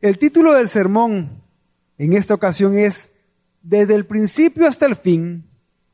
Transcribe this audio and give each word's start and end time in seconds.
El 0.00 0.16
título 0.16 0.54
del 0.54 0.68
sermón 0.68 1.42
en 1.98 2.12
esta 2.12 2.32
ocasión 2.32 2.78
es 2.78 3.10
Desde 3.62 3.96
el 3.96 4.06
principio 4.06 4.68
hasta 4.68 4.86
el 4.86 4.94
fin, 4.94 5.44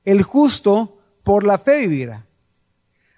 el 0.04 0.22
justo 0.22 0.98
por 1.22 1.42
la 1.42 1.56
fe 1.56 1.78
vivirá. 1.78 2.26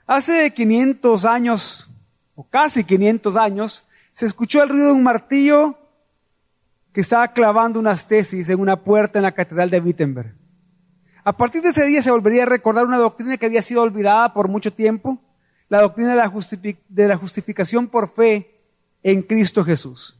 Hace 0.07 0.53
500 0.53 1.25
años, 1.25 1.89
o 2.37 2.45
casi 2.49 2.85
500 2.85 3.35
años, 3.35 3.85
se 4.13 4.27
escuchó 4.27 4.63
el 4.63 4.69
ruido 4.69 4.87
de 4.87 4.93
un 4.93 5.03
martillo 5.03 5.77
que 6.93 7.01
estaba 7.01 7.33
clavando 7.33 7.81
unas 7.81 8.07
tesis 8.07 8.49
en 8.49 8.61
una 8.61 8.77
puerta 8.77 9.19
en 9.19 9.25
la 9.25 9.33
catedral 9.33 9.69
de 9.71 9.81
Wittenberg. 9.81 10.37
A 11.25 11.37
partir 11.37 11.63
de 11.63 11.71
ese 11.71 11.85
día 11.85 12.01
se 12.01 12.13
volvería 12.13 12.45
a 12.45 12.47
recordar 12.47 12.87
una 12.87 12.99
doctrina 12.99 13.37
que 13.37 13.47
había 13.47 13.61
sido 13.61 13.83
olvidada 13.83 14.33
por 14.33 14.47
mucho 14.47 14.73
tiempo, 14.73 15.19
la 15.69 15.83
doctrina 15.83 16.11
de 16.11 16.17
la, 16.17 16.33
de 16.89 17.09
la 17.09 17.17
justificación 17.17 17.89
por 17.89 18.09
fe 18.09 18.61
en 19.03 19.23
Cristo 19.23 19.65
Jesús. 19.65 20.17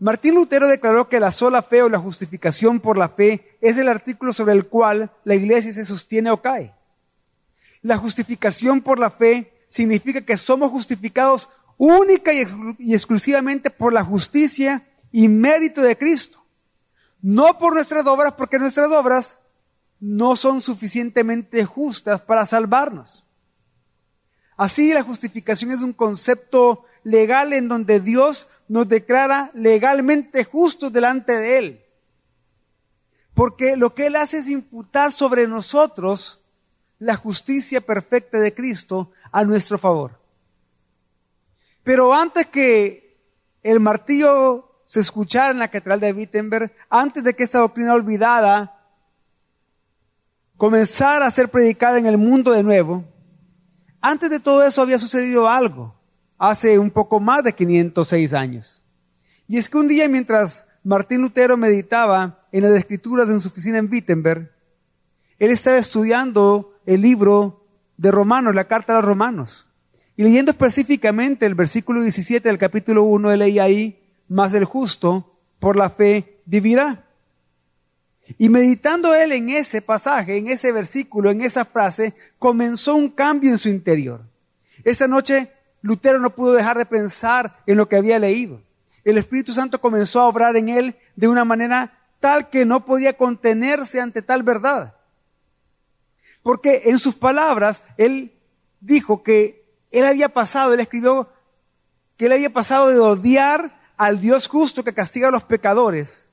Martín 0.00 0.34
Lutero 0.34 0.66
declaró 0.66 1.10
que 1.10 1.20
la 1.20 1.30
sola 1.30 1.60
fe 1.60 1.82
o 1.82 1.90
la 1.90 1.98
justificación 1.98 2.80
por 2.80 2.96
la 2.96 3.10
fe 3.10 3.58
es 3.60 3.76
el 3.76 3.86
artículo 3.86 4.32
sobre 4.32 4.54
el 4.54 4.66
cual 4.66 5.12
la 5.24 5.34
iglesia 5.34 5.74
se 5.74 5.84
sostiene 5.84 6.30
o 6.30 6.40
cae. 6.40 6.74
La 7.82 7.98
justificación 7.98 8.80
por 8.80 8.98
la 8.98 9.10
fe 9.10 9.52
significa 9.68 10.24
que 10.24 10.38
somos 10.38 10.70
justificados 10.70 11.50
única 11.76 12.32
y, 12.32 12.94
exclusivamente 12.94 13.70
por 13.70 13.92
la 13.92 14.02
justicia 14.02 14.86
y 15.12 15.28
mérito 15.28 15.82
de 15.82 15.98
Cristo. 15.98 16.42
No 17.20 17.58
por 17.58 17.74
nuestras 17.74 18.06
obras, 18.06 18.32
porque 18.32 18.58
nuestras 18.58 18.90
obras 18.90 19.40
no 20.00 20.34
son 20.34 20.62
suficientemente 20.62 21.62
justas 21.66 22.22
para 22.22 22.46
salvarnos. 22.46 23.24
Así 24.56 24.94
la 24.94 25.02
justificación 25.02 25.70
es 25.72 25.82
un 25.82 25.92
concepto 25.92 26.86
legal 27.04 27.52
en 27.52 27.68
donde 27.68 28.00
Dios 28.00 28.48
nos 28.70 28.88
declara 28.88 29.50
legalmente 29.52 30.44
justos 30.44 30.92
delante 30.92 31.36
de 31.36 31.58
Él. 31.58 31.84
Porque 33.34 33.76
lo 33.76 33.96
que 33.96 34.06
Él 34.06 34.14
hace 34.14 34.38
es 34.38 34.48
imputar 34.48 35.10
sobre 35.10 35.48
nosotros 35.48 36.44
la 37.00 37.16
justicia 37.16 37.80
perfecta 37.80 38.38
de 38.38 38.54
Cristo 38.54 39.10
a 39.32 39.42
nuestro 39.42 39.76
favor. 39.76 40.20
Pero 41.82 42.14
antes 42.14 42.46
que 42.46 43.18
el 43.64 43.80
martillo 43.80 44.84
se 44.84 45.00
escuchara 45.00 45.50
en 45.50 45.58
la 45.58 45.66
catedral 45.66 45.98
de 45.98 46.12
Wittenberg, 46.12 46.72
antes 46.88 47.24
de 47.24 47.34
que 47.34 47.42
esta 47.42 47.58
doctrina 47.58 47.92
olvidada 47.92 48.84
comenzara 50.56 51.26
a 51.26 51.30
ser 51.32 51.48
predicada 51.48 51.98
en 51.98 52.06
el 52.06 52.18
mundo 52.18 52.52
de 52.52 52.62
nuevo, 52.62 53.04
antes 54.00 54.30
de 54.30 54.38
todo 54.38 54.62
eso 54.62 54.80
había 54.80 55.00
sucedido 55.00 55.48
algo, 55.48 55.99
hace 56.40 56.78
un 56.78 56.90
poco 56.90 57.20
más 57.20 57.44
de 57.44 57.52
506 57.52 58.32
años. 58.32 58.82
Y 59.46 59.58
es 59.58 59.68
que 59.68 59.76
un 59.76 59.86
día 59.86 60.08
mientras 60.08 60.66
Martín 60.82 61.20
Lutero 61.20 61.58
meditaba 61.58 62.46
en 62.50 62.62
las 62.62 62.72
escrituras 62.72 63.28
en 63.28 63.40
su 63.40 63.48
oficina 63.48 63.76
en 63.78 63.90
Wittenberg, 63.90 64.50
él 65.38 65.50
estaba 65.50 65.76
estudiando 65.76 66.80
el 66.86 67.02
libro 67.02 67.66
de 67.98 68.10
Romanos, 68.10 68.54
la 68.54 68.66
carta 68.66 68.94
a 68.94 68.96
los 68.96 69.04
Romanos. 69.04 69.66
Y 70.16 70.22
leyendo 70.22 70.50
específicamente 70.50 71.44
el 71.44 71.54
versículo 71.54 72.00
17 72.00 72.48
del 72.48 72.58
capítulo 72.58 73.04
1, 73.04 73.32
él 73.32 73.38
leía 73.38 73.64
ahí, 73.64 74.02
más 74.28 74.54
el 74.54 74.64
justo 74.64 75.38
por 75.58 75.76
la 75.76 75.90
fe 75.90 76.40
vivirá. 76.46 77.04
Y 78.38 78.48
meditando 78.48 79.14
él 79.14 79.32
en 79.32 79.50
ese 79.50 79.82
pasaje, 79.82 80.38
en 80.38 80.48
ese 80.48 80.72
versículo, 80.72 81.30
en 81.30 81.42
esa 81.42 81.66
frase, 81.66 82.14
comenzó 82.38 82.94
un 82.94 83.10
cambio 83.10 83.50
en 83.50 83.58
su 83.58 83.68
interior. 83.68 84.22
Esa 84.84 85.06
noche 85.06 85.52
Lutero 85.82 86.18
no 86.18 86.30
pudo 86.30 86.52
dejar 86.52 86.76
de 86.76 86.86
pensar 86.86 87.56
en 87.66 87.76
lo 87.76 87.88
que 87.88 87.96
había 87.96 88.18
leído. 88.18 88.60
El 89.04 89.18
Espíritu 89.18 89.52
Santo 89.52 89.80
comenzó 89.80 90.20
a 90.20 90.26
obrar 90.26 90.56
en 90.56 90.68
él 90.68 90.96
de 91.16 91.28
una 91.28 91.44
manera 91.44 91.98
tal 92.20 92.50
que 92.50 92.64
no 92.64 92.84
podía 92.84 93.16
contenerse 93.16 94.00
ante 94.00 94.22
tal 94.22 94.42
verdad. 94.42 94.94
Porque 96.42 96.82
en 96.86 96.98
sus 96.98 97.14
palabras, 97.14 97.82
él 97.96 98.32
dijo 98.80 99.22
que 99.22 99.64
él 99.90 100.06
había 100.06 100.28
pasado, 100.28 100.74
él 100.74 100.80
escribió 100.80 101.28
que 102.16 102.26
él 102.26 102.32
había 102.32 102.50
pasado 102.50 102.88
de 102.88 102.98
odiar 102.98 103.80
al 103.96 104.20
Dios 104.20 104.46
justo 104.46 104.84
que 104.84 104.94
castiga 104.94 105.28
a 105.28 105.30
los 105.30 105.44
pecadores, 105.44 106.28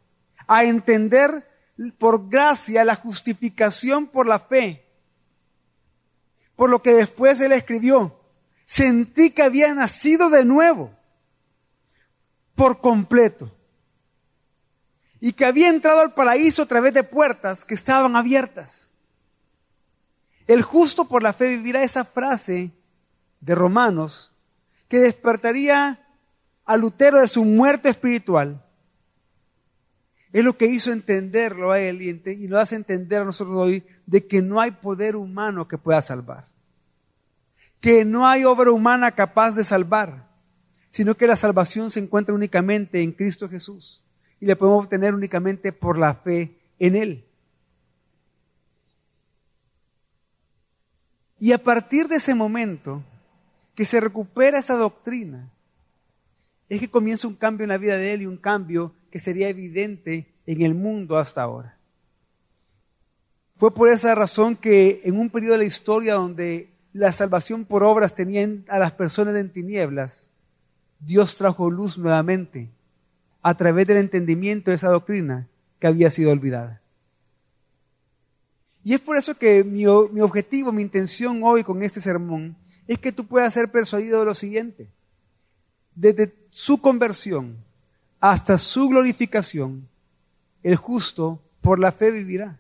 a 0.46 0.66
entender 0.66 1.50
por 1.98 2.30
gracia 2.30 2.84
la 2.84 2.96
justificación 2.96 4.08
por 4.08 4.28
la 4.28 4.40
fe. 4.40 4.86
Por 6.56 6.70
lo 6.70 6.82
que 6.82 6.94
después 6.94 7.40
él 7.40 7.52
escribió, 7.52 8.17
sentí 8.68 9.32
que 9.32 9.42
había 9.42 9.74
nacido 9.74 10.30
de 10.30 10.46
nuevo, 10.46 10.92
por 12.54 12.80
completo, 12.80 13.52
y 15.20 15.34
que 15.34 15.46
había 15.46 15.70
entrado 15.70 16.02
al 16.02 16.14
paraíso 16.14 16.62
a 16.62 16.68
través 16.68 16.94
de 16.94 17.04
puertas 17.04 17.66
que 17.66 17.74
estaban 17.74 18.16
abiertas. 18.16 18.90
El 20.46 20.62
justo 20.62 21.06
por 21.06 21.24
la 21.24 21.34
fe 21.34 21.48
vivirá 21.48 21.82
esa 21.82 22.06
frase 22.06 22.72
de 23.42 23.56
Romanos 23.56 24.32
que 24.88 25.00
despertaría 25.00 26.00
a 26.64 26.78
Lutero 26.78 27.20
de 27.20 27.28
su 27.28 27.44
muerte 27.44 27.90
espiritual 27.90 28.64
es 30.38 30.44
lo 30.44 30.58
que 30.58 30.68
hizo 30.68 30.92
entenderlo 30.92 31.72
a 31.72 31.80
él 31.80 32.02
y, 32.02 32.48
nos 32.48 32.60
hace 32.60 32.76
entender 32.76 33.22
a 33.22 33.26
nosotros 33.26 33.58
hoy 33.58 33.84
de 34.06 34.28
que 34.28 34.42
no 34.42 34.60
hay 34.60 34.72
poder 34.72 35.16
humano 35.16 35.68
que 35.68 35.78
pueda 35.78 36.02
salvar. 36.02 36.46
Que 37.80 38.06
no 38.06 38.28
hay 38.28 38.44
obra 38.44 38.72
humana 38.72 39.12
capaz 39.12 39.52
de 39.52 39.64
salvar, 39.64 40.28
sino 40.88 41.16
que 41.16 41.28
la 41.28 41.36
salvación 41.36 41.92
se 41.92 42.00
encuentra 42.00 42.34
únicamente 42.34 43.02
en 43.02 43.12
Cristo 43.12 43.48
Jesús 43.48 44.04
y 44.40 44.46
la 44.46 44.56
podemos 44.56 44.86
obtener 44.86 45.14
únicamente 45.14 45.72
por 45.72 45.98
la 45.98 46.16
fe 46.16 46.58
en 46.80 46.96
Él. 46.96 47.26
Y 51.40 51.52
a 51.52 51.64
partir 51.64 52.08
de 52.08 52.16
ese 52.16 52.34
momento 52.34 53.04
que 53.76 53.86
se 53.86 54.00
recupera 54.00 54.58
esa 54.58 54.76
doctrina, 54.76 55.52
es 56.70 56.80
que 56.80 56.90
comienza 56.90 57.28
un 57.28 57.36
cambio 57.36 57.64
en 57.64 57.70
la 57.70 57.78
vida 57.78 57.96
de 57.96 58.14
Él 58.14 58.24
y 58.24 58.26
un 58.26 58.38
cambio 58.38 58.94
que 59.12 59.20
sería 59.20 59.50
evidente 59.50 60.34
en 60.46 60.62
el 60.62 60.74
mundo 60.74 61.18
hasta 61.18 61.44
ahora. 61.44 61.78
Fue 63.56 63.74
por 63.74 63.90
esa 63.90 64.14
razón 64.16 64.56
que 64.56 65.02
en 65.04 65.18
un 65.18 65.30
periodo 65.30 65.54
de 65.54 65.60
la 65.60 65.66
historia 65.66 66.16
donde 66.16 66.70
la 66.98 67.14
salvación 67.14 67.64
por 67.64 67.84
obras 67.84 68.16
tenían 68.16 68.66
a 68.68 68.80
las 68.80 68.92
personas 68.92 69.36
en 69.36 69.52
tinieblas, 69.52 70.32
Dios 71.00 71.38
trajo 71.38 71.70
luz 71.70 71.98
nuevamente 71.98 72.70
a 73.44 73.56
través 73.56 73.86
del 73.88 73.98
entendimiento 73.98 74.72
de 74.72 74.76
esa 74.76 74.90
doctrina 74.90 75.48
que 75.80 75.88
había 75.88 76.10
sido 76.10 76.32
olvidada. 76.32 76.82
Y 78.84 78.94
es 78.94 79.00
por 79.00 79.16
eso 79.16 79.36
que 79.38 79.64
mi, 79.64 79.86
objetivo, 79.86 80.72
mi 80.72 80.82
intención 80.82 81.42
hoy 81.44 81.64
con 81.64 81.84
este 81.84 82.02
sermón 82.02 82.56
es 82.88 82.98
que 82.98 83.12
tú 83.12 83.28
puedas 83.28 83.54
ser 83.54 83.70
persuadido 83.70 84.20
de 84.20 84.26
lo 84.26 84.34
siguiente. 84.34 84.90
Desde 85.94 86.34
su 86.50 86.82
conversión 86.82 87.58
hasta 88.20 88.58
su 88.58 88.90
glorificación, 88.90 89.88
el 90.64 90.78
justo 90.78 91.42
por 91.62 91.80
la 91.80 91.92
fe 91.92 92.12
vivirá. 92.12 92.60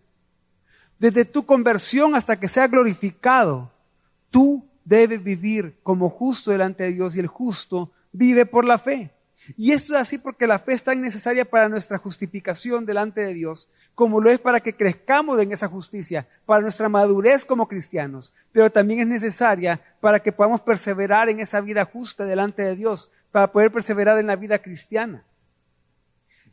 Desde 0.99 1.25
tu 1.25 1.45
conversión 1.45 2.13
hasta 2.13 2.39
que 2.39 2.47
sea 2.47 2.67
glorificado, 2.67 3.71
tú 4.37 4.63
debes 4.85 5.23
vivir 5.23 5.79
como 5.81 6.11
justo 6.11 6.51
delante 6.51 6.83
de 6.83 6.93
Dios 6.93 7.15
y 7.15 7.19
el 7.19 7.25
justo 7.25 7.91
vive 8.11 8.45
por 8.45 8.65
la 8.65 8.77
fe. 8.77 9.09
Y 9.57 9.71
esto 9.71 9.95
es 9.95 9.99
así 9.99 10.19
porque 10.19 10.45
la 10.45 10.59
fe 10.59 10.73
es 10.73 10.83
tan 10.83 11.01
necesaria 11.01 11.43
para 11.43 11.67
nuestra 11.69 11.97
justificación 11.97 12.85
delante 12.85 13.21
de 13.21 13.33
Dios, 13.33 13.67
como 13.95 14.21
lo 14.21 14.29
es 14.29 14.37
para 14.37 14.59
que 14.59 14.75
crezcamos 14.75 15.39
en 15.39 15.51
esa 15.53 15.67
justicia, 15.67 16.27
para 16.45 16.61
nuestra 16.61 16.87
madurez 16.87 17.45
como 17.45 17.67
cristianos, 17.67 18.31
pero 18.51 18.69
también 18.69 18.99
es 18.99 19.07
necesaria 19.07 19.81
para 20.01 20.19
que 20.19 20.31
podamos 20.31 20.61
perseverar 20.61 21.29
en 21.29 21.39
esa 21.39 21.59
vida 21.59 21.83
justa 21.85 22.23
delante 22.25 22.61
de 22.61 22.75
Dios, 22.75 23.11
para 23.31 23.51
poder 23.51 23.71
perseverar 23.71 24.19
en 24.19 24.27
la 24.27 24.35
vida 24.35 24.59
cristiana. 24.59 25.23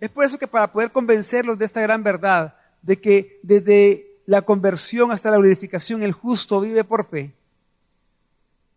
Es 0.01 0.09
por 0.09 0.25
eso 0.25 0.39
que 0.39 0.47
para 0.47 0.73
poder 0.73 0.91
convencerlos 0.91 1.59
de 1.59 1.67
esta 1.67 1.83
gran 1.83 2.03
verdad, 2.03 2.57
de 2.81 2.99
que 2.99 3.41
desde 3.43 4.07
la 4.25 4.41
conversión 4.41 5.13
hasta 5.13 5.31
la 5.31 5.37
glorificación 5.37 6.03
el 6.03 6.13
justo 6.13 6.63
vive 6.63 6.83
por 6.83 7.05
fe, 7.05 7.35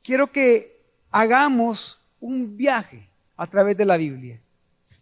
quiero 0.07 0.31
que 0.31 0.79
hagamos 1.11 1.99
un 2.21 2.55
viaje 2.55 3.09
a 3.35 3.45
través 3.45 3.75
de 3.75 3.83
la 3.83 3.97
Biblia, 3.97 4.39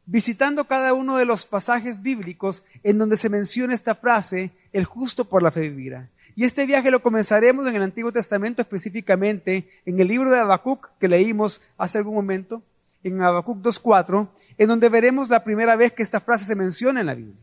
visitando 0.07 0.65
cada 0.65 0.95
uno 0.95 1.17
de 1.17 1.25
los 1.25 1.45
pasajes 1.45 2.01
bíblicos 2.01 2.63
en 2.81 2.97
donde 2.97 3.15
se 3.15 3.29
menciona 3.29 3.75
esta 3.75 3.93
frase, 3.93 4.49
el 4.73 4.85
justo 4.85 5.25
por 5.25 5.43
la 5.43 5.51
fe 5.51 5.69
vivirá. 5.69 6.09
Y 6.35 6.43
este 6.43 6.65
viaje 6.65 6.89
lo 6.89 7.03
comenzaremos 7.03 7.67
en 7.67 7.75
el 7.75 7.83
Antiguo 7.83 8.11
Testamento, 8.11 8.63
específicamente 8.63 9.69
en 9.85 9.99
el 9.99 10.07
libro 10.07 10.31
de 10.31 10.39
Habacuc 10.39 10.89
que 10.99 11.07
leímos 11.07 11.61
hace 11.77 11.99
algún 11.99 12.15
momento, 12.15 12.63
en 13.03 13.21
Habacuc 13.21 13.59
2.4, 13.59 14.27
en 14.57 14.67
donde 14.67 14.89
veremos 14.89 15.29
la 15.29 15.43
primera 15.43 15.75
vez 15.75 15.93
que 15.93 16.01
esta 16.01 16.19
frase 16.19 16.45
se 16.45 16.55
menciona 16.55 17.01
en 17.01 17.05
la 17.05 17.13
Biblia. 17.13 17.37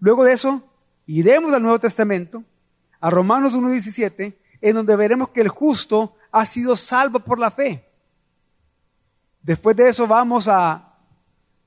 Luego 0.00 0.24
de 0.24 0.32
eso, 0.32 0.68
iremos 1.06 1.54
al 1.54 1.62
Nuevo 1.62 1.78
Testamento, 1.78 2.42
a 2.98 3.10
Romanos 3.10 3.54
1.17, 3.54 4.34
en 4.60 4.74
donde 4.74 4.96
veremos 4.96 5.28
que 5.28 5.40
el 5.40 5.48
justo 5.48 6.16
ha 6.30 6.46
sido 6.46 6.76
salvo 6.76 7.20
por 7.20 7.38
la 7.38 7.50
fe. 7.50 7.84
Después 9.42 9.76
de 9.76 9.88
eso 9.88 10.06
vamos 10.06 10.48
a 10.48 10.94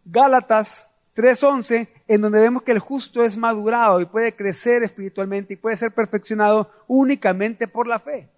Gálatas 0.06 0.88
3.11, 1.16 1.88
en 2.08 2.22
donde 2.22 2.42
vemos 2.42 2.64
que 2.64 2.72
el 2.72 2.80
justo 2.80 3.24
es 3.24 3.38
madurado 3.38 4.02
y 4.02 4.06
puede 4.06 4.36
crecer 4.36 4.84
espiritualmente 4.84 5.54
y 5.54 5.58
puede 5.58 5.78
ser 5.78 5.92
perfeccionado 5.92 6.70
únicamente 6.88 7.68
por 7.68 7.88
la 7.88 8.00
fe. 8.00 8.30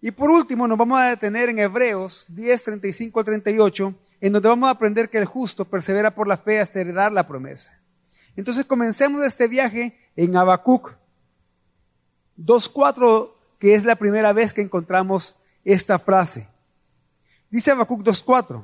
Y 0.00 0.10
por 0.10 0.30
último, 0.30 0.68
nos 0.68 0.78
vamos 0.78 0.98
a 0.98 1.08
detener 1.08 1.48
en 1.48 1.58
Hebreos 1.58 2.26
10, 2.28 2.64
35 2.64 3.24
38, 3.24 3.94
en 4.20 4.32
donde 4.32 4.48
vamos 4.48 4.68
a 4.68 4.72
aprender 4.72 5.08
que 5.08 5.18
el 5.18 5.24
justo 5.24 5.64
persevera 5.64 6.14
por 6.14 6.28
la 6.28 6.36
fe 6.36 6.60
hasta 6.60 6.80
heredar 6.80 7.12
la 7.12 7.26
promesa. 7.26 7.80
Entonces 8.36 8.66
comencemos 8.66 9.22
este 9.24 9.48
viaje 9.48 9.98
en 10.14 10.36
Habacuc 10.36 10.92
2.4, 12.38 13.32
que 13.58 13.74
es 13.74 13.84
la 13.84 13.96
primera 13.96 14.32
vez 14.32 14.54
que 14.54 14.62
encontramos 14.62 15.36
esta 15.64 15.98
frase. 15.98 16.48
Dice 17.50 17.70
Habacuc 17.70 18.02
2.4, 18.02 18.62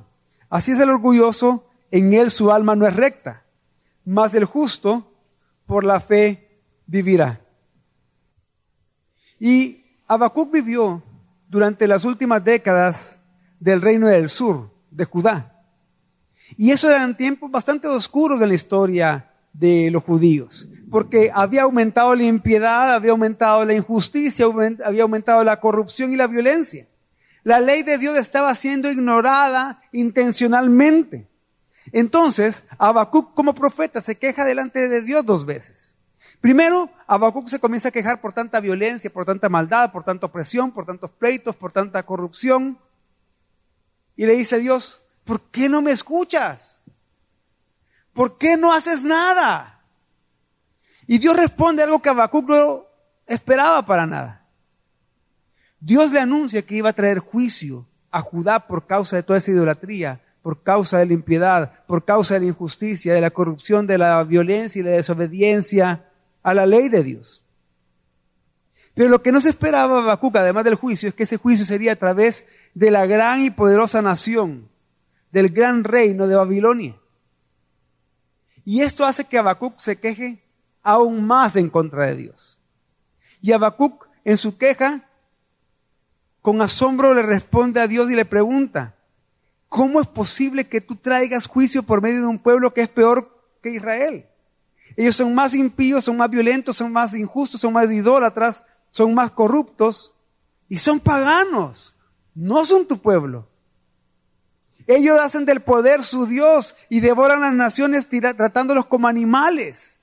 así 0.50 0.72
es 0.72 0.80
el 0.80 0.90
orgulloso, 0.90 1.68
en 1.90 2.14
él 2.14 2.30
su 2.30 2.50
alma 2.50 2.76
no 2.76 2.86
es 2.86 2.94
recta, 2.94 3.44
mas 4.04 4.34
el 4.34 4.44
justo 4.44 5.12
por 5.66 5.84
la 5.84 6.00
fe 6.00 6.60
vivirá. 6.86 7.40
Y 9.38 9.84
Habacuc 10.06 10.52
vivió 10.52 11.02
durante 11.48 11.86
las 11.86 12.04
últimas 12.04 12.44
décadas 12.44 13.18
del 13.60 13.80
reino 13.80 14.08
del 14.08 14.28
sur, 14.28 14.70
de 14.90 15.04
Judá. 15.04 15.64
Y 16.56 16.70
eso 16.70 16.90
eran 16.90 17.16
tiempos 17.16 17.50
bastante 17.50 17.88
oscuros 17.88 18.38
de 18.38 18.46
la 18.46 18.54
historia 18.54 19.30
de 19.52 19.90
los 19.90 20.02
judíos, 20.02 20.68
porque 20.92 21.30
había 21.34 21.62
aumentado 21.62 22.14
la 22.14 22.24
impiedad, 22.24 22.92
había 22.92 23.12
aumentado 23.12 23.64
la 23.64 23.72
injusticia, 23.72 24.44
había 24.84 25.02
aumentado 25.04 25.42
la 25.42 25.58
corrupción 25.58 26.12
y 26.12 26.16
la 26.16 26.26
violencia. 26.26 26.86
La 27.44 27.60
ley 27.60 27.82
de 27.82 27.96
Dios 27.96 28.18
estaba 28.18 28.54
siendo 28.54 28.90
ignorada 28.90 29.82
intencionalmente. 29.92 31.26
Entonces, 31.92 32.64
Habacuc 32.76 33.32
como 33.32 33.54
profeta 33.54 34.02
se 34.02 34.18
queja 34.18 34.44
delante 34.44 34.90
de 34.90 35.00
Dios 35.00 35.24
dos 35.24 35.46
veces. 35.46 35.94
Primero, 36.42 36.90
Habacuc 37.06 37.48
se 37.48 37.58
comienza 37.58 37.88
a 37.88 37.92
quejar 37.92 38.20
por 38.20 38.34
tanta 38.34 38.60
violencia, 38.60 39.10
por 39.10 39.24
tanta 39.24 39.48
maldad, 39.48 39.92
por 39.92 40.04
tanta 40.04 40.26
opresión, 40.26 40.72
por 40.72 40.84
tantos 40.84 41.10
pleitos, 41.10 41.56
por 41.56 41.72
tanta 41.72 42.02
corrupción. 42.02 42.78
Y 44.14 44.26
le 44.26 44.34
dice 44.34 44.56
a 44.56 44.58
Dios, 44.58 45.00
¿por 45.24 45.40
qué 45.40 45.70
no 45.70 45.80
me 45.80 45.92
escuchas? 45.92 46.82
¿Por 48.12 48.36
qué 48.36 48.58
no 48.58 48.74
haces 48.74 49.02
nada? 49.02 49.71
Y 51.12 51.18
Dios 51.18 51.36
responde 51.36 51.82
algo 51.82 52.00
que 52.00 52.08
Habacuc 52.08 52.48
no 52.48 52.86
esperaba 53.26 53.84
para 53.84 54.06
nada. 54.06 54.46
Dios 55.78 56.10
le 56.10 56.18
anuncia 56.18 56.62
que 56.62 56.76
iba 56.76 56.88
a 56.88 56.94
traer 56.94 57.18
juicio 57.18 57.86
a 58.10 58.22
Judá 58.22 58.66
por 58.66 58.86
causa 58.86 59.16
de 59.16 59.22
toda 59.22 59.38
esa 59.38 59.50
idolatría, 59.50 60.22
por 60.40 60.62
causa 60.62 60.96
de 60.96 61.04
la 61.04 61.12
impiedad, 61.12 61.84
por 61.86 62.06
causa 62.06 62.32
de 62.32 62.40
la 62.40 62.46
injusticia, 62.46 63.12
de 63.12 63.20
la 63.20 63.30
corrupción, 63.30 63.86
de 63.86 63.98
la 63.98 64.24
violencia 64.24 64.80
y 64.80 64.84
la 64.84 64.92
desobediencia 64.92 66.08
a 66.42 66.54
la 66.54 66.64
ley 66.64 66.88
de 66.88 67.02
Dios. 67.02 67.44
Pero 68.94 69.10
lo 69.10 69.20
que 69.20 69.32
no 69.32 69.40
se 69.42 69.50
esperaba 69.50 69.98
Habacuc, 69.98 70.34
además 70.36 70.64
del 70.64 70.76
juicio, 70.76 71.10
es 71.10 71.14
que 71.14 71.24
ese 71.24 71.36
juicio 71.36 71.66
sería 71.66 71.92
a 71.92 71.96
través 71.96 72.46
de 72.72 72.90
la 72.90 73.04
gran 73.04 73.42
y 73.42 73.50
poderosa 73.50 74.00
nación, 74.00 74.70
del 75.30 75.50
gran 75.50 75.84
reino 75.84 76.26
de 76.26 76.36
Babilonia. 76.36 76.96
Y 78.64 78.80
esto 78.80 79.04
hace 79.04 79.24
que 79.24 79.36
Habacuc 79.36 79.78
se 79.78 79.96
queje 79.96 80.42
aún 80.82 81.26
más 81.26 81.56
en 81.56 81.70
contra 81.70 82.06
de 82.06 82.16
Dios. 82.16 82.58
Y 83.40 83.52
Habacuc, 83.52 84.08
en 84.24 84.36
su 84.36 84.56
queja, 84.56 85.08
con 86.40 86.60
asombro 86.60 87.14
le 87.14 87.22
responde 87.22 87.80
a 87.80 87.86
Dios 87.86 88.10
y 88.10 88.14
le 88.14 88.24
pregunta, 88.24 88.96
¿cómo 89.68 90.00
es 90.00 90.06
posible 90.06 90.68
que 90.68 90.80
tú 90.80 90.96
traigas 90.96 91.46
juicio 91.46 91.82
por 91.82 92.02
medio 92.02 92.20
de 92.20 92.26
un 92.26 92.38
pueblo 92.38 92.74
que 92.74 92.82
es 92.82 92.88
peor 92.88 93.42
que 93.62 93.70
Israel? 93.70 94.26
Ellos 94.96 95.16
son 95.16 95.34
más 95.34 95.54
impíos, 95.54 96.04
son 96.04 96.16
más 96.16 96.30
violentos, 96.30 96.76
son 96.76 96.92
más 96.92 97.14
injustos, 97.14 97.60
son 97.60 97.72
más 97.72 97.90
idólatras, 97.90 98.64
son 98.90 99.14
más 99.14 99.30
corruptos 99.30 100.14
y 100.68 100.78
son 100.78 101.00
paganos. 101.00 101.94
No 102.34 102.64
son 102.64 102.86
tu 102.86 102.98
pueblo. 102.98 103.48
Ellos 104.86 105.20
hacen 105.20 105.44
del 105.44 105.60
poder 105.60 106.02
su 106.02 106.26
Dios 106.26 106.76
y 106.88 107.00
devoran 107.00 107.40
las 107.40 107.54
naciones 107.54 108.08
tratándolos 108.08 108.86
como 108.86 109.06
animales. 109.08 110.00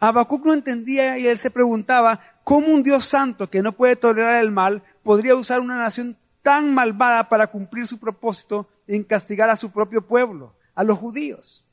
Habacuc 0.00 0.44
no 0.44 0.52
entendía 0.52 1.18
y 1.18 1.26
él 1.26 1.38
se 1.38 1.50
preguntaba 1.50 2.20
cómo 2.42 2.68
un 2.68 2.82
Dios 2.82 3.04
santo 3.06 3.48
que 3.48 3.62
no 3.62 3.72
puede 3.72 3.96
tolerar 3.96 4.42
el 4.42 4.50
mal 4.50 4.82
podría 5.02 5.34
usar 5.34 5.60
una 5.60 5.78
nación 5.78 6.16
tan 6.42 6.74
malvada 6.74 7.28
para 7.28 7.46
cumplir 7.46 7.86
su 7.86 7.98
propósito 7.98 8.68
en 8.86 9.02
castigar 9.02 9.48
a 9.48 9.56
su 9.56 9.72
propio 9.72 10.06
pueblo, 10.06 10.54
a 10.74 10.84
los 10.84 10.98
judíos. 10.98 11.64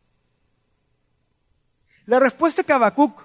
La 2.06 2.19
respuesta 2.19 2.63
que 2.63 2.73
Habacuc 2.73 3.21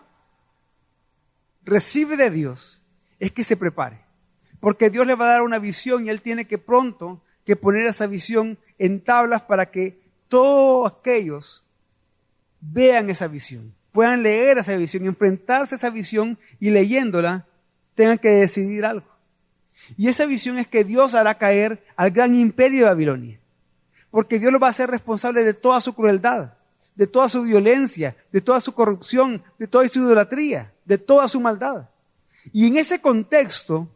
recibe 1.63 2.17
de 2.17 2.31
Dios 2.31 2.83
es 3.19 3.33
que 3.33 3.45
se 3.45 3.57
prepare, 3.57 4.01
porque 4.61 4.91
Dios 4.91 5.07
le 5.07 5.15
va 5.15 5.27
a 5.27 5.33
dar 5.33 5.43
una 5.43 5.59
visión 5.59 6.07
y 6.07 6.11
él 6.11 6.21
tiene 6.23 6.47
que 6.47 6.59
pronto 6.59 7.23
que 7.45 7.57
poner 7.57 7.87
esa 7.87 8.07
visión 8.07 8.59
en 8.79 9.03
tablas 9.03 9.43
para 9.43 9.71
que 9.71 10.03
todos 10.29 10.93
aquellos 10.93 11.65
vean 12.61 13.09
esa 13.09 13.29
visión, 13.29 13.75
puedan 13.97 14.23
leer 14.23 14.59
esa 14.59 14.77
visión, 14.77 15.07
enfrentarse 15.07 15.75
a 15.75 15.79
esa 15.79 15.89
visión 15.89 16.39
y 16.61 16.69
leyéndola 16.69 17.47
tengan 17.95 18.19
que 18.19 18.29
decidir 18.29 18.85
algo. 18.85 19.07
Y 19.97 20.09
esa 20.09 20.27
visión 20.27 20.59
es 20.59 20.67
que 20.67 20.85
Dios 20.85 21.15
hará 21.15 21.39
caer 21.39 21.83
al 21.97 22.11
gran 22.11 22.35
imperio 22.35 22.81
de 22.81 22.91
Babilonia, 22.91 23.41
porque 24.11 24.39
Dios 24.39 24.53
lo 24.53 24.59
va 24.59 24.67
a 24.67 24.71
hacer 24.71 24.91
responsable 24.91 25.45
de 25.45 25.55
toda 25.55 25.81
su 25.81 25.95
crueldad, 25.95 26.53
de 26.95 27.07
toda 27.07 27.31
su 27.31 27.45
violencia, 27.45 28.15
de 28.33 28.43
toda 28.43 28.61
su 28.61 28.75
corrupción, 28.75 29.43
de 29.59 29.67
toda 29.67 29.89
su 29.89 30.01
idolatría, 30.01 30.75
de 30.85 30.99
toda 30.99 31.27
su 31.27 31.41
maldad. 31.41 31.89
Y 32.53 32.67
en 32.67 32.77
ese 32.77 33.01
contexto 33.01 33.89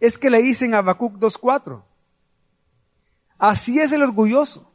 es 0.00 0.18
que 0.18 0.28
le 0.28 0.42
dicen 0.42 0.74
a 0.74 0.78
Habacuc 0.80 1.14
2.4, 1.14 1.82
Así 3.38 3.80
es 3.80 3.90
el 3.92 4.02
orgulloso. 4.02 4.70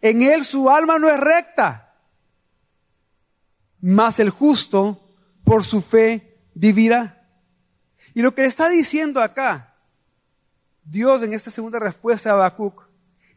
En 0.00 0.22
él 0.22 0.44
su 0.44 0.70
alma 0.70 0.98
no 0.98 1.10
es 1.10 1.20
recta, 1.20 1.89
mas 3.80 4.18
el 4.18 4.30
justo 4.30 5.00
por 5.44 5.64
su 5.64 5.82
fe 5.82 6.38
vivirá. 6.54 7.28
Y 8.14 8.22
lo 8.22 8.34
que 8.34 8.42
le 8.42 8.48
está 8.48 8.68
diciendo 8.68 9.20
acá, 9.20 9.74
Dios 10.84 11.22
en 11.22 11.32
esta 11.32 11.50
segunda 11.50 11.78
respuesta 11.78 12.30
a 12.30 12.32
Habacuc, 12.34 12.82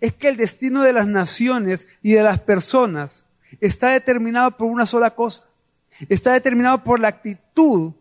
es 0.01 0.13
que 0.13 0.27
el 0.27 0.37
destino 0.37 0.83
de 0.83 0.93
las 0.93 1.07
naciones 1.07 1.87
y 2.01 2.13
de 2.13 2.23
las 2.23 2.39
personas 2.39 3.23
está 3.61 3.89
determinado 3.91 4.51
por 4.51 4.67
una 4.67 4.85
sola 4.85 5.11
cosa. 5.11 5.43
Está 6.09 6.33
determinado 6.33 6.83
por 6.83 6.99
la 6.99 7.09
actitud 7.09 7.93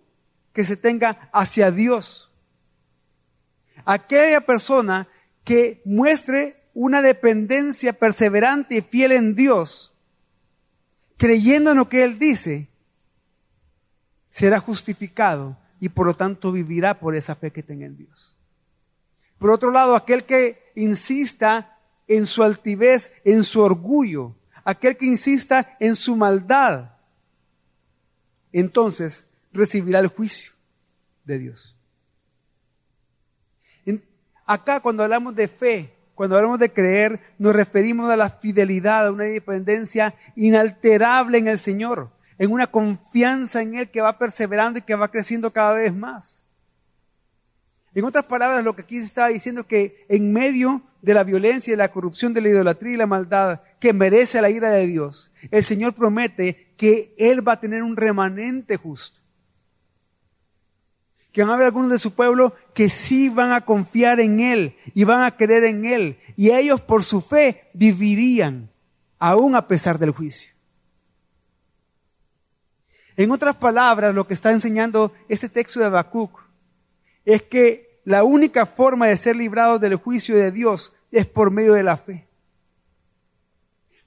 que 0.52 0.64
se 0.64 0.76
tenga 0.76 1.30
hacia 1.32 1.70
Dios. 1.70 2.32
Aquella 3.84 4.40
persona 4.40 5.08
que 5.44 5.82
muestre 5.84 6.56
una 6.74 7.02
dependencia 7.02 7.92
perseverante 7.92 8.76
y 8.76 8.80
fiel 8.80 9.12
en 9.12 9.34
Dios, 9.34 9.91
creyendo 11.22 11.70
en 11.70 11.76
lo 11.76 11.88
que 11.88 12.02
Él 12.02 12.18
dice, 12.18 12.66
será 14.28 14.58
justificado 14.58 15.56
y 15.78 15.88
por 15.88 16.04
lo 16.04 16.16
tanto 16.16 16.50
vivirá 16.50 16.98
por 16.98 17.14
esa 17.14 17.36
fe 17.36 17.52
que 17.52 17.62
tenga 17.62 17.86
en 17.86 17.96
Dios. 17.96 18.36
Por 19.38 19.52
otro 19.52 19.70
lado, 19.70 19.94
aquel 19.94 20.24
que 20.24 20.72
insista 20.74 21.78
en 22.08 22.26
su 22.26 22.42
altivez, 22.42 23.12
en 23.22 23.44
su 23.44 23.60
orgullo, 23.60 24.34
aquel 24.64 24.96
que 24.96 25.06
insista 25.06 25.76
en 25.78 25.94
su 25.94 26.16
maldad, 26.16 26.90
entonces 28.52 29.24
recibirá 29.52 30.00
el 30.00 30.08
juicio 30.08 30.50
de 31.22 31.38
Dios. 31.38 31.76
Acá 34.44 34.80
cuando 34.80 35.04
hablamos 35.04 35.36
de 35.36 35.46
fe, 35.46 35.91
cuando 36.14 36.36
hablamos 36.36 36.58
de 36.58 36.72
creer, 36.72 37.20
nos 37.38 37.54
referimos 37.54 38.10
a 38.10 38.16
la 38.16 38.30
fidelidad, 38.30 39.06
a 39.06 39.12
una 39.12 39.24
dependencia 39.24 40.14
inalterable 40.36 41.38
en 41.38 41.48
el 41.48 41.58
Señor, 41.58 42.10
en 42.38 42.52
una 42.52 42.66
confianza 42.66 43.62
en 43.62 43.76
Él 43.76 43.90
que 43.90 44.00
va 44.00 44.18
perseverando 44.18 44.78
y 44.78 44.82
que 44.82 44.94
va 44.94 45.10
creciendo 45.10 45.50
cada 45.50 45.72
vez 45.72 45.94
más. 45.94 46.44
En 47.94 48.04
otras 48.04 48.24
palabras, 48.24 48.64
lo 48.64 48.74
que 48.74 48.82
aquí 48.82 48.98
se 48.98 49.06
estaba 49.06 49.28
diciendo 49.28 49.62
es 49.62 49.66
que 49.66 50.04
en 50.08 50.32
medio 50.32 50.82
de 51.02 51.14
la 51.14 51.24
violencia, 51.24 51.72
de 51.72 51.76
la 51.78 51.90
corrupción, 51.90 52.32
de 52.32 52.40
la 52.40 52.48
idolatría 52.48 52.94
y 52.94 52.96
la 52.96 53.06
maldad 53.06 53.60
que 53.80 53.92
merece 53.92 54.40
la 54.40 54.50
ira 54.50 54.70
de 54.70 54.86
Dios, 54.86 55.32
el 55.50 55.64
Señor 55.64 55.94
promete 55.94 56.72
que 56.76 57.14
Él 57.18 57.46
va 57.46 57.52
a 57.52 57.60
tener 57.60 57.82
un 57.82 57.96
remanente 57.96 58.76
justo 58.76 59.21
que 61.32 61.42
van 61.42 61.50
a 61.50 61.54
haber 61.54 61.66
algunos 61.66 61.90
de 61.90 61.98
su 61.98 62.14
pueblo 62.14 62.54
que 62.74 62.90
sí 62.90 63.28
van 63.28 63.52
a 63.52 63.62
confiar 63.62 64.20
en 64.20 64.40
Él 64.40 64.76
y 64.94 65.04
van 65.04 65.24
a 65.24 65.36
creer 65.36 65.64
en 65.64 65.84
Él. 65.84 66.18
Y 66.36 66.50
ellos 66.50 66.80
por 66.80 67.04
su 67.04 67.20
fe 67.20 67.70
vivirían 67.72 68.70
aún 69.18 69.56
a 69.56 69.66
pesar 69.66 69.98
del 69.98 70.10
juicio. 70.10 70.52
En 73.16 73.30
otras 73.30 73.56
palabras, 73.56 74.14
lo 74.14 74.26
que 74.26 74.34
está 74.34 74.52
enseñando 74.52 75.12
este 75.28 75.48
texto 75.48 75.80
de 75.80 75.86
Habacuc 75.86 76.40
es 77.24 77.42
que 77.42 78.00
la 78.04 78.24
única 78.24 78.66
forma 78.66 79.06
de 79.06 79.16
ser 79.16 79.36
librados 79.36 79.80
del 79.80 79.96
juicio 79.96 80.36
de 80.36 80.50
Dios 80.50 80.92
es 81.10 81.26
por 81.26 81.50
medio 81.50 81.74
de 81.74 81.82
la 81.82 81.96
fe. 81.96 82.26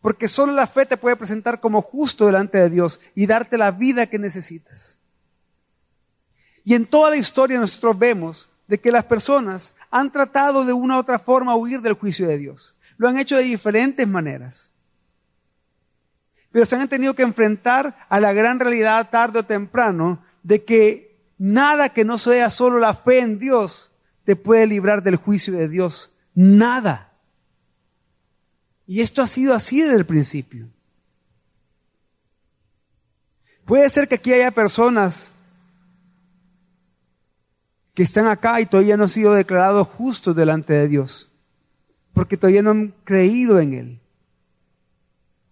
Porque 0.01 0.27
solo 0.27 0.53
la 0.53 0.67
fe 0.67 0.85
te 0.85 0.97
puede 0.97 1.15
presentar 1.15 1.59
como 1.59 1.81
justo 1.81 2.27
delante 2.27 2.57
de 2.57 2.69
Dios 2.69 2.99
y 3.15 3.25
darte 3.25 3.57
la 3.57 3.71
vida 3.71 4.07
que 4.07 4.19
necesitas. 4.19 4.99
Y 6.65 6.73
en 6.73 6.87
toda 6.87 7.11
la 7.11 7.17
historia 7.17 7.59
nosotros 7.59 7.97
vemos 7.97 8.49
de 8.67 8.79
que 8.79 8.91
las 8.91 9.05
personas 9.05 9.73
han 9.91 10.11
tratado 10.11 10.65
de 10.65 10.73
una 10.73 10.97
u 10.97 10.99
otra 10.99 11.19
forma 11.19 11.55
huir 11.55 11.79
del 11.79 11.93
juicio 11.93 12.27
de 12.27 12.39
Dios. 12.39 12.75
Lo 12.97 13.07
han 13.07 13.19
hecho 13.19 13.37
de 13.37 13.43
diferentes 13.43 14.07
maneras. 14.07 14.71
Pero 16.51 16.65
se 16.65 16.75
han 16.75 16.87
tenido 16.89 17.13
que 17.13 17.21
enfrentar 17.21 17.95
a 18.09 18.19
la 18.19 18.33
gran 18.33 18.59
realidad 18.59 19.09
tarde 19.09 19.39
o 19.39 19.45
temprano 19.45 20.23
de 20.41 20.63
que 20.63 21.15
nada 21.37 21.89
que 21.89 22.03
no 22.03 22.17
sea 22.17 22.49
solo 22.49 22.79
la 22.79 22.95
fe 22.95 23.19
en 23.19 23.37
Dios 23.37 23.91
te 24.23 24.35
puede 24.35 24.65
librar 24.65 25.03
del 25.03 25.17
juicio 25.17 25.53
de 25.53 25.69
Dios. 25.69 26.11
Nada. 26.33 27.11
Y 28.87 29.01
esto 29.01 29.21
ha 29.21 29.27
sido 29.27 29.53
así 29.53 29.81
desde 29.81 29.97
el 29.97 30.05
principio. 30.05 30.67
Puede 33.65 33.89
ser 33.89 34.07
que 34.07 34.15
aquí 34.15 34.33
haya 34.33 34.51
personas 34.51 35.31
que 37.95 38.03
están 38.03 38.27
acá 38.27 38.59
y 38.59 38.65
todavía 38.65 38.97
no 38.97 39.03
han 39.03 39.09
sido 39.09 39.33
declarados 39.33 39.87
justos 39.87 40.35
delante 40.35 40.73
de 40.73 40.89
Dios, 40.89 41.31
porque 42.13 42.35
todavía 42.35 42.61
no 42.61 42.71
han 42.71 42.93
creído 43.05 43.59
en 43.59 43.73
Él. 43.73 43.99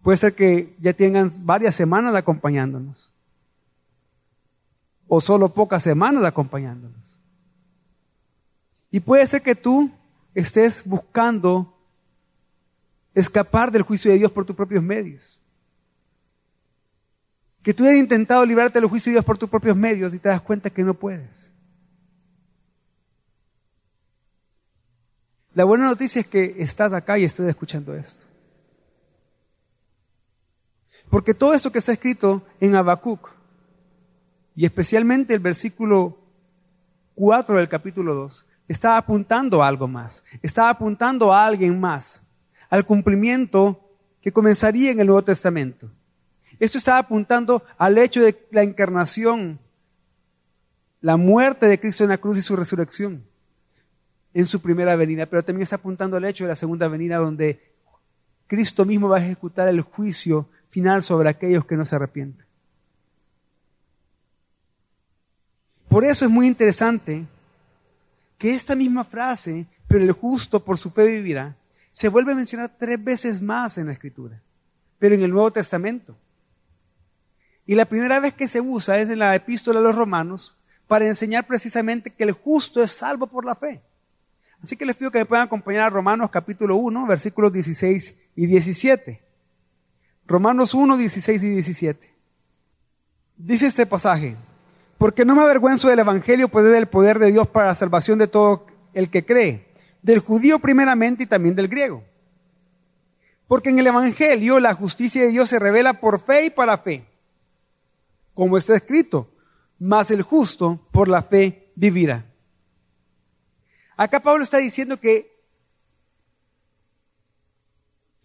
Puede 0.03 0.17
ser 0.17 0.35
que 0.35 0.75
ya 0.79 0.91
tengan 0.91 1.31
varias 1.45 1.73
semanas 1.73 2.13
acompañándonos, 2.13 3.11
o 5.07 5.21
solo 5.21 5.49
pocas 5.49 5.81
semanas 5.81 6.25
acompañándonos. 6.25 7.17
Y 8.91 8.99
puede 8.99 9.25
ser 9.25 9.41
que 9.41 9.55
tú 9.55 9.89
estés 10.35 10.83
buscando 10.85 11.73
escapar 13.15 13.71
del 13.71 13.83
juicio 13.83 14.11
de 14.11 14.17
Dios 14.17 14.31
por 14.31 14.45
tus 14.45 14.55
propios 14.55 14.83
medios. 14.83 15.39
Que 17.61 17.73
tú 17.73 17.85
hayas 17.85 17.95
intentado 17.95 18.45
librarte 18.45 18.81
del 18.81 18.89
juicio 18.89 19.11
de 19.11 19.15
Dios 19.15 19.25
por 19.25 19.37
tus 19.37 19.49
propios 19.49 19.77
medios 19.77 20.13
y 20.13 20.19
te 20.19 20.27
das 20.27 20.41
cuenta 20.41 20.69
que 20.69 20.83
no 20.83 20.93
puedes. 20.93 21.52
La 25.55 25.65
buena 25.65 25.85
noticia 25.85 26.21
es 26.21 26.27
que 26.27 26.55
estás 26.57 26.93
acá 26.93 27.19
y 27.19 27.25
estás 27.25 27.47
escuchando 27.47 27.95
esto. 27.95 28.23
Porque 31.09 31.35
todo 31.35 31.53
esto 31.53 31.71
que 31.71 31.77
está 31.77 31.91
escrito 31.91 32.41
en 32.59 32.75
Habacuc, 32.75 33.29
y 34.55 34.65
especialmente 34.65 35.35
el 35.35 35.39
versículo 35.39 36.17
4 37.15 37.57
del 37.57 37.69
capítulo 37.69 38.15
2, 38.15 38.47
está 38.67 38.97
apuntando 38.97 39.61
a 39.61 39.67
algo 39.67 39.87
más, 39.87 40.23
está 40.41 40.69
apuntando 40.69 41.31
a 41.31 41.45
alguien 41.45 41.79
más, 41.79 42.23
al 42.69 42.85
cumplimiento 42.85 43.79
que 44.21 44.31
comenzaría 44.31 44.91
en 44.91 44.99
el 45.01 45.07
Nuevo 45.07 45.23
Testamento. 45.23 45.91
Esto 46.59 46.79
está 46.79 46.97
apuntando 46.97 47.63
al 47.77 47.99
hecho 47.99 48.21
de 48.23 48.47
la 48.49 48.63
encarnación, 48.63 49.59
la 50.99 51.17
muerte 51.17 51.67
de 51.67 51.79
Cristo 51.79 52.03
en 52.03 52.09
la 52.09 52.17
cruz 52.17 52.39
y 52.39 52.41
su 52.41 52.55
resurrección 52.55 53.23
en 54.33 54.45
su 54.45 54.61
primera 54.61 54.95
venida, 54.95 55.25
pero 55.25 55.43
también 55.43 55.63
está 55.63 55.75
apuntando 55.75 56.17
al 56.17 56.25
hecho 56.25 56.43
de 56.43 56.49
la 56.49 56.55
segunda 56.55 56.87
venida 56.87 57.17
donde 57.17 57.59
Cristo 58.47 58.85
mismo 58.85 59.09
va 59.09 59.17
a 59.17 59.23
ejecutar 59.23 59.67
el 59.67 59.81
juicio 59.81 60.49
final 60.69 61.03
sobre 61.03 61.29
aquellos 61.29 61.65
que 61.65 61.75
no 61.75 61.85
se 61.85 61.95
arrepienten. 61.95 62.45
Por 65.87 66.03
eso 66.03 66.25
es 66.25 66.31
muy 66.31 66.47
interesante 66.47 67.25
que 68.39 68.55
esta 68.55 68.75
misma 68.75 69.03
frase, 69.03 69.67
pero 69.87 70.03
el 70.03 70.11
justo 70.11 70.63
por 70.63 70.77
su 70.77 70.89
fe 70.89 71.05
vivirá, 71.05 71.55
se 71.91 72.09
vuelve 72.09 72.31
a 72.31 72.35
mencionar 72.35 72.71
tres 72.79 73.01
veces 73.03 73.41
más 73.41 73.77
en 73.77 73.85
la 73.85 73.93
Escritura, 73.93 74.41
pero 74.97 75.13
en 75.13 75.21
el 75.21 75.29
Nuevo 75.29 75.51
Testamento. 75.51 76.17
Y 77.67 77.75
la 77.75 77.85
primera 77.85 78.19
vez 78.19 78.33
que 78.33 78.47
se 78.47 78.59
usa 78.59 78.97
es 78.97 79.09
en 79.09 79.19
la 79.19 79.35
epístola 79.35 79.79
a 79.79 79.83
los 79.83 79.95
romanos 79.95 80.57
para 80.87 81.07
enseñar 81.07 81.45
precisamente 81.45 82.09
que 82.09 82.23
el 82.23 82.31
justo 82.31 82.81
es 82.81 82.91
salvo 82.91 83.27
por 83.27 83.45
la 83.45 83.55
fe. 83.55 83.81
Así 84.63 84.77
que 84.77 84.85
les 84.85 84.95
pido 84.95 85.11
que 85.11 85.19
me 85.19 85.25
puedan 85.25 85.45
acompañar 85.45 85.81
a 85.81 85.89
Romanos 85.89 86.31
capítulo 86.31 86.77
1, 86.77 87.05
versículos 87.05 87.51
16 87.51 88.15
y 88.37 88.45
17. 88.45 89.21
Romanos 90.25 90.73
1, 90.73 90.95
16 90.95 91.43
y 91.43 91.49
17. 91.49 92.13
Dice 93.35 93.67
este 93.67 93.85
pasaje, 93.85 94.37
porque 94.97 95.25
no 95.25 95.35
me 95.35 95.41
avergüenzo 95.41 95.89
del 95.89 95.99
Evangelio, 95.99 96.47
pues 96.47 96.65
es 96.65 96.71
del 96.71 96.87
poder 96.87 97.19
de 97.19 97.33
Dios 97.33 97.49
para 97.49 97.67
la 97.67 97.75
salvación 97.75 98.19
de 98.19 98.27
todo 98.27 98.65
el 98.93 99.09
que 99.09 99.25
cree, 99.25 99.67
del 100.01 100.19
judío 100.19 100.59
primeramente 100.59 101.23
y 101.23 101.27
también 101.27 101.55
del 101.55 101.67
griego. 101.67 102.01
Porque 103.49 103.69
en 103.69 103.79
el 103.79 103.87
Evangelio 103.87 104.61
la 104.61 104.75
justicia 104.75 105.23
de 105.23 105.27
Dios 105.31 105.49
se 105.49 105.59
revela 105.59 105.99
por 105.99 106.21
fe 106.21 106.45
y 106.45 106.49
para 106.49 106.77
fe, 106.77 107.03
como 108.33 108.57
está 108.57 108.77
escrito, 108.77 109.29
mas 109.77 110.09
el 110.09 110.21
justo 110.21 110.87
por 110.93 111.09
la 111.09 111.21
fe 111.21 111.69
vivirá. 111.75 112.32
Acá 113.95 114.21
Pablo 114.21 114.43
está 114.43 114.57
diciendo 114.57 114.99
que, 114.99 115.31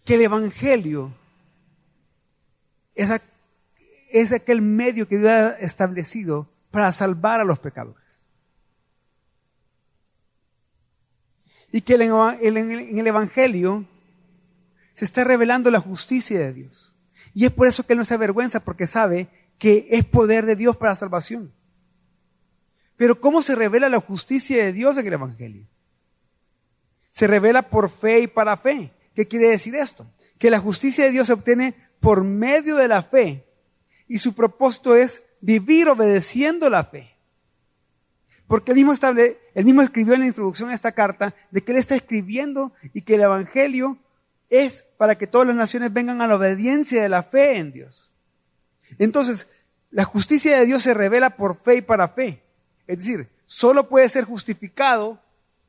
que 0.05 0.15
el 0.15 0.21
Evangelio 0.21 1.13
es, 2.95 3.09
es 4.09 4.31
aquel 4.31 4.61
medio 4.61 5.07
que 5.07 5.17
Dios 5.17 5.29
ha 5.29 5.49
establecido 5.59 6.49
para 6.71 6.91
salvar 6.91 7.39
a 7.39 7.45
los 7.45 7.59
pecadores. 7.59 8.29
Y 11.71 11.81
que 11.81 11.95
en 11.95 12.99
el 12.99 13.07
Evangelio 13.07 13.85
se 14.93 15.05
está 15.05 15.23
revelando 15.23 15.69
la 15.69 15.79
justicia 15.79 16.39
de 16.39 16.53
Dios. 16.53 16.95
Y 17.33 17.45
es 17.45 17.51
por 17.51 17.67
eso 17.67 17.85
que 17.85 17.93
él 17.93 17.99
no 17.99 18.05
se 18.05 18.15
avergüenza, 18.15 18.59
porque 18.59 18.87
sabe 18.87 19.29
que 19.59 19.87
es 19.91 20.03
poder 20.03 20.45
de 20.45 20.55
Dios 20.55 20.75
para 20.77 20.95
salvación. 20.95 21.53
Pero 22.99 23.21
¿cómo 23.21 23.41
se 23.41 23.55
revela 23.55 23.87
la 23.87 24.01
justicia 24.01 24.61
de 24.61 24.73
Dios 24.73 24.97
en 24.97 25.07
el 25.07 25.13
Evangelio? 25.13 25.65
Se 27.09 27.27
revela 27.27 27.61
por 27.61 27.89
fe 27.89 28.19
y 28.19 28.27
para 28.27 28.57
fe. 28.57 28.91
¿Qué 29.15 29.25
quiere 29.25 29.47
decir 29.47 29.73
esto? 29.73 30.05
Que 30.37 30.49
la 30.49 30.59
justicia 30.59 31.05
de 31.05 31.11
Dios 31.11 31.27
se 31.27 31.31
obtiene 31.31 31.75
por 32.01 32.25
medio 32.25 32.75
de 32.75 32.89
la 32.89 33.01
fe 33.01 33.45
y 34.05 34.17
su 34.17 34.33
propósito 34.33 34.97
es 34.97 35.23
vivir 35.39 35.87
obedeciendo 35.87 36.69
la 36.69 36.83
fe. 36.83 37.15
Porque 38.47 38.71
él 38.71 38.75
mismo, 38.75 38.91
estable, 38.91 39.37
él 39.53 39.63
mismo 39.63 39.81
escribió 39.81 40.13
en 40.15 40.19
la 40.19 40.27
introducción 40.27 40.67
a 40.67 40.73
esta 40.73 40.91
carta 40.91 41.33
de 41.51 41.61
que 41.61 41.71
él 41.71 41.77
está 41.77 41.95
escribiendo 41.95 42.73
y 42.93 43.03
que 43.03 43.15
el 43.15 43.21
Evangelio 43.21 43.97
es 44.49 44.83
para 44.97 45.17
que 45.17 45.25
todas 45.25 45.47
las 45.47 45.55
naciones 45.55 45.93
vengan 45.93 46.21
a 46.21 46.27
la 46.27 46.35
obediencia 46.35 47.01
de 47.01 47.07
la 47.07 47.23
fe 47.23 47.59
en 47.59 47.71
Dios. 47.71 48.11
Entonces, 48.97 49.47
la 49.89 50.03
justicia 50.03 50.59
de 50.59 50.65
Dios 50.65 50.83
se 50.83 50.93
revela 50.93 51.37
por 51.37 51.55
fe 51.63 51.77
y 51.77 51.81
para 51.81 52.09
fe. 52.09 52.43
Es 52.89 52.97
decir, 52.97 53.29
solo 53.45 53.87
puede 53.87 54.09
ser 54.09 54.23
justificado 54.23 55.21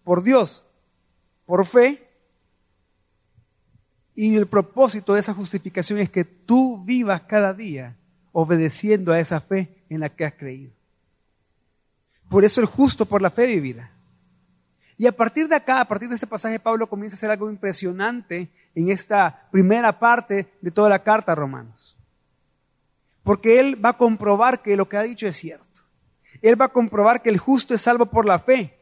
por 0.04 0.22
Dios, 0.22 0.64
por 1.44 1.66
fe, 1.66 2.08
y 4.14 4.36
el 4.36 4.46
propósito 4.46 5.12
de 5.12 5.20
esa 5.20 5.34
justificación 5.34 5.98
es 5.98 6.08
que 6.08 6.24
tú 6.24 6.82
vivas 6.82 7.20
cada 7.20 7.52
día 7.52 7.94
obedeciendo 8.32 9.12
a 9.12 9.20
esa 9.20 9.38
fe 9.38 9.84
en 9.90 10.00
la 10.00 10.08
que 10.08 10.24
has 10.24 10.32
creído. 10.32 10.72
Por 12.30 12.42
eso 12.42 12.62
el 12.62 12.66
justo 12.66 13.04
por 13.04 13.20
la 13.20 13.30
fe 13.30 13.46
vivirá. 13.46 13.90
Y 14.96 15.06
a 15.06 15.12
partir 15.12 15.46
de 15.46 15.56
acá, 15.56 15.82
a 15.82 15.84
partir 15.84 16.08
de 16.08 16.14
este 16.14 16.26
pasaje, 16.26 16.58
Pablo 16.58 16.86
comienza 16.86 17.16
a 17.16 17.18
hacer 17.18 17.30
algo 17.30 17.50
impresionante 17.50 18.48
en 18.74 18.88
esta 18.88 19.46
primera 19.50 19.98
parte 19.98 20.54
de 20.62 20.70
toda 20.70 20.88
la 20.88 21.02
carta 21.02 21.32
a 21.32 21.34
Romanos. 21.34 21.94
Porque 23.22 23.60
él 23.60 23.84
va 23.84 23.90
a 23.90 23.98
comprobar 23.98 24.62
que 24.62 24.74
lo 24.74 24.88
que 24.88 24.96
ha 24.96 25.02
dicho 25.02 25.26
es 25.26 25.36
cierto 25.36 25.69
él 26.42 26.60
va 26.60 26.66
a 26.66 26.72
comprobar 26.72 27.22
que 27.22 27.30
el 27.30 27.38
justo 27.38 27.74
es 27.74 27.82
salvo 27.82 28.06
por 28.06 28.26
la 28.26 28.38
fe. 28.38 28.78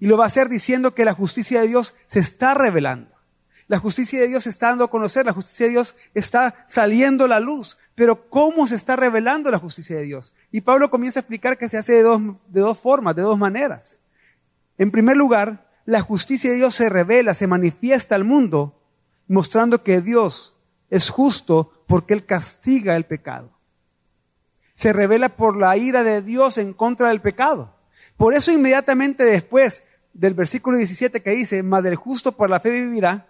Y 0.00 0.06
lo 0.06 0.16
va 0.16 0.24
a 0.24 0.28
hacer 0.28 0.48
diciendo 0.48 0.94
que 0.94 1.04
la 1.04 1.14
justicia 1.14 1.60
de 1.60 1.68
Dios 1.68 1.94
se 2.06 2.20
está 2.20 2.54
revelando. 2.54 3.10
La 3.66 3.78
justicia 3.78 4.20
de 4.20 4.28
Dios 4.28 4.44
se 4.44 4.50
está 4.50 4.68
dando 4.68 4.84
a 4.84 4.90
conocer, 4.90 5.26
la 5.26 5.32
justicia 5.32 5.66
de 5.66 5.72
Dios 5.72 5.94
está 6.14 6.64
saliendo 6.68 7.24
a 7.24 7.28
la 7.28 7.40
luz. 7.40 7.78
Pero 7.94 8.30
¿cómo 8.30 8.66
se 8.66 8.76
está 8.76 8.96
revelando 8.96 9.50
la 9.50 9.58
justicia 9.58 9.96
de 9.96 10.04
Dios? 10.04 10.34
Y 10.50 10.60
Pablo 10.60 10.90
comienza 10.90 11.18
a 11.18 11.22
explicar 11.22 11.58
que 11.58 11.68
se 11.68 11.78
hace 11.78 11.94
de 11.94 12.02
dos, 12.02 12.20
de 12.48 12.60
dos 12.60 12.78
formas, 12.78 13.14
de 13.14 13.22
dos 13.22 13.38
maneras. 13.38 14.00
En 14.78 14.90
primer 14.90 15.16
lugar, 15.16 15.68
la 15.84 16.00
justicia 16.00 16.50
de 16.50 16.56
Dios 16.56 16.74
se 16.74 16.88
revela, 16.88 17.34
se 17.34 17.46
manifiesta 17.46 18.14
al 18.14 18.24
mundo, 18.24 18.80
mostrando 19.26 19.82
que 19.82 20.00
Dios 20.00 20.56
es 20.90 21.10
justo 21.10 21.84
porque 21.86 22.14
Él 22.14 22.24
castiga 22.24 22.96
el 22.96 23.04
pecado 23.04 23.57
se 24.78 24.92
revela 24.92 25.28
por 25.28 25.56
la 25.56 25.76
ira 25.76 26.04
de 26.04 26.22
Dios 26.22 26.56
en 26.56 26.72
contra 26.72 27.08
del 27.08 27.20
pecado. 27.20 27.74
Por 28.16 28.32
eso 28.32 28.52
inmediatamente 28.52 29.24
después 29.24 29.82
del 30.12 30.34
versículo 30.34 30.76
17 30.76 31.20
que 31.20 31.30
dice, 31.30 31.64
mas 31.64 31.82
del 31.82 31.96
justo 31.96 32.30
por 32.30 32.48
la 32.48 32.60
fe 32.60 32.70
vivirá, 32.70 33.26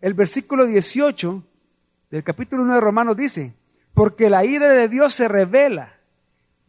el 0.00 0.14
versículo 0.14 0.66
18 0.66 1.44
del 2.10 2.24
capítulo 2.24 2.64
1 2.64 2.74
de 2.74 2.80
Romanos 2.80 3.16
dice, 3.16 3.54
porque 3.94 4.28
la 4.28 4.44
ira 4.44 4.68
de 4.68 4.88
Dios 4.88 5.14
se 5.14 5.28
revela, 5.28 5.94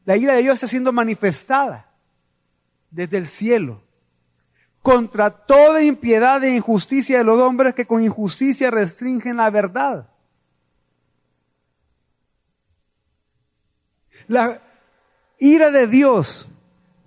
la 0.05 0.17
ira 0.17 0.35
de 0.35 0.43
Dios 0.43 0.53
está 0.53 0.67
siendo 0.67 0.93
manifestada 0.93 1.89
desde 2.91 3.17
el 3.17 3.25
cielo 3.25 3.81
contra 4.83 5.31
toda 5.31 5.81
impiedad 5.81 6.43
e 6.43 6.55
injusticia 6.55 7.17
de 7.17 7.23
los 7.23 7.39
hombres 7.39 7.73
que 7.73 7.87
con 7.87 8.03
injusticia 8.03 8.69
restringen 8.69 9.37
la 9.37 9.49
verdad. 9.49 10.11
La 14.27 14.61
ira 15.39 15.71
de 15.71 15.87
Dios 15.87 16.47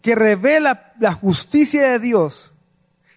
que 0.02 0.14
revela 0.14 0.92
la 0.98 1.12
justicia 1.12 1.92
de 1.92 1.98
Dios 1.98 2.52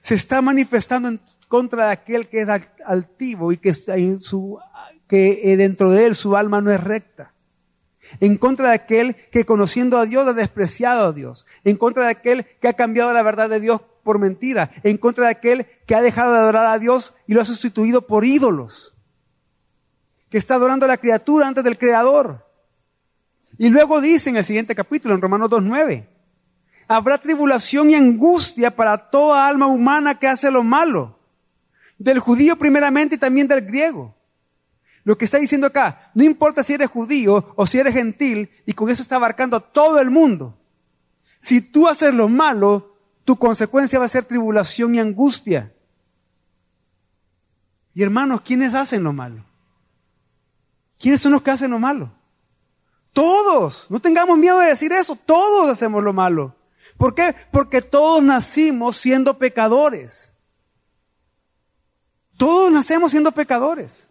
se 0.02 0.16
está 0.16 0.42
manifestando 0.42 1.10
en 1.10 1.22
contra 1.48 1.88
de 1.88 1.92
aquel 1.92 2.28
que 2.28 2.42
es 2.42 2.50
altivo 2.86 3.52
y 3.52 3.58
que, 3.58 3.74
en 3.88 4.20
su, 4.20 4.60
que 5.08 5.56
dentro 5.58 5.92
de 5.92 6.08
él 6.08 6.16
su 6.16 6.36
alma 6.36 6.62
no 6.62 6.72
es 6.72 6.84
recta. 6.84 7.34
En 8.20 8.38
contra 8.38 8.70
de 8.70 8.76
aquel 8.76 9.16
que 9.32 9.46
conociendo 9.46 9.98
a 9.98 10.06
Dios 10.06 10.28
ha 10.28 10.34
despreciado 10.34 11.10
a 11.10 11.12
Dios. 11.14 11.46
En 11.64 11.78
contra 11.78 12.06
de 12.06 12.12
aquel 12.12 12.46
que 12.60 12.68
ha 12.68 12.74
cambiado 12.74 13.14
la 13.14 13.24
verdad 13.24 13.50
de 13.50 13.60
Dios 13.60 13.82
por 14.04 14.20
mentira. 14.20 14.72
En 14.84 14.98
contra 14.98 15.26
de 15.26 15.32
aquel 15.32 15.66
que 15.86 15.96
ha 15.96 16.02
dejado 16.02 16.34
de 16.34 16.40
adorar 16.40 16.66
a 16.66 16.80
Dios 16.80 17.14
y 17.28 17.34
lo 17.34 17.42
ha 17.42 17.46
sustituido 17.46 18.02
por 18.08 18.26
ídolos. 18.26 18.96
Que 20.30 20.38
está 20.38 20.56
adorando 20.56 20.86
a 20.86 20.90
la 20.90 20.98
criatura 20.98 21.48
antes 21.48 21.64
del 21.64 21.78
Creador. 21.78 22.46
Y 23.62 23.70
luego 23.70 24.02
dice 24.02 24.32
en 24.32 24.38
el 24.38 24.44
siguiente 24.44 24.74
capítulo, 24.74 25.14
en 25.14 25.22
Romanos 25.22 25.48
2.9, 25.52 26.08
habrá 26.88 27.20
tribulación 27.20 27.92
y 27.92 27.94
angustia 27.94 28.76
para 28.76 28.98
toda 29.12 29.48
alma 29.48 29.68
humana 29.68 30.18
que 30.18 30.28
hace 30.28 30.50
lo 30.50 30.64
malo. 30.64 31.20
Del 32.00 32.18
judío 32.18 32.56
primeramente 32.56 33.14
y 33.14 33.18
también 33.20 33.48
del 33.48 33.64
griego. 33.64 34.16
Lo 35.04 35.16
que 35.16 35.26
está 35.26 35.38
diciendo 35.38 35.68
acá, 35.68 36.10
no 36.16 36.24
importa 36.24 36.64
si 36.64 36.74
eres 36.74 36.90
judío 36.90 37.54
o 37.56 37.68
si 37.68 37.78
eres 37.78 37.94
gentil, 37.94 38.50
y 38.66 38.74
con 38.74 38.90
eso 38.90 39.04
está 39.04 39.18
abarcando 39.18 39.58
a 39.58 39.72
todo 39.72 40.00
el 40.00 40.10
mundo. 40.10 40.58
Si 41.40 41.62
tú 41.62 41.88
haces 41.88 42.16
lo 42.16 42.28
malo, 42.30 42.98
tu 43.26 43.38
consecuencia 43.38 44.00
va 44.00 44.06
a 44.06 44.10
ser 44.10 44.26
tribulación 44.26 44.96
y 44.96 45.00
angustia. 45.00 45.72
Y 47.94 48.02
hermanos, 48.02 48.42
¿quiénes 48.42 48.74
hacen 48.74 49.04
lo 49.04 49.14
malo? 49.14 49.46
¿Quiénes 50.98 51.22
son 51.22 51.34
los 51.34 51.44
que 51.44 51.52
hacen 51.52 51.70
lo 51.70 51.78
malo? 51.78 52.21
Todos. 53.14 53.90
No 53.90 54.00
tengamos 54.00 54.38
miedo 54.38 54.60
de 54.60 54.68
decir 54.68 54.92
eso. 54.92 55.16
Todos 55.16 55.70
hacemos 55.70 56.04
lo 56.04 56.14
malo. 56.14 56.56
¿Por 56.98 57.16
qué? 57.16 57.36
Porque 57.52 57.82
todos 57.82 58.22
nacimos 58.22 58.98
siendo 58.98 59.38
pecadores. 59.38 60.32
Todos 62.38 62.72
nacemos 62.72 63.12
siendo 63.12 63.32
pecadores. 63.32 64.08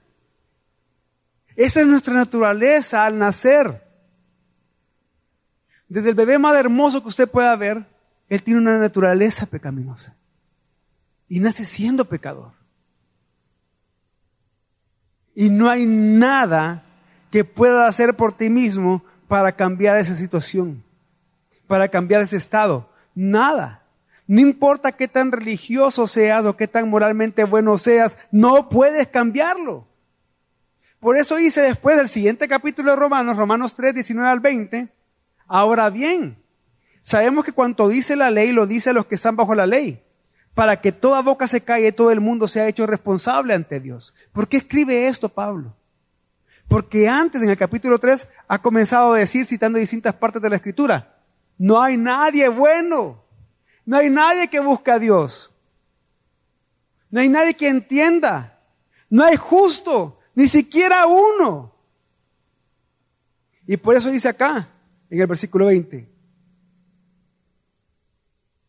Esa 1.57 1.81
es 1.81 1.87
nuestra 1.87 2.15
naturaleza 2.15 3.05
al 3.05 3.19
nacer. 3.19 3.87
Desde 5.89 6.11
el 6.11 6.15
bebé 6.15 6.39
más 6.39 6.57
hermoso 6.57 7.03
que 7.03 7.09
usted 7.09 7.29
pueda 7.29 7.55
ver, 7.57 7.85
él 8.29 8.43
tiene 8.43 8.61
una 8.61 8.79
naturaleza 8.79 9.47
pecaminosa. 9.47 10.17
Y 11.29 11.41
nace 11.41 11.65
siendo 11.65 12.05
pecador. 12.05 12.53
Y 15.35 15.49
no 15.49 15.69
hay 15.69 15.87
nada 15.87 16.85
que 17.31 17.45
puedas 17.45 17.89
hacer 17.89 18.15
por 18.15 18.33
ti 18.33 18.51
mismo 18.51 19.05
para 19.29 19.53
cambiar 19.53 19.97
esa 19.97 20.15
situación, 20.15 20.83
para 21.67 21.89
cambiar 21.89 22.23
ese 22.23 22.37
estado. 22.37 22.89
Nada. 23.15 23.85
No 24.27 24.41
importa 24.41 24.93
qué 24.93 25.09
tan 25.09 25.33
religioso 25.33 26.07
seas 26.07 26.45
o 26.45 26.57
qué 26.57 26.69
tan 26.69 26.89
moralmente 26.89 27.45
bueno 27.45 27.79
seas, 27.79 28.17
no 28.31 28.69
puedes 28.69 29.09
cambiarlo. 29.09 29.87
Por 31.01 31.17
eso 31.17 31.37
dice 31.37 31.63
después 31.63 31.97
del 31.97 32.09
siguiente 32.09 32.47
capítulo 32.47 32.91
de 32.91 32.97
Romanos, 32.97 33.37
Romanos 33.37 33.75
3, 33.75 33.95
19 33.95 34.31
al 34.31 34.41
20, 34.41 34.89
ahora 35.47 35.91
bien, 35.91 36.37
sabemos 37.01 37.45
que 37.45 37.53
cuanto 37.53 37.89
dice 37.89 38.17
la 38.17 38.31
ley 38.31 38.53
lo 38.53 38.67
dice 38.67 38.91
a 38.91 38.93
los 38.93 39.07
que 39.07 39.15
están 39.15 39.35
bajo 39.35 39.55
la 39.55 39.67
ley, 39.67 40.03
para 40.55 40.81
que 40.81 40.93
toda 40.93 41.23
boca 41.23 41.49
se 41.49 41.63
calle 41.63 41.89
y 41.89 41.93
todo 41.93 42.11
el 42.11 42.21
mundo 42.21 42.47
sea 42.47 42.69
hecho 42.69 42.87
responsable 42.87 43.55
ante 43.55 43.81
Dios. 43.81 44.15
¿Por 44.33 44.47
qué 44.47 44.59
escribe 44.59 45.07
esto 45.07 45.29
Pablo? 45.29 45.75
Porque 46.71 47.09
antes, 47.09 47.43
en 47.43 47.51
el 47.51 47.59
capítulo 47.59 47.99
3, 47.99 48.29
ha 48.47 48.63
comenzado 48.63 49.15
a 49.15 49.19
decir, 49.19 49.45
citando 49.45 49.77
distintas 49.77 50.15
partes 50.15 50.41
de 50.41 50.49
la 50.49 50.55
escritura, 50.55 51.19
no 51.59 51.83
hay 51.83 51.97
nadie 51.97 52.49
bueno, 52.49 53.25
no 53.85 53.97
hay 53.97 54.09
nadie 54.09 54.47
que 54.47 54.61
busque 54.61 54.93
a 54.93 55.01
Dios, 55.01 55.53
no 57.11 57.19
hay 57.19 57.29
nadie 57.29 57.55
que 57.55 57.67
entienda, 57.67 58.61
no 59.09 59.25
hay 59.25 59.35
justo, 59.35 60.21
ni 60.37 60.47
siquiera 60.47 61.07
uno. 61.09 61.75
Y 63.67 63.77
por 63.77 63.97
eso 63.97 64.09
dice 64.09 64.29
acá, 64.29 64.69
en 65.11 65.21
el 65.21 65.27
versículo 65.27 65.67
20, 65.67 66.09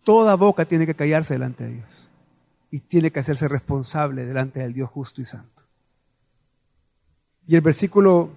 toda 0.04 0.34
boca 0.34 0.66
tiene 0.66 0.88
que 0.88 0.96
callarse 0.96 1.36
delante 1.36 1.66
de 1.66 1.74
Dios 1.74 2.10
y 2.72 2.80
tiene 2.80 3.12
que 3.12 3.20
hacerse 3.20 3.48
responsable 3.48 4.26
delante 4.26 4.60
del 4.60 4.74
Dios 4.74 4.90
justo 4.90 5.22
y 5.22 5.26
santo. 5.26 5.61
Y 7.48 7.56
el 7.56 7.62
versículo, 7.62 8.30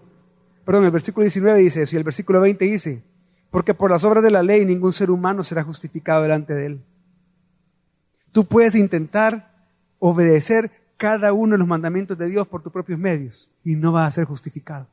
perdón, 0.64 0.84
el 0.84 0.90
versículo 0.90 1.24
19 1.24 1.60
dice 1.60 1.82
eso, 1.82 1.96
y 1.96 1.98
el 1.98 2.04
versículo 2.04 2.40
20 2.40 2.64
dice, 2.64 3.02
porque 3.50 3.74
por 3.74 3.90
las 3.90 4.04
obras 4.04 4.22
de 4.24 4.30
la 4.30 4.42
ley 4.42 4.64
ningún 4.64 4.92
ser 4.92 5.10
humano 5.10 5.42
será 5.42 5.62
justificado 5.62 6.22
delante 6.22 6.54
de 6.54 6.66
él. 6.66 6.80
Tú 8.32 8.46
puedes 8.46 8.74
intentar 8.74 9.52
obedecer 9.98 10.70
cada 10.96 11.32
uno 11.32 11.52
de 11.52 11.58
los 11.58 11.68
mandamientos 11.68 12.18
de 12.18 12.28
Dios 12.28 12.48
por 12.48 12.62
tus 12.62 12.72
propios 12.72 12.98
medios 12.98 13.50
y 13.64 13.76
no 13.76 13.92
vas 13.92 14.08
a 14.08 14.10
ser 14.12 14.24
justificado. 14.24 14.88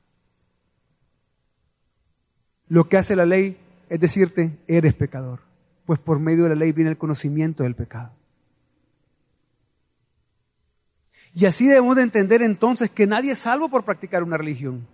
Lo 2.67 2.87
que 2.87 2.97
hace 2.97 3.15
la 3.15 3.25
ley 3.25 3.57
es 3.89 3.99
decirte, 3.99 4.57
eres 4.67 4.93
pecador, 4.93 5.39
pues 5.85 5.99
por 5.99 6.19
medio 6.19 6.43
de 6.43 6.49
la 6.49 6.55
ley 6.55 6.71
viene 6.71 6.91
el 6.91 6.97
conocimiento 6.97 7.63
del 7.63 7.75
pecado. 7.75 8.13
Y 11.33 11.45
así 11.45 11.67
debemos 11.67 11.95
de 11.95 12.03
entender 12.03 12.41
entonces 12.41 12.89
que 12.89 13.07
nadie 13.07 13.31
es 13.31 13.39
salvo 13.39 13.69
por 13.69 13.83
practicar 13.83 14.23
una 14.23 14.37
religión. 14.37 14.87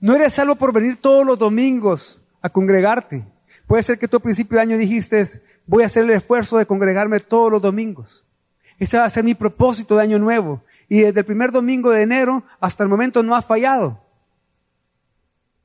No 0.00 0.14
eres 0.14 0.34
salvo 0.34 0.56
por 0.56 0.72
venir 0.72 0.96
todos 0.96 1.24
los 1.24 1.38
domingos 1.38 2.20
a 2.40 2.50
congregarte. 2.50 3.24
Puede 3.66 3.82
ser 3.82 3.98
que 3.98 4.08
tú 4.08 4.18
a 4.18 4.20
principio 4.20 4.56
de 4.56 4.62
año 4.62 4.76
dijiste, 4.76 5.24
voy 5.66 5.84
a 5.84 5.86
hacer 5.86 6.04
el 6.04 6.10
esfuerzo 6.10 6.58
de 6.58 6.66
congregarme 6.66 7.20
todos 7.20 7.50
los 7.50 7.62
domingos. 7.62 8.26
Ese 8.78 8.98
va 8.98 9.04
a 9.04 9.10
ser 9.10 9.24
mi 9.24 9.34
propósito 9.34 9.96
de 9.96 10.02
año 10.02 10.18
nuevo. 10.18 10.64
Y 10.88 11.00
desde 11.00 11.20
el 11.20 11.26
primer 11.26 11.52
domingo 11.52 11.90
de 11.90 12.02
enero 12.02 12.42
hasta 12.60 12.82
el 12.82 12.88
momento 12.88 13.22
no 13.22 13.34
has 13.34 13.44
fallado. 13.44 14.02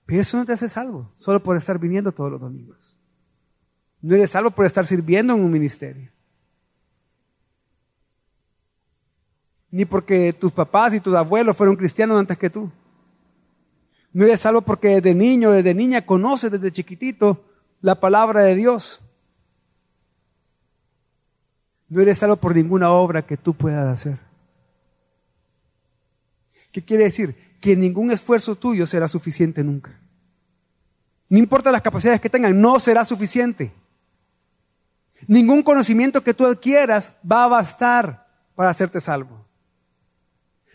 Pero 0.06 0.22
eso 0.22 0.38
no 0.38 0.46
te 0.46 0.54
hace 0.54 0.70
salvo, 0.70 1.12
solo 1.18 1.44
por 1.44 1.58
estar 1.58 1.78
viniendo 1.80 2.14
todos 2.14 2.32
los 2.32 2.40
domingos. 2.40 2.98
No 4.02 4.16
eres 4.16 4.32
salvo 4.32 4.52
por 4.52 4.66
estar 4.66 4.86
sirviendo 4.86 5.34
en 5.34 5.44
un 5.44 5.52
ministerio. 5.52 6.12
Ni 9.72 9.86
porque 9.86 10.34
tus 10.34 10.52
papás 10.52 10.94
y 10.94 11.00
tus 11.00 11.16
abuelos 11.16 11.58
fueron 11.58 11.76
cristianos 11.76 12.20
antes 12.20 12.38
que 12.38 12.50
tú. 12.50 12.72
No 14.14 14.26
eres 14.26 14.42
salvo 14.42 14.62
porque 14.62 15.02
desde 15.02 15.14
niño, 15.14 15.52
desde 15.52 15.74
niña 15.74 16.06
conoces 16.06 16.52
desde 16.52 16.72
chiquitito 16.72 17.44
la 17.82 18.00
palabra 18.00 18.42
de 18.42 18.56
Dios. 18.56 19.00
No 21.90 22.02
eres 22.02 22.18
salvo 22.18 22.38
por 22.38 22.56
ninguna 22.56 22.92
obra 22.92 23.22
que 23.22 23.38
tú 23.38 23.54
puedas 23.54 23.88
hacer. 23.88 24.18
¿Qué 26.72 26.82
quiere 26.84 27.06
decir? 27.06 27.36
Que 27.62 27.76
ningún 27.76 28.12
esfuerzo 28.12 28.56
tuyo 28.56 28.86
será 28.88 29.08
suficiente 29.08 29.64
nunca. 29.64 30.00
No 31.30 31.38
importa 31.38 31.72
las 31.72 31.82
capacidades 31.82 32.22
que 32.22 32.30
tengan, 32.30 32.60
no 32.60 32.80
será 32.80 33.04
suficiente. 33.04 33.72
Ningún 35.28 35.64
conocimiento 35.64 36.24
que 36.24 36.34
tú 36.34 36.46
adquieras 36.46 37.14
va 37.30 37.46
a 37.46 37.48
bastar 37.48 38.28
para 38.56 38.70
hacerte 38.70 39.02
salvo. 39.02 39.47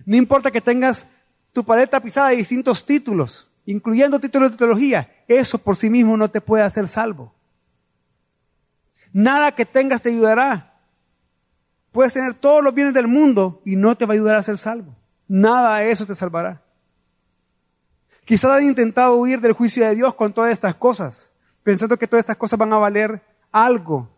No 0.05 0.17
importa 0.17 0.51
que 0.51 0.61
tengas 0.61 1.07
tu 1.53 1.65
pared 1.65 1.89
tapizada 1.89 2.29
de 2.29 2.37
distintos 2.37 2.85
títulos, 2.85 3.51
incluyendo 3.67 4.19
títulos 4.19 4.51
de 4.51 4.57
teología, 4.57 5.11
eso 5.29 5.59
por 5.59 5.77
sí 5.77 5.91
mismo 5.91 6.17
no 6.17 6.29
te 6.29 6.41
puede 6.41 6.65
hacer 6.65 6.89
salvo. 6.89 7.35
Nada 9.13 9.53
que 9.53 9.67
tengas 9.67 10.03
te 10.03 10.09
ayudará. 10.09 10.73
Puedes 11.93 12.15
tener 12.15 12.35
todos 12.35 12.65
los 12.65 12.75
bienes 12.75 12.95
del 12.95 13.07
mundo 13.07 13.61
y 13.65 13.77
no 13.77 13.95
te 13.95 14.07
va 14.07 14.15
a 14.15 14.17
ayudar 14.17 14.37
a 14.37 14.43
ser 14.43 14.57
salvo. 14.57 14.97
Nada 15.29 15.79
de 15.79 15.91
eso 15.91 16.07
te 16.07 16.15
salvará. 16.15 16.63
Quizás 18.25 18.51
han 18.51 18.65
intentado 18.65 19.17
huir 19.17 19.41
del 19.41 19.53
juicio 19.53 19.87
de 19.87 19.95
Dios 19.95 20.15
con 20.15 20.33
todas 20.33 20.53
estas 20.53 20.75
cosas, 20.75 21.31
pensando 21.63 21.99
que 21.99 22.07
todas 22.07 22.23
estas 22.23 22.37
cosas 22.37 22.59
van 22.59 22.73
a 22.73 22.79
valer 22.79 23.21
algo 23.51 24.09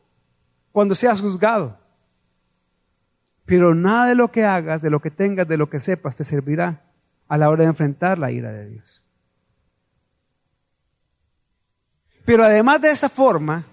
cuando 0.73 0.95
seas 0.95 1.21
juzgado. 1.21 1.79
Pero 3.47 3.75
nada 3.75 4.07
de 4.07 4.15
lo 4.15 4.31
que 4.31 4.45
hagas, 4.45 4.81
de 4.81 4.91
lo 4.91 5.01
que 5.01 5.11
tengas, 5.11 5.47
de 5.47 5.57
lo 5.57 5.69
que 5.69 5.81
sepas, 5.81 6.17
te 6.17 6.25
servirá 6.25 6.83
a 7.29 7.39
la 7.39 7.51
hora 7.51 7.65
de 7.65 7.71
enfrentar 7.71 8.19
la 8.19 8.31
ira 8.31 8.53
de 8.53 8.69
Dios. 8.71 9.05
Pero 12.25 12.45
además 12.45 12.81
de 12.81 12.91
esa 12.91 13.09
forma, 13.09 13.65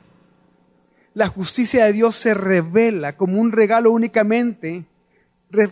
la 1.13 1.27
justicia 1.27 1.86
de 1.86 1.93
Dios 1.93 2.15
se 2.15 2.34
revela 2.34 3.15
como 3.15 3.39
un 3.39 3.51
regalo 3.51 3.91
únicamente 3.91 4.86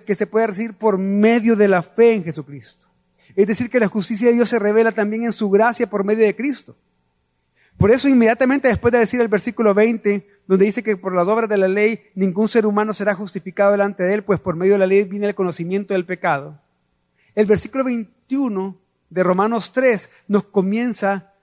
que 0.05 0.15
se 0.15 0.27
puede 0.27 0.47
recibir 0.47 0.73
por 0.73 0.97
medio 0.97 1.55
de 1.55 1.67
la 1.67 1.81
fe 1.81 2.13
en 2.13 2.23
Jesucristo. 2.23 2.87
Es 3.35 3.47
decir, 3.47 3.69
que 3.69 3.79
la 3.79 3.87
justicia 3.87 4.27
de 4.27 4.33
Dios 4.33 4.49
se 4.49 4.59
revela 4.59 4.91
también 4.91 5.23
en 5.23 5.31
su 5.31 5.49
gracia 5.49 5.89
por 5.89 6.03
medio 6.03 6.25
de 6.25 6.35
Cristo. 6.35 6.75
Por 7.77 7.91
eso 7.91 8.09
inmediatamente 8.09 8.67
después 8.67 8.91
de 8.91 8.99
decir 8.99 9.21
el 9.21 9.29
versículo 9.29 9.73
20, 9.73 10.27
donde 10.49 10.65
dice 10.65 10.81
que 10.81 10.97
por 10.97 11.13
las 11.13 11.27
obras 11.27 11.47
de 11.47 11.57
la 11.57 11.67
ley 11.67 12.01
ningún 12.15 12.49
ser 12.49 12.65
humano 12.65 12.91
será 12.91 13.13
justificado 13.13 13.71
delante 13.71 14.01
de 14.01 14.15
él, 14.15 14.23
pues 14.23 14.39
por 14.39 14.55
medio 14.55 14.73
de 14.73 14.79
la 14.79 14.87
ley 14.87 15.03
viene 15.03 15.27
el 15.27 15.35
conocimiento 15.35 15.93
del 15.93 16.07
pecado. 16.07 16.59
El 17.35 17.45
versículo 17.45 17.83
21 17.83 18.75
de 19.11 19.23
Romanos 19.23 19.71
3 19.71 20.09
nos 20.27 20.45
comienza 20.45 21.33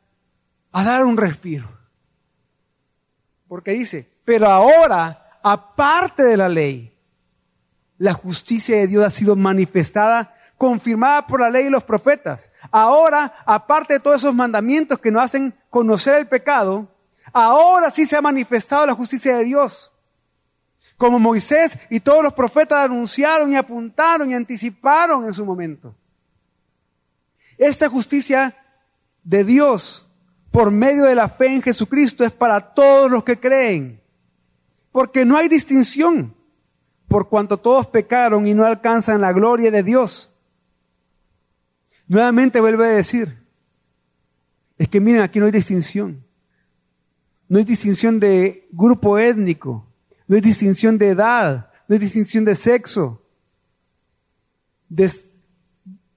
a 0.73 0.83
dar 0.83 1.05
un 1.05 1.17
respiro. 1.17 1.71
Porque 3.47 3.71
dice, 3.71 4.11
pero 4.25 4.49
ahora, 4.49 5.39
aparte 5.41 6.25
de 6.25 6.37
la 6.37 6.49
ley, 6.49 6.93
la 7.99 8.13
justicia 8.13 8.77
de 8.77 8.89
Dios 8.89 9.05
ha 9.05 9.11
sido 9.11 9.37
manifestada, 9.37 10.35
confirmada 10.59 11.29
por 11.29 11.43
la 11.43 11.51
ley 11.51 11.67
y 11.67 11.71
los 11.71 11.85
profetas. 11.85 12.51
Ahora, 12.73 13.37
aparte 13.47 13.95
de 13.95 14.01
todos 14.01 14.17
esos 14.17 14.35
mandamientos 14.35 14.99
que 14.99 15.13
nos 15.13 15.23
hacen 15.23 15.55
conocer 15.71 16.17
el 16.17 16.27
pecado, 16.27 16.89
ahora 17.37 17.91
sí 17.91 18.07
se 18.07 18.17
ha 18.17 18.23
manifestado 18.23 18.87
la 18.87 18.95
justicia 18.95 19.37
de 19.37 19.45
Dios. 19.45 19.93
Como 20.97 21.19
Moisés 21.19 21.79
y 21.91 22.01
todos 22.01 22.23
los 22.23 22.33
profetas 22.33 22.87
anunciaron 22.87 23.53
y 23.53 23.57
apuntaron 23.57 24.31
y 24.31 24.35
anticiparon 24.35 25.27
en 25.27 25.35
su 25.35 25.45
momento. 25.45 25.95
Esta 27.59 27.89
justicia 27.89 28.57
de 29.23 29.45
Dios 29.45 30.07
por 30.51 30.71
medio 30.71 31.05
de 31.05 31.15
la 31.15 31.29
fe 31.29 31.49
en 31.49 31.61
Jesucristo 31.61 32.25
es 32.25 32.33
para 32.33 32.73
todos 32.73 33.11
los 33.11 33.25
que 33.25 33.39
creen. 33.39 34.01
Porque 34.91 35.27
no 35.27 35.37
hay 35.37 35.49
distinción, 35.49 36.35
por 37.09 37.29
cuanto 37.29 37.59
todos 37.59 37.87
pecaron 37.89 38.47
y 38.47 38.55
no 38.55 38.65
alcanzan 38.65 39.21
la 39.21 39.33
gloria 39.33 39.71
de 39.71 39.83
Dios. 39.83 40.35
Nuevamente 42.09 42.61
vuelve 42.61 42.87
a 42.87 42.91
decir, 42.91 43.37
es 44.79 44.89
que 44.89 45.01
miren, 45.01 45.21
aquí 45.21 45.39
no 45.39 45.45
hay 45.45 45.53
distinción. 45.53 46.26
No 47.49 47.59
hay 47.59 47.65
distinción 47.65 48.19
de 48.19 48.67
grupo 48.73 49.19
étnico, 49.19 49.87
no 50.27 50.35
hay 50.35 50.41
distinción 50.41 50.99
de 50.99 51.11
edad, 51.11 51.71
no 51.89 51.95
hay 51.95 51.99
distinción 51.99 52.45
de 52.45 52.55
sexo, 52.55 53.23
de 54.89 55.11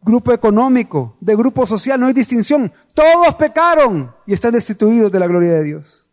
grupo 0.01 0.33
económico, 0.33 1.15
de 1.19 1.35
grupo 1.35 1.65
social, 1.67 1.99
no 1.99 2.07
hay 2.07 2.13
distinción. 2.13 2.71
Todos 2.93 3.35
pecaron 3.35 4.13
y 4.25 4.33
están 4.33 4.53
destituidos 4.53 5.11
de 5.11 5.19
la 5.19 5.27
gloria 5.27 5.53
de 5.53 5.63
Dios. 5.63 6.07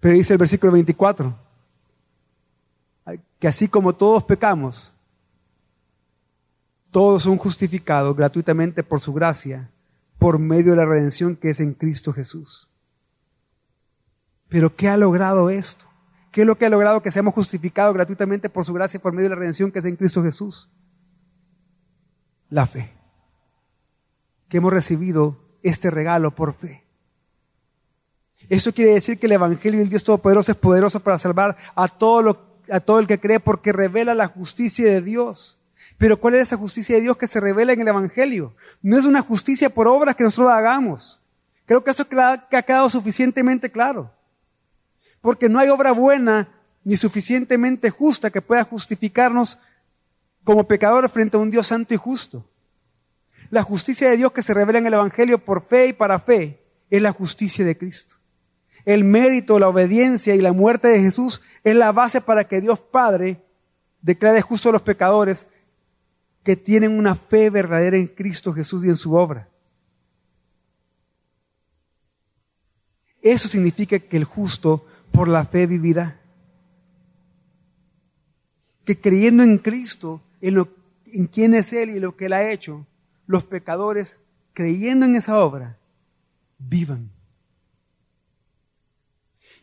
Pero 0.00 0.14
dice 0.14 0.32
el 0.32 0.38
versículo 0.38 0.72
24, 0.72 1.34
que 3.38 3.48
así 3.48 3.68
como 3.68 3.94
todos 3.94 4.24
pecamos, 4.24 4.92
todos 6.90 7.22
son 7.22 7.36
justificados 7.36 8.16
gratuitamente 8.16 8.82
por 8.82 9.00
su 9.00 9.12
gracia, 9.12 9.70
por 10.18 10.38
medio 10.38 10.72
de 10.72 10.78
la 10.78 10.86
redención 10.86 11.36
que 11.36 11.50
es 11.50 11.60
en 11.60 11.74
Cristo 11.74 12.12
Jesús. 12.12 12.70
Pero 14.48 14.74
¿qué 14.74 14.88
ha 14.88 14.96
logrado 14.96 15.50
esto? 15.50 15.84
¿Qué 16.32 16.42
es 16.42 16.46
lo 16.46 16.56
que 16.56 16.66
ha 16.66 16.70
logrado 16.70 17.02
que 17.02 17.10
seamos 17.10 17.34
justificados 17.34 17.94
gratuitamente 17.94 18.48
por 18.48 18.64
su 18.64 18.72
gracia, 18.72 19.00
por 19.00 19.12
medio 19.12 19.28
de 19.28 19.34
la 19.34 19.40
redención 19.40 19.70
que 19.70 19.78
es 19.78 19.84
en 19.84 19.96
Cristo 19.96 20.22
Jesús? 20.22 20.68
La 22.50 22.66
fe. 22.66 22.90
Que 24.48 24.58
hemos 24.58 24.72
recibido 24.72 25.38
este 25.62 25.90
regalo 25.90 26.34
por 26.34 26.54
fe. 26.54 26.84
Eso 28.48 28.72
quiere 28.72 28.94
decir 28.94 29.18
que 29.18 29.26
el 29.26 29.32
Evangelio 29.32 29.80
del 29.80 29.90
Dios 29.90 30.04
Todopoderoso 30.04 30.52
es 30.52 30.58
poderoso 30.58 31.00
para 31.00 31.18
salvar 31.18 31.56
a 31.74 31.88
todo, 31.88 32.62
a 32.70 32.80
todo 32.80 32.98
el 32.98 33.06
que 33.06 33.20
cree 33.20 33.40
porque 33.40 33.72
revela 33.72 34.14
la 34.14 34.28
justicia 34.28 34.86
de 34.86 35.02
Dios. 35.02 35.58
Pero 35.98 36.18
¿cuál 36.18 36.34
es 36.34 36.42
esa 36.42 36.56
justicia 36.56 36.96
de 36.96 37.02
Dios 37.02 37.16
que 37.16 37.26
se 37.26 37.40
revela 37.40 37.72
en 37.72 37.80
el 37.80 37.88
Evangelio? 37.88 38.54
No 38.80 38.96
es 38.96 39.04
una 39.04 39.20
justicia 39.20 39.68
por 39.68 39.88
obras 39.88 40.14
que 40.14 40.24
nosotros 40.24 40.52
hagamos. 40.52 41.20
Creo 41.66 41.84
que 41.84 41.90
eso 41.90 42.06
ha 42.20 42.62
quedado 42.62 42.88
suficientemente 42.88 43.70
claro. 43.70 44.12
Porque 45.20 45.48
no 45.48 45.58
hay 45.58 45.68
obra 45.68 45.92
buena 45.92 46.48
ni 46.84 46.96
suficientemente 46.96 47.90
justa 47.90 48.30
que 48.30 48.42
pueda 48.42 48.64
justificarnos 48.64 49.58
como 50.44 50.64
pecadores 50.64 51.12
frente 51.12 51.36
a 51.36 51.40
un 51.40 51.50
Dios 51.50 51.66
santo 51.66 51.92
y 51.94 51.96
justo. 51.96 52.48
La 53.50 53.62
justicia 53.62 54.08
de 54.08 54.16
Dios 54.16 54.32
que 54.32 54.42
se 54.42 54.54
revela 54.54 54.78
en 54.78 54.86
el 54.86 54.94
Evangelio 54.94 55.38
por 55.38 55.66
fe 55.66 55.88
y 55.88 55.92
para 55.92 56.18
fe 56.20 56.62
es 56.90 57.02
la 57.02 57.12
justicia 57.12 57.64
de 57.64 57.76
Cristo. 57.76 58.14
El 58.84 59.04
mérito, 59.04 59.58
la 59.58 59.68
obediencia 59.68 60.34
y 60.34 60.40
la 60.40 60.52
muerte 60.52 60.88
de 60.88 61.00
Jesús 61.00 61.42
es 61.64 61.76
la 61.76 61.92
base 61.92 62.20
para 62.20 62.44
que 62.44 62.60
Dios 62.60 62.78
Padre 62.78 63.42
declare 64.00 64.40
justo 64.40 64.70
a 64.70 64.72
los 64.72 64.82
pecadores 64.82 65.46
que 66.42 66.56
tienen 66.56 66.98
una 66.98 67.14
fe 67.14 67.50
verdadera 67.50 67.98
en 67.98 68.06
Cristo 68.06 68.54
Jesús 68.54 68.84
y 68.84 68.88
en 68.88 68.96
su 68.96 69.14
obra. 69.14 69.48
Eso 73.20 73.48
significa 73.48 73.98
que 73.98 74.16
el 74.16 74.24
justo 74.24 74.86
por 75.18 75.26
la 75.26 75.44
fe 75.44 75.66
vivirá. 75.66 76.16
Que 78.84 79.00
creyendo 79.00 79.42
en 79.42 79.58
Cristo, 79.58 80.22
en, 80.40 81.26
quién 81.26 81.54
es 81.54 81.72
Él 81.72 81.90
y 81.90 81.98
lo 81.98 82.16
que 82.16 82.26
Él 82.26 82.32
ha 82.34 82.52
hecho, 82.52 82.86
los 83.26 83.42
pecadores, 83.42 84.20
creyendo 84.54 85.06
en 85.06 85.16
esa 85.16 85.40
obra, 85.40 85.76
vivan. 86.56 87.10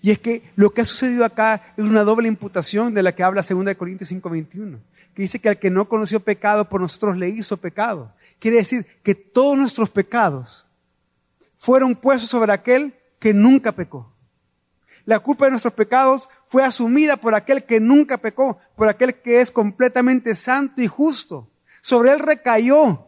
Y 0.02 0.12
es 0.12 0.20
que 0.20 0.44
lo 0.58 0.74
que 0.74 0.82
ha 0.82 0.86
sucedido 0.86 1.24
acá 1.24 1.74
es 1.78 1.86
una 1.86 2.04
doble 2.04 2.28
imputación 2.28 2.94
de 2.94 3.04
la 3.04 3.16
que 3.16 3.24
habla 3.24 3.42
2 3.42 3.76
Corintios 3.76 4.12
5:21, 4.12 4.80
que 5.14 5.22
dice 5.22 5.40
que 5.40 5.48
al 5.48 5.58
que 5.58 5.70
no 5.70 5.88
conoció 5.88 6.20
pecado 6.20 6.68
por 6.68 6.82
nosotros 6.82 7.16
le 7.16 7.30
hizo 7.30 7.56
pecado. 7.56 8.12
Quiere 8.40 8.58
decir 8.58 8.86
que 9.04 9.16
todos 9.16 9.58
nuestros 9.58 9.90
pecados 9.90 10.68
fueron 11.56 11.96
puestos 11.96 12.30
sobre 12.30 12.52
aquel 12.52 12.94
que 13.20 13.34
nunca 13.34 13.72
pecó. 13.72 14.15
La 15.06 15.20
culpa 15.20 15.46
de 15.46 15.52
nuestros 15.52 15.74
pecados 15.74 16.30
fue 16.46 16.64
asumida 16.64 17.18
por 17.18 17.36
aquel 17.36 17.64
que 17.64 17.80
nunca 17.80 18.18
pecó, 18.18 18.60
por 18.76 18.90
aquel 18.90 19.22
que 19.22 19.40
es 19.40 19.52
completamente 19.52 20.36
santo 20.36 20.82
y 20.82 20.88
justo. 20.88 21.50
Sobre 21.82 22.12
él 22.12 22.20
recayó 22.20 23.06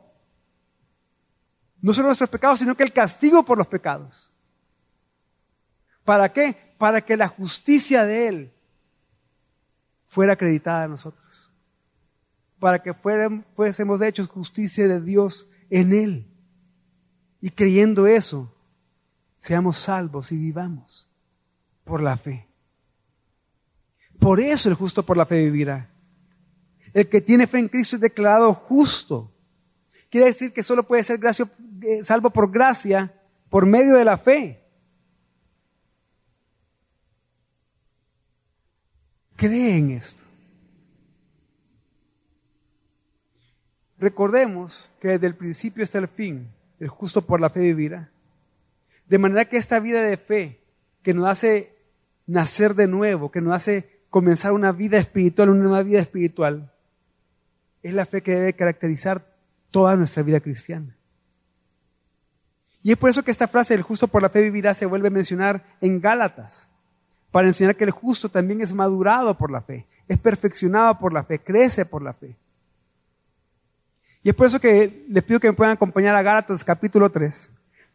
no 1.82 1.94
solo 1.94 2.08
nuestros 2.08 2.30
pecados, 2.30 2.60
sino 2.60 2.76
que 2.76 2.84
el 2.84 2.94
castigo 2.94 3.44
por 3.44 3.58
los 3.58 3.68
pecados. 3.68 4.32
¿Para 6.04 6.32
qué? 6.32 6.74
Para 6.78 7.02
que 7.02 7.18
la 7.18 7.28
justicia 7.28 8.06
de 8.06 8.28
Él 8.28 8.54
fuera 10.08 10.34
acreditada 10.34 10.84
a 10.84 10.88
nosotros. 10.88 11.52
Para 12.60 12.82
que 12.82 12.94
fuésemos 12.94 14.02
hechos 14.02 14.28
justicia 14.28 14.88
de 14.88 15.02
Dios 15.02 15.50
en 15.70 15.94
Él. 15.94 16.28
Y 17.42 17.52
creyendo 17.52 18.08
eso, 18.08 18.54
seamos 19.38 19.78
salvos 19.78 20.32
y 20.32 20.38
vivamos 20.38 21.07
por 21.88 22.02
la 22.04 22.18
fe. 22.18 22.48
Por 24.20 24.40
eso 24.40 24.70
el 24.70 24.76
justo 24.76 25.04
por 25.04 25.18
la 25.18 25.26
fe 25.26 25.46
vivirá. 25.46 25.90
El 26.94 27.08
que 27.10 27.22
tiene 27.22 27.48
fe 27.48 27.60
en 27.60 27.70
Cristo 27.70 27.96
es 27.96 28.02
declarado 28.02 28.54
justo. 28.54 29.32
Quiere 30.10 30.28
decir 30.28 30.54
que 30.54 30.64
solo 30.64 30.84
puede 30.84 31.04
ser 31.04 31.18
gracia, 31.18 31.50
eh, 31.82 32.04
salvo 32.04 32.30
por 32.30 32.52
gracia 32.52 33.14
por 33.50 33.66
medio 33.66 33.96
de 33.96 34.06
la 34.06 34.18
fe. 34.18 34.64
Cree 39.36 39.78
en 39.78 39.92
esto. 39.92 40.24
Recordemos 44.00 44.92
que 45.00 45.10
desde 45.10 45.28
el 45.28 45.36
principio 45.36 45.84
hasta 45.84 45.98
el 46.00 46.08
fin, 46.08 46.52
el 46.80 46.88
justo 46.88 47.22
por 47.22 47.40
la 47.40 47.50
fe 47.50 47.62
vivirá. 47.62 48.12
De 49.08 49.18
manera 49.18 49.46
que 49.46 49.58
esta 49.58 49.80
vida 49.80 50.02
de 50.02 50.18
fe 50.18 50.60
que 51.02 51.14
nos 51.14 51.26
hace 51.26 51.77
nacer 52.28 52.76
de 52.76 52.88
nuevo, 52.88 53.32
que 53.32 53.42
nos 53.42 53.54
hace 53.54 54.02
comenzar 54.10 54.52
una 54.52 54.72
vida 54.72 54.98
espiritual, 54.98 55.50
una 55.50 55.64
nueva 55.64 55.84
vida 55.84 56.00
espiritual, 56.00 56.72
es 57.82 57.94
la 57.94 58.06
fe 58.06 58.22
que 58.22 58.36
debe 58.36 58.54
caracterizar 58.54 59.26
toda 59.72 59.96
nuestra 59.96 60.24
vida 60.24 60.40
cristiana. 60.40 60.96
Y 62.84 62.92
es 62.92 62.98
por 62.98 63.10
eso 63.10 63.24
que 63.24 63.32
esta 63.32 63.48
frase, 63.48 63.74
el 63.74 63.82
justo 63.82 64.08
por 64.08 64.22
la 64.22 64.30
fe 64.30 64.42
vivirá, 64.42 64.74
se 64.74 64.86
vuelve 64.86 65.08
a 65.08 65.12
mencionar 65.12 65.64
en 65.82 66.00
Gálatas, 66.00 66.68
para 67.32 67.48
enseñar 67.48 67.76
que 67.76 67.84
el 67.84 67.92
justo 67.92 68.30
también 68.30 68.62
es 68.62 68.74
madurado 68.74 69.38
por 69.38 69.52
la 69.52 69.62
fe, 69.62 69.86
es 70.08 70.18
perfeccionado 70.18 70.98
por 71.00 71.14
la 71.14 71.24
fe, 71.24 71.40
crece 71.40 71.86
por 71.86 72.02
la 72.02 72.14
fe. 72.14 72.36
Y 74.24 74.30
es 74.30 74.36
por 74.36 74.48
eso 74.48 74.60
que 74.60 75.06
les 75.10 75.24
pido 75.24 75.40
que 75.40 75.48
me 75.48 75.54
puedan 75.54 75.74
acompañar 75.74 76.16
a 76.16 76.22
Gálatas 76.22 76.64
capítulo 76.64 77.10
3. 77.10 77.50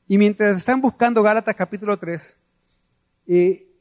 Y 0.09 0.19
mientras 0.19 0.57
están 0.57 0.81
buscando 0.81 1.23
Gálatas 1.23 1.55
capítulo 1.55 1.97
3, 1.97 2.37
eh, 3.27 3.72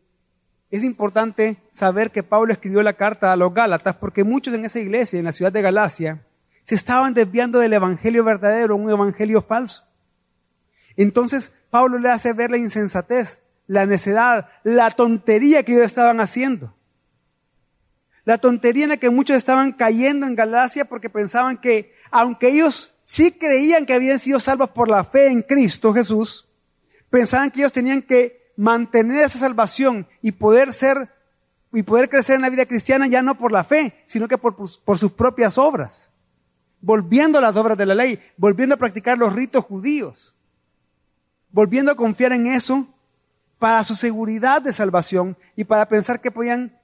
es 0.71 0.85
importante 0.85 1.57
saber 1.71 2.11
que 2.11 2.23
Pablo 2.23 2.53
escribió 2.53 2.81
la 2.81 2.93
carta 2.93 3.31
a 3.31 3.35
los 3.35 3.53
Gálatas 3.53 3.97
porque 3.97 4.23
muchos 4.23 4.53
en 4.53 4.63
esa 4.63 4.79
iglesia, 4.79 5.19
en 5.19 5.25
la 5.25 5.33
ciudad 5.33 5.51
de 5.51 5.61
Galacia, 5.61 6.25
se 6.63 6.75
estaban 6.75 7.13
desviando 7.13 7.59
del 7.59 7.73
evangelio 7.73 8.23
verdadero, 8.23 8.77
un 8.77 8.89
evangelio 8.89 9.41
falso. 9.41 9.83
Entonces 10.95 11.51
Pablo 11.69 11.99
le 11.99 12.09
hace 12.09 12.31
ver 12.31 12.51
la 12.51 12.57
insensatez, 12.57 13.39
la 13.67 13.85
necedad, 13.85 14.49
la 14.63 14.91
tontería 14.91 15.63
que 15.63 15.73
ellos 15.73 15.85
estaban 15.85 16.21
haciendo. 16.21 16.73
La 18.23 18.37
tontería 18.37 18.83
en 18.83 18.91
la 18.91 18.97
que 18.97 19.09
muchos 19.09 19.35
estaban 19.35 19.73
cayendo 19.73 20.25
en 20.25 20.35
Galacia 20.35 20.85
porque 20.85 21.09
pensaban 21.09 21.57
que, 21.57 21.93
aunque 22.11 22.49
ellos 22.49 22.95
sí 23.03 23.31
creían 23.31 23.85
que 23.85 23.93
habían 23.93 24.19
sido 24.19 24.39
salvos 24.39 24.69
por 24.69 24.87
la 24.87 25.03
fe 25.03 25.27
en 25.27 25.41
Cristo 25.41 25.93
Jesús, 25.93 26.47
pensaban 27.09 27.51
que 27.51 27.61
ellos 27.61 27.73
tenían 27.73 28.01
que 28.01 28.40
mantener 28.61 29.23
esa 29.23 29.39
salvación 29.39 30.07
y 30.21 30.33
poder 30.33 30.71
ser 30.71 31.09
y 31.73 31.81
poder 31.81 32.09
crecer 32.09 32.35
en 32.35 32.43
la 32.43 32.49
vida 32.51 32.67
cristiana 32.67 33.07
ya 33.07 33.23
no 33.23 33.33
por 33.33 33.51
la 33.51 33.63
fe, 33.63 34.03
sino 34.05 34.27
que 34.27 34.37
por, 34.37 34.55
por 34.55 34.97
sus 34.99 35.11
propias 35.13 35.57
obras. 35.57 36.11
Volviendo 36.79 37.39
a 37.39 37.41
las 37.41 37.55
obras 37.55 37.75
de 37.75 37.87
la 37.87 37.95
ley, 37.95 38.19
volviendo 38.37 38.75
a 38.75 38.77
practicar 38.77 39.17
los 39.17 39.33
ritos 39.33 39.65
judíos, 39.65 40.35
volviendo 41.49 41.91
a 41.91 41.95
confiar 41.95 42.33
en 42.33 42.45
eso 42.45 42.87
para 43.57 43.83
su 43.83 43.95
seguridad 43.95 44.61
de 44.61 44.73
salvación 44.73 45.35
y 45.55 45.63
para 45.63 45.87
pensar 45.87 46.21
que 46.21 46.29
podían 46.29 46.77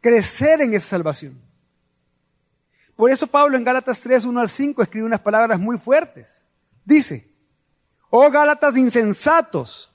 crecer 0.00 0.62
en 0.62 0.72
esa 0.72 0.88
salvación. 0.88 1.38
Por 2.96 3.10
eso 3.10 3.26
Pablo 3.26 3.58
en 3.58 3.64
Gálatas 3.64 4.00
3, 4.00 4.24
1 4.24 4.40
al 4.40 4.48
5 4.48 4.82
escribe 4.82 5.04
unas 5.04 5.20
palabras 5.20 5.60
muy 5.60 5.76
fuertes. 5.76 6.46
Dice, 6.82 7.30
oh 8.08 8.30
Gálatas 8.30 8.74
insensatos, 8.78 9.93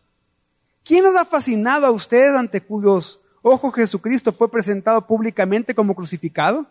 ¿quién 0.83 1.05
os 1.05 1.15
ha 1.15 1.25
fascinado 1.25 1.85
a 1.85 1.91
ustedes 1.91 2.35
ante 2.35 2.61
cuyos 2.61 3.21
ojos 3.41 3.73
Jesucristo 3.73 4.31
fue 4.31 4.51
presentado 4.51 5.05
públicamente 5.05 5.73
como 5.73 5.95
crucificado? 5.95 6.67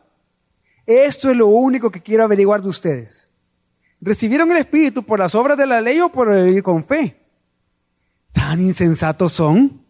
Esto 0.86 1.30
es 1.30 1.36
lo 1.36 1.48
único 1.48 1.90
que 1.90 2.02
quiero 2.02 2.24
averiguar 2.24 2.62
de 2.62 2.68
ustedes. 2.68 3.30
¿Recibieron 4.00 4.50
el 4.50 4.58
Espíritu 4.58 5.02
por 5.02 5.18
las 5.18 5.34
obras 5.34 5.58
de 5.58 5.66
la 5.66 5.80
ley 5.80 6.00
o 6.00 6.08
por 6.08 6.32
el 6.32 6.62
con 6.62 6.84
fe? 6.84 7.20
¿Tan 8.32 8.60
insensatos 8.60 9.32
son? 9.32 9.84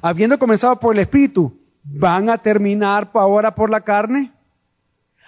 Habiendo 0.00 0.38
comenzado 0.38 0.78
por 0.78 0.94
el 0.94 1.00
Espíritu, 1.00 1.58
¿van 1.82 2.30
a 2.30 2.38
terminar 2.38 3.10
ahora 3.14 3.54
por 3.54 3.70
la 3.70 3.80
carne? 3.80 4.32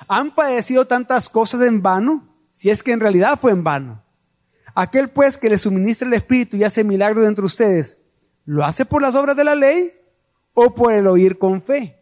¿Han 0.08 0.34
padecido 0.34 0.86
tantas 0.86 1.28
cosas 1.28 1.62
en 1.62 1.82
vano? 1.82 2.28
Si 2.52 2.70
es 2.70 2.82
que 2.82 2.92
en 2.92 3.00
realidad 3.00 3.38
fue 3.40 3.52
en 3.52 3.64
vano. 3.64 4.02
Aquel 4.74 5.10
pues 5.10 5.36
que 5.36 5.50
le 5.50 5.58
suministra 5.58 6.06
el 6.06 6.14
Espíritu 6.14 6.56
y 6.56 6.64
hace 6.64 6.84
milagros 6.84 7.26
entre 7.26 7.44
ustedes, 7.44 7.98
¿lo 8.44 8.64
hace 8.64 8.84
por 8.84 9.02
las 9.02 9.14
obras 9.14 9.36
de 9.36 9.44
la 9.44 9.54
ley 9.54 9.92
o 10.54 10.74
por 10.74 10.92
el 10.92 11.06
oír 11.06 11.38
con 11.38 11.62
fe? 11.62 11.98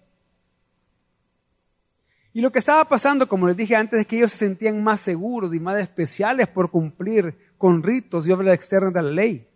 Y 2.33 2.41
lo 2.41 2.53
que 2.53 2.61
estaba 2.61 2.85
pasando, 2.85 3.29
como 3.29 3.49
les 3.49 3.57
dije 3.57 3.75
antes, 3.75 4.01
es 4.01 4.07
que 4.07 4.17
ellos 4.17 4.31
se 4.31 4.39
sentían 4.39 4.83
más 4.83 5.01
seguros 5.01 5.53
y 5.55 5.61
más 5.61 5.81
especiales 5.81 6.47
por 6.47 6.71
cumplir 6.71 7.37
con 7.59 7.83
ritos 7.83 8.27
y 8.27 8.33
obras 8.33 8.55
externas 8.55 8.95
de 8.95 9.03
la 9.03 9.11
ley, 9.11 9.49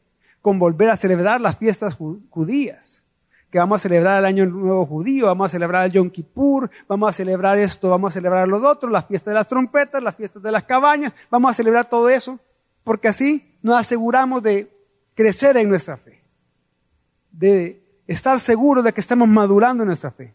con 0.43 0.59
volver 0.59 0.91
a 0.91 0.97
celebrar 0.97 1.41
las 1.41 1.57
fiestas 1.57 1.95
judías 1.95 3.05
que 3.55 3.61
vamos 3.61 3.77
a 3.77 3.83
celebrar 3.83 4.19
el 4.19 4.25
Año 4.25 4.47
Nuevo 4.47 4.85
Judío, 4.85 5.27
vamos 5.27 5.47
a 5.47 5.49
celebrar 5.49 5.87
el 5.87 5.93
Yom 5.93 6.11
Kippur, 6.11 6.69
vamos 6.89 7.09
a 7.09 7.13
celebrar 7.13 7.57
esto, 7.57 7.89
vamos 7.89 8.13
a 8.13 8.15
celebrar 8.15 8.49
los 8.49 8.61
otros, 8.65 8.91
las 8.91 9.07
fiestas 9.07 9.31
de 9.31 9.35
las 9.37 9.47
trompetas, 9.47 10.03
las 10.03 10.17
fiestas 10.17 10.43
de 10.43 10.51
las 10.51 10.65
cabañas, 10.65 11.13
vamos 11.31 11.53
a 11.53 11.55
celebrar 11.55 11.89
todo 11.89 12.09
eso, 12.09 12.41
porque 12.83 13.07
así 13.07 13.57
nos 13.63 13.79
aseguramos 13.79 14.43
de 14.43 14.69
crecer 15.15 15.57
en 15.57 15.69
nuestra 15.69 15.97
fe, 15.97 16.14
de 17.39 17.83
estar 18.07 18.39
seguros 18.41 18.85
de 18.85 18.93
que 18.93 19.01
estamos 19.01 19.29
madurando 19.29 19.83
en 19.83 19.89
nuestra 19.89 20.11
fe. 20.11 20.35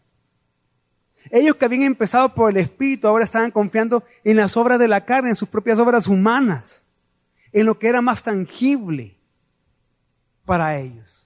Ellos 1.30 1.56
que 1.56 1.64
habían 1.64 1.82
empezado 1.82 2.34
por 2.34 2.50
el 2.50 2.56
Espíritu 2.56 3.06
ahora 3.06 3.24
estaban 3.24 3.50
confiando 3.50 4.02
en 4.24 4.36
las 4.36 4.56
obras 4.56 4.78
de 4.78 4.88
la 4.88 5.04
carne, 5.04 5.30
en 5.30 5.36
sus 5.36 5.48
propias 5.48 5.78
obras 5.78 6.06
humanas, 6.06 6.84
en 7.52 7.66
lo 7.66 7.78
que 7.78 7.88
era 7.88 8.00
más 8.00 8.22
tangible 8.22 9.16
para 10.44 10.78
ellos 10.78 11.20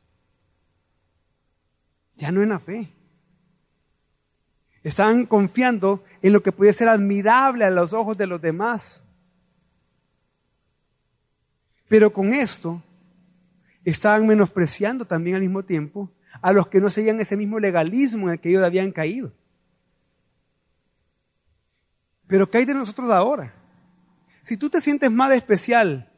ya 2.17 2.31
no 2.33 2.43
en 2.43 2.51
la 2.51 2.59
fe. 2.59 2.89
Estaban 4.83 5.27
confiando 5.27 6.05
en 6.23 6.33
lo 6.33 6.43
que 6.43 6.53
puede 6.53 6.73
ser 6.73 6.89
admirable 6.89 7.65
a 7.65 7.71
los 7.71 7.93
ojos 7.93 8.19
de 8.19 8.27
los 8.27 8.41
demás. 8.41 9.03
Pero 11.89 12.13
con 12.13 12.35
esto 12.35 12.83
estaban 13.85 14.27
menospreciando 14.27 15.05
también 15.05 15.37
al 15.37 15.43
mismo 15.43 15.63
tiempo 15.63 16.11
a 16.41 16.53
los 16.53 16.69
que 16.69 16.81
no 16.81 16.91
seguían 16.91 17.21
ese 17.21 17.37
mismo 17.37 17.61
legalismo 17.61 18.27
en 18.27 18.35
el 18.35 18.41
que 18.41 18.51
ellos 18.51 18.65
habían 18.65 18.93
caído. 18.93 19.33
Pero 22.27 22.51
¿qué 22.51 22.59
hay 22.59 22.65
de 22.65 22.75
nosotros 22.75 23.11
ahora? 23.11 23.55
Si 24.43 24.57
tú 24.57 24.69
te 24.69 24.81
sientes 24.81 25.11
más 25.11 25.33
especial 25.33 26.11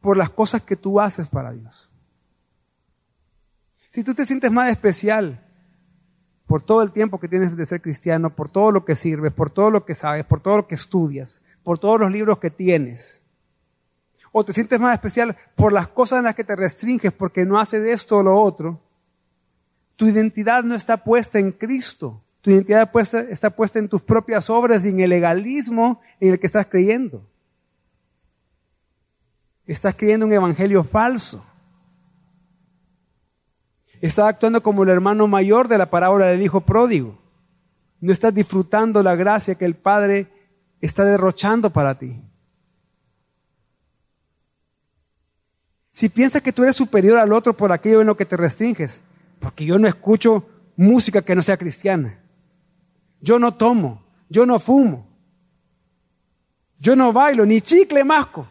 por 0.00 0.16
las 0.16 0.30
cosas 0.30 0.62
que 0.62 0.76
tú 0.76 1.00
haces 1.00 1.28
para 1.28 1.52
Dios, 1.52 1.90
si 3.90 4.04
tú 4.04 4.14
te 4.14 4.26
sientes 4.26 4.50
más 4.50 4.70
especial 4.70 5.44
por 6.46 6.62
todo 6.62 6.82
el 6.82 6.92
tiempo 6.92 7.18
que 7.18 7.28
tienes 7.28 7.56
de 7.56 7.66
ser 7.66 7.82
cristiano, 7.82 8.34
por 8.34 8.50
todo 8.50 8.70
lo 8.72 8.84
que 8.84 8.94
sirves, 8.94 9.32
por 9.32 9.50
todo 9.50 9.70
lo 9.70 9.84
que 9.84 9.94
sabes, 9.94 10.24
por 10.24 10.40
todo 10.40 10.58
lo 10.58 10.66
que 10.66 10.74
estudias, 10.74 11.42
por 11.62 11.78
todos 11.78 12.00
los 12.00 12.10
libros 12.10 12.38
que 12.38 12.50
tienes, 12.50 13.22
o 14.32 14.44
te 14.44 14.52
sientes 14.52 14.78
más 14.78 14.94
especial 14.94 15.36
por 15.54 15.72
las 15.72 15.88
cosas 15.88 16.18
en 16.18 16.24
las 16.24 16.34
que 16.34 16.44
te 16.44 16.56
restringes 16.56 17.12
porque 17.12 17.44
no 17.44 17.58
haces 17.58 17.84
esto 17.86 18.18
o 18.18 18.22
lo 18.22 18.40
otro, 18.40 18.80
tu 19.96 20.06
identidad 20.06 20.62
no 20.62 20.74
está 20.74 20.96
puesta 20.96 21.38
en 21.38 21.52
Cristo. 21.52 22.22
Tu 22.40 22.50
identidad 22.50 22.88
está 23.30 23.50
puesta 23.50 23.78
en 23.78 23.88
tus 23.88 24.00
propias 24.00 24.48
obras 24.48 24.84
y 24.84 24.90
en 24.90 25.00
el 25.00 25.10
legalismo 25.10 26.00
en 26.20 26.32
el 26.32 26.40
que 26.40 26.46
estás 26.46 26.66
creyendo. 26.66 27.22
Estás 29.66 29.94
creyendo 29.96 30.24
un 30.24 30.32
evangelio 30.32 30.84
falso. 30.84 31.44
Estás 34.00 34.26
actuando 34.26 34.62
como 34.62 34.84
el 34.84 34.88
hermano 34.88 35.26
mayor 35.26 35.66
de 35.66 35.78
la 35.78 35.90
parábola 35.90 36.26
del 36.26 36.42
hijo 36.42 36.60
pródigo. 36.60 37.18
No 38.00 38.12
estás 38.12 38.32
disfrutando 38.32 39.02
la 39.02 39.16
gracia 39.16 39.56
que 39.56 39.64
el 39.64 39.74
Padre 39.74 40.28
está 40.80 41.04
derrochando 41.04 41.70
para 41.70 41.98
ti. 41.98 42.22
Si 45.98 46.08
piensas 46.08 46.42
que 46.42 46.52
tú 46.52 46.62
eres 46.62 46.76
superior 46.76 47.18
al 47.18 47.32
otro 47.32 47.56
por 47.56 47.72
aquello 47.72 48.00
en 48.00 48.06
lo 48.06 48.16
que 48.16 48.24
te 48.24 48.36
restringes, 48.36 49.00
porque 49.40 49.64
yo 49.64 49.80
no 49.80 49.88
escucho 49.88 50.48
música 50.76 51.22
que 51.22 51.34
no 51.34 51.42
sea 51.42 51.56
cristiana. 51.56 52.20
Yo 53.20 53.40
no 53.40 53.54
tomo, 53.54 54.06
yo 54.28 54.46
no 54.46 54.60
fumo, 54.60 55.08
yo 56.78 56.94
no 56.94 57.12
bailo, 57.12 57.44
ni 57.44 57.60
chicle 57.60 58.04
masco. 58.04 58.48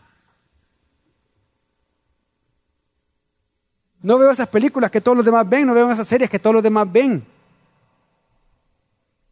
No 4.01 4.17
veo 4.17 4.31
esas 4.31 4.49
películas 4.49 4.91
que 4.91 4.99
todos 4.99 5.15
los 5.15 5.25
demás 5.25 5.47
ven, 5.47 5.67
no 5.67 5.73
veo 5.73 5.89
esas 5.89 6.05
series 6.05 6.29
que 6.29 6.39
todos 6.39 6.55
los 6.55 6.63
demás 6.63 6.91
ven. 6.91 7.25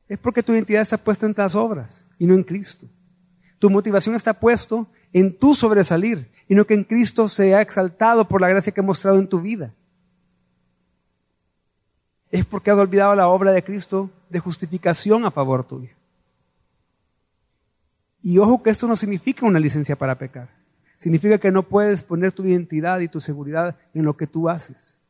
Es 0.08 0.18
porque 0.20 0.42
tu 0.42 0.54
identidad 0.54 0.84
está 0.84 0.98
puesta 0.98 1.26
en 1.26 1.34
las 1.36 1.54
obras 1.54 2.06
y 2.18 2.26
no 2.26 2.34
en 2.34 2.44
Cristo. 2.44 2.88
Tu 3.60 3.70
motivación 3.70 4.16
está 4.16 4.34
puesto 4.34 4.88
en 5.12 5.38
tu 5.38 5.54
sobresalir 5.54 6.32
y 6.48 6.56
no 6.56 6.66
que 6.66 6.74
en 6.74 6.84
Cristo 6.84 7.28
sea 7.28 7.62
exaltado 7.62 8.28
por 8.28 8.42
la 8.42 8.50
gracia 8.50 8.72
que 8.72 8.82
ha 8.82 8.84
mostrado 8.84 9.20
en 9.20 9.28
tu 9.28 9.42
vida. 9.42 9.74
Es 12.32 12.46
porque 12.46 12.72
has 12.72 12.78
olvidado 12.78 13.16
la 13.16 13.28
obra 13.28 13.52
de 13.52 13.64
Cristo 13.64 14.12
de 14.30 14.40
justificación 14.40 15.26
a 15.26 15.32
favor 15.32 15.64
tuyo. 15.66 15.92
Y 18.22 18.38
ojo 18.40 18.62
que 18.64 18.72
esto 18.72 18.88
no 18.88 18.96
significa 18.96 19.46
una 19.46 19.60
licencia 19.60 19.96
para 19.96 20.18
pecar. 20.18 20.50
Significa 20.98 21.38
que 21.38 21.52
no 21.52 21.64
puedes 21.64 22.04
poner 22.04 22.32
tu 22.32 22.44
identidad 22.44 23.00
y 23.00 23.08
tu 23.08 23.20
seguridad 23.20 23.78
en 23.94 24.06
lo 24.06 24.18
que 24.18 24.28
tú 24.28 24.50
haces, 24.50 25.02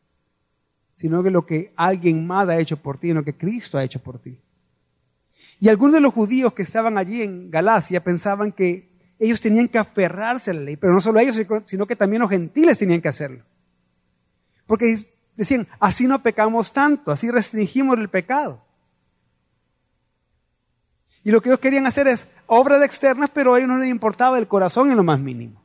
sino 0.93 1.25
en 1.25 1.33
lo 1.33 1.45
que 1.45 1.71
alguien 1.75 2.25
más 2.25 2.49
ha 2.49 2.57
hecho 2.57 2.77
por 2.77 2.97
ti, 2.97 3.09
en 3.11 3.17
lo 3.17 3.23
que 3.23 3.37
Cristo 3.37 3.77
ha 3.77 3.83
hecho 3.83 3.99
por 3.99 4.19
ti. 4.19 4.37
Y 5.59 5.69
algunos 5.69 5.95
de 5.95 6.01
los 6.01 6.13
judíos 6.13 6.53
que 6.53 6.63
estaban 6.63 6.97
allí 6.97 7.21
en 7.21 7.49
Galacia 7.49 8.03
pensaban 8.03 8.51
que 8.51 8.94
ellos 9.19 9.41
tenían 9.41 9.67
que 9.67 9.77
aferrarse 9.77 10.51
a 10.51 10.53
la 10.53 10.61
ley, 10.61 10.75
pero 10.75 10.93
no 10.93 11.01
solo 11.01 11.19
ellos, 11.19 11.39
sino 11.65 11.85
que 11.85 11.95
también 11.95 12.21
los 12.21 12.29
gentiles 12.29 12.77
tenían 12.77 13.01
que 13.01 13.07
hacerlo. 13.07 13.43
Porque 14.67 14.97
decían, 15.35 15.67
así 15.79 16.07
no 16.07 16.21
pecamos 16.21 16.73
tanto, 16.73 17.11
así 17.11 17.29
restringimos 17.29 17.97
el 17.97 18.09
pecado. 18.09 18.63
Y 21.23 21.31
lo 21.31 21.41
que 21.41 21.49
ellos 21.49 21.59
querían 21.59 21.87
hacer 21.87 22.07
es 22.07 22.27
obras 22.45 22.83
externas, 22.83 23.29
pero 23.33 23.53
a 23.53 23.57
ellos 23.57 23.69
no 23.69 23.77
les 23.77 23.89
importaba 23.89 24.37
el 24.37 24.47
corazón 24.47 24.91
en 24.91 24.97
lo 24.97 25.03
más 25.03 25.19
mínimo. 25.19 25.63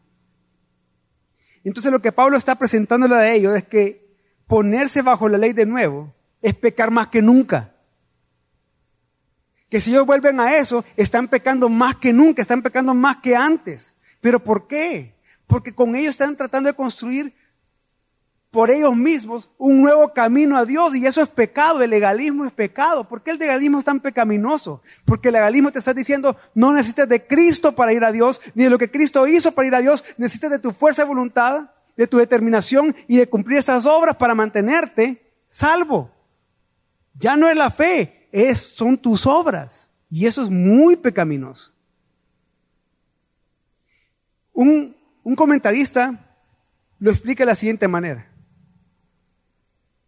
Entonces 1.65 1.93
lo 1.93 2.01
que 2.01 2.13
Pablo 2.13 2.37
está 2.37 2.55
presentándole 2.55 3.15
a 3.15 3.31
ellos 3.31 3.55
es 3.55 3.65
que 3.65 4.17
ponerse 4.47 5.03
bajo 5.03 5.29
la 5.29 5.39
ley 5.39 5.53
de 5.53 5.67
nuevo 5.67 6.15
es 6.41 6.55
pecar 6.55 6.91
más 6.91 7.09
que 7.09 7.21
nunca. 7.21 7.75
Que 9.71 9.81
si 9.81 9.91
ellos 9.91 10.07
vuelven 10.07 10.41
a 10.41 10.57
eso, 10.57 10.85
están 10.97 11.29
pecando 11.29 11.69
más 11.69 11.97
que 11.97 12.13
nunca, 12.13 12.43
están 12.43 12.63
pecando 12.63 12.93
más 12.93 13.19
que 13.19 13.37
antes. 13.37 13.95
¿Pero 14.21 14.41
por 14.41 14.67
qué? 14.67 15.15
Porque 15.47 15.73
con 15.73 15.97
ellos 15.97 16.11
están 16.11 16.37
tratando 16.37 16.69
de 16.69 16.75
construir 16.75 17.35
por 18.51 18.69
ellos 18.71 18.97
mismos 18.97 19.51
un 19.59 19.81
nuevo 19.81 20.13
camino 20.13 20.57
a 20.57 20.65
Dios 20.65 20.97
y 20.97 21.07
eso 21.07 21.23
es 21.23 21.29
pecado, 21.29 21.83
el 21.83 21.91
legalismo 21.91 22.45
es 22.45 22.53
pecado. 22.53 23.05
¿Por 23.05 23.23
qué 23.23 23.31
el 23.31 23.39
legalismo 23.39 23.79
es 23.79 23.85
tan 23.85 24.01
pecaminoso? 24.01 24.83
Porque 25.05 25.29
el 25.29 25.35
legalismo 25.35 25.71
te 25.71 25.79
está 25.79 25.95
diciendo 25.95 26.37
no 26.55 26.73
necesitas 26.73 27.09
de 27.09 27.27
Cristo 27.27 27.73
para 27.73 27.93
ir 27.93 28.05
a 28.05 28.11
Dios, 28.11 28.41
ni 28.55 28.65
de 28.65 28.71
lo 28.71 28.79
que 28.79 28.91
Cristo 28.91 29.27
hizo 29.27 29.53
para 29.53 29.69
ir 29.69 29.75
a 29.75 29.81
Dios, 29.81 30.05
necesitas 30.19 30.51
de 30.51 30.59
tu 30.59 30.73
fuerza 30.73 31.03
de 31.03 31.09
voluntad, 31.09 31.71
de 31.97 32.07
tu 32.09 32.19
determinación 32.19 32.97
y 33.07 33.19
de 33.19 33.29
cumplir 33.29 33.59
esas 33.59 33.87
obras 33.87 34.17
para 34.17 34.35
mantenerte 34.35 35.23
salvo. 35.47 36.11
Ya 37.15 37.37
no 37.37 37.49
es 37.49 37.57
la 37.57 37.71
fe, 37.71 38.20
es, 38.33 38.61
son 38.61 38.97
tus 38.97 39.27
obras 39.27 39.89
y 40.11 40.27
eso 40.27 40.43
es 40.43 40.51
muy 40.51 40.97
pecaminoso. 40.97 41.73
Un, 44.53 44.97
un 45.23 45.37
comentarista 45.37 46.37
lo 46.99 47.11
explica 47.11 47.43
de 47.43 47.47
la 47.47 47.55
siguiente 47.55 47.89
manera. 47.89 48.27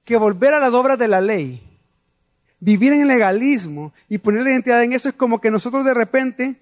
que 0.05 0.17
volver 0.17 0.53
a 0.53 0.59
las 0.59 0.73
obras 0.73 0.99
de 0.99 1.07
la 1.07 1.21
ley, 1.21 1.63
vivir 2.59 2.93
en 2.93 3.07
legalismo 3.07 3.93
y 4.09 4.19
poner 4.19 4.43
la 4.43 4.51
identidad 4.51 4.83
en 4.83 4.93
eso 4.93 5.09
es 5.09 5.15
como 5.15 5.41
que 5.41 5.51
nosotros 5.51 5.85
de 5.85 5.95
repente 5.95 6.57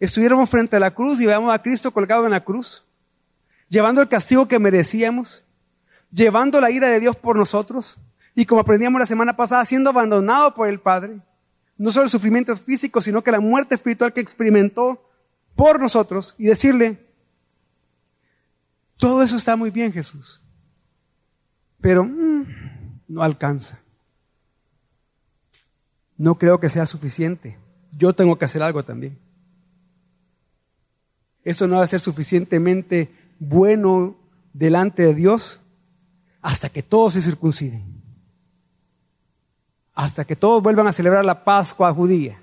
estuviéramos 0.00 0.48
frente 0.48 0.76
a 0.76 0.80
la 0.80 0.92
cruz 0.92 1.20
y 1.20 1.26
veamos 1.26 1.52
a 1.52 1.60
Cristo 1.60 1.92
colgado 1.92 2.24
en 2.24 2.30
la 2.30 2.42
cruz, 2.42 2.84
llevando 3.68 4.00
el 4.00 4.08
castigo 4.08 4.48
que 4.48 4.58
merecíamos, 4.58 5.44
llevando 6.10 6.58
la 6.60 6.70
ira 6.70 6.88
de 6.88 7.00
Dios 7.00 7.16
por 7.16 7.36
nosotros 7.36 7.98
y 8.34 8.46
como 8.46 8.60
aprendíamos 8.60 9.00
la 9.00 9.06
semana 9.06 9.36
pasada, 9.36 9.64
siendo 9.64 9.90
abandonado 9.90 10.54
por 10.54 10.68
el 10.68 10.80
Padre, 10.80 11.20
no 11.76 11.92
solo 11.92 12.04
el 12.04 12.10
sufrimiento 12.10 12.56
físico, 12.56 13.00
sino 13.00 13.22
que 13.22 13.30
la 13.30 13.40
muerte 13.40 13.74
espiritual 13.74 14.12
que 14.12 14.20
experimentó 14.20 15.08
por 15.54 15.80
nosotros 15.80 16.34
y 16.38 16.46
decirle, 16.46 16.98
todo 18.96 19.22
eso 19.22 19.36
está 19.36 19.56
muy 19.56 19.70
bien 19.70 19.92
Jesús, 19.92 20.40
pero 21.80 22.04
mm, 22.04 22.44
no 23.08 23.22
alcanza. 23.22 23.80
No 26.16 26.36
creo 26.36 26.60
que 26.60 26.68
sea 26.68 26.86
suficiente. 26.86 27.58
Yo 27.96 28.14
tengo 28.14 28.38
que 28.38 28.44
hacer 28.44 28.62
algo 28.62 28.84
también. 28.84 29.18
Eso 31.42 31.68
no 31.68 31.76
va 31.76 31.84
a 31.84 31.88
ser 31.88 32.00
suficientemente 32.00 33.12
bueno 33.38 34.16
delante 34.52 35.02
de 35.02 35.14
Dios 35.14 35.60
hasta 36.40 36.68
que 36.68 36.82
todos 36.82 37.14
se 37.14 37.20
circunciden. 37.20 37.93
Hasta 39.94 40.24
que 40.24 40.36
todos 40.36 40.62
vuelvan 40.62 40.86
a 40.86 40.92
celebrar 40.92 41.24
la 41.24 41.44
Pascua 41.44 41.92
judía. 41.92 42.40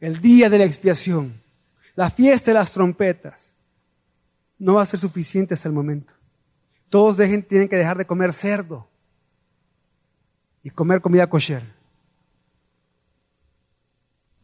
El 0.00 0.20
día 0.20 0.48
de 0.48 0.58
la 0.58 0.64
expiación. 0.64 1.40
La 1.94 2.10
fiesta 2.10 2.50
de 2.50 2.54
las 2.54 2.72
trompetas. 2.72 3.54
No 4.58 4.74
va 4.74 4.82
a 4.82 4.86
ser 4.86 5.00
suficiente 5.00 5.54
hasta 5.54 5.68
el 5.68 5.74
momento. 5.74 6.12
Todos 6.88 7.16
tienen 7.16 7.68
que 7.68 7.76
dejar 7.76 7.98
de 7.98 8.06
comer 8.06 8.32
cerdo 8.32 8.88
y 10.62 10.70
comer 10.70 11.00
comida 11.00 11.28
kosher. 11.28 11.76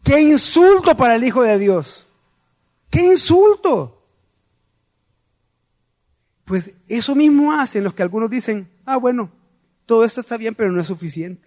¡Qué 0.03 0.21
insulto 0.21 0.97
para 0.97 1.14
el 1.14 1.25
Hijo 1.25 1.42
de 1.42 1.59
Dios! 1.59 2.07
¡Qué 2.90 3.01
insulto! 3.01 4.03
Pues 6.45 6.73
eso 6.88 7.14
mismo 7.14 7.53
hacen 7.53 7.85
los 7.85 7.95
que 7.95 8.03
algunos 8.03 8.29
dicen, 8.29 8.68
ah, 8.85 8.97
bueno, 8.97 9.31
todo 9.93 10.07
esto 10.07 10.23
está 10.23 10.39
bien, 10.39 10.55
pero 10.55 10.73
no 10.73 10.81
es 10.81 10.87
suficiente. 10.87 11.47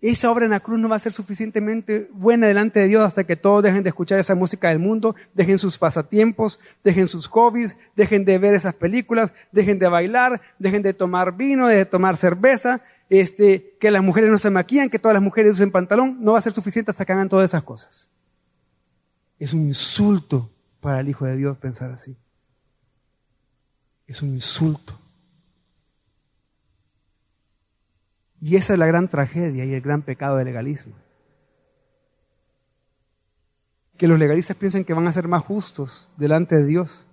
Esa 0.00 0.30
obra 0.30 0.44
en 0.44 0.52
la 0.52 0.60
cruz 0.60 0.78
no 0.78 0.88
va 0.88 0.94
a 0.94 1.00
ser 1.00 1.12
suficientemente 1.12 2.08
buena 2.12 2.46
delante 2.46 2.78
de 2.78 2.86
Dios 2.86 3.02
hasta 3.02 3.24
que 3.24 3.34
todos 3.34 3.64
dejen 3.64 3.82
de 3.82 3.88
escuchar 3.88 4.20
esa 4.20 4.36
música 4.36 4.68
del 4.68 4.78
mundo, 4.78 5.16
dejen 5.34 5.58
sus 5.58 5.78
pasatiempos, 5.78 6.60
dejen 6.84 7.08
sus 7.08 7.26
hobbies, 7.26 7.76
dejen 7.96 8.24
de 8.24 8.38
ver 8.38 8.54
esas 8.54 8.74
películas, 8.74 9.32
dejen 9.50 9.80
de 9.80 9.88
bailar, 9.88 10.40
dejen 10.60 10.84
de 10.84 10.94
tomar 10.94 11.36
vino, 11.36 11.66
de 11.66 11.84
tomar 11.86 12.16
cerveza, 12.16 12.82
este, 13.10 13.76
que 13.80 13.90
las 13.90 14.04
mujeres 14.04 14.30
no 14.30 14.38
se 14.38 14.50
maquillan, 14.50 14.88
que 14.88 15.00
todas 15.00 15.14
las 15.14 15.24
mujeres 15.24 15.54
usen 15.54 15.72
pantalón, 15.72 16.18
no 16.20 16.34
va 16.34 16.38
a 16.38 16.42
ser 16.42 16.52
suficiente 16.52 16.92
hasta 16.92 17.04
que 17.04 17.10
hagan 17.14 17.28
todas 17.28 17.50
esas 17.50 17.64
cosas. 17.64 18.12
Es 19.40 19.52
un 19.52 19.62
insulto 19.62 20.52
para 20.80 21.00
el 21.00 21.08
Hijo 21.08 21.24
de 21.24 21.36
Dios 21.36 21.58
pensar 21.58 21.90
así. 21.90 22.16
Es 24.06 24.22
un 24.22 24.28
insulto. 24.28 25.01
Y 28.42 28.56
esa 28.56 28.72
es 28.72 28.78
la 28.80 28.86
gran 28.86 29.06
tragedia 29.06 29.64
y 29.64 29.72
el 29.72 29.80
gran 29.80 30.02
pecado 30.02 30.36
del 30.36 30.46
legalismo. 30.46 30.94
Que 33.96 34.08
los 34.08 34.18
legalistas 34.18 34.56
piensan 34.56 34.84
que 34.84 34.94
van 34.94 35.06
a 35.06 35.12
ser 35.12 35.28
más 35.28 35.44
justos 35.44 36.10
delante 36.16 36.56
de 36.56 36.66
Dios 36.66 37.06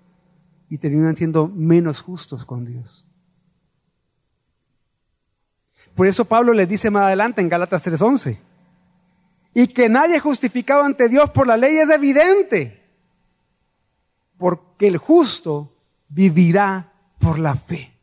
y 0.71 0.79
terminan 0.79 1.15
siendo 1.15 1.47
menos 1.47 2.01
justos 2.01 2.45
con 2.45 2.65
Dios. 2.65 3.05
Por 5.93 6.07
eso 6.07 6.25
Pablo 6.25 6.51
les 6.51 6.67
dice 6.67 6.89
más 6.89 7.03
adelante 7.03 7.41
en 7.41 7.49
Gálatas 7.49 7.83
3:11, 7.83 8.39
y 9.53 9.67
que 9.67 9.87
nadie 9.87 10.19
justificado 10.19 10.83
ante 10.83 11.09
Dios 11.09 11.29
por 11.29 11.45
la 11.45 11.57
ley 11.57 11.77
es 11.77 11.89
evidente, 11.91 12.81
porque 14.39 14.87
el 14.87 14.97
justo 14.97 15.75
vivirá 16.07 16.91
por 17.19 17.37
la 17.37 17.53
fe. 17.53 17.98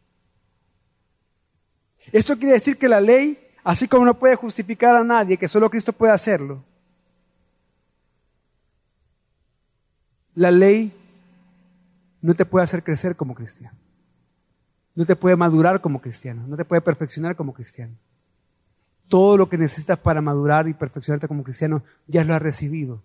Esto 2.13 2.37
quiere 2.37 2.55
decir 2.55 2.79
que 2.79 2.89
la 2.89 3.01
ley, 3.01 3.39
así 3.65 3.89
como 3.89 4.05
no 4.05 4.15
puede 4.15 4.37
justificar 4.37 4.95
a 4.95 5.05
nadie, 5.05 5.37
que 5.37 5.49
solo 5.49 5.71
Cristo 5.71 5.93
puede 5.93 6.13
hacerlo, 6.13 6.63
la 10.35 10.51
ley 10.51 10.93
no 12.21 12.35
te 12.35 12.45
puede 12.45 12.65
hacer 12.65 12.83
crecer 12.83 13.17
como 13.17 13.35
cristiano. 13.35 13.77
No 14.95 15.05
te 15.05 15.17
puede 15.17 15.37
madurar 15.37 15.81
como 15.81 16.01
cristiano, 16.01 16.47
no 16.47 16.57
te 16.57 16.65
puede 16.65 16.81
perfeccionar 16.81 17.37
como 17.37 17.53
cristiano. 17.53 17.95
Todo 19.09 19.37
lo 19.37 19.49
que 19.49 19.59
necesitas 19.59 19.99
para 19.99 20.21
madurar 20.21 20.69
y 20.69 20.75
perfeccionarte 20.75 21.29
como 21.29 21.45
cristiano 21.45 21.85
ya 22.07 22.25
lo 22.25 22.35
has 22.35 22.43
recibido 22.43 23.03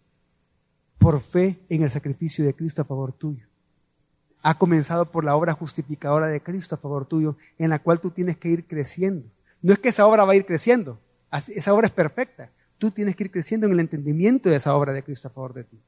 por 0.97 1.19
fe 1.21 1.59
en 1.69 1.83
el 1.83 1.91
sacrificio 1.91 2.45
de 2.45 2.53
Cristo 2.53 2.81
a 2.81 2.85
favor 2.85 3.11
tuyo. 3.11 3.50
Ha 4.41 4.57
comenzado 4.57 5.05
por 5.05 5.23
la 5.23 5.35
obra 5.35 5.53
justificadora 5.53 6.27
de 6.27 6.41
Cristo 6.41 6.75
a 6.75 6.77
favor 6.77 7.05
tuyo, 7.05 7.37
en 7.57 7.69
la 7.69 7.79
cual 7.79 7.99
tú 7.99 8.11
tienes 8.11 8.37
que 8.37 8.49
ir 8.49 8.65
creciendo. 8.65 9.27
No 9.61 9.73
es 9.73 9.79
que 9.79 9.89
esa 9.89 10.07
obra 10.07 10.25
va 10.25 10.33
a 10.33 10.35
ir 10.35 10.45
creciendo, 10.45 10.99
esa 11.31 11.73
obra 11.73 11.87
es 11.87 11.93
perfecta. 11.93 12.49
Tú 12.77 12.89
tienes 12.91 13.15
que 13.15 13.25
ir 13.25 13.31
creciendo 13.31 13.67
en 13.67 13.73
el 13.73 13.79
entendimiento 13.79 14.49
de 14.49 14.55
esa 14.55 14.75
obra 14.75 14.91
de 14.93 15.03
Cristo 15.03 15.27
a 15.27 15.31
favor 15.31 15.53
de 15.53 15.63
ti. 15.63 15.79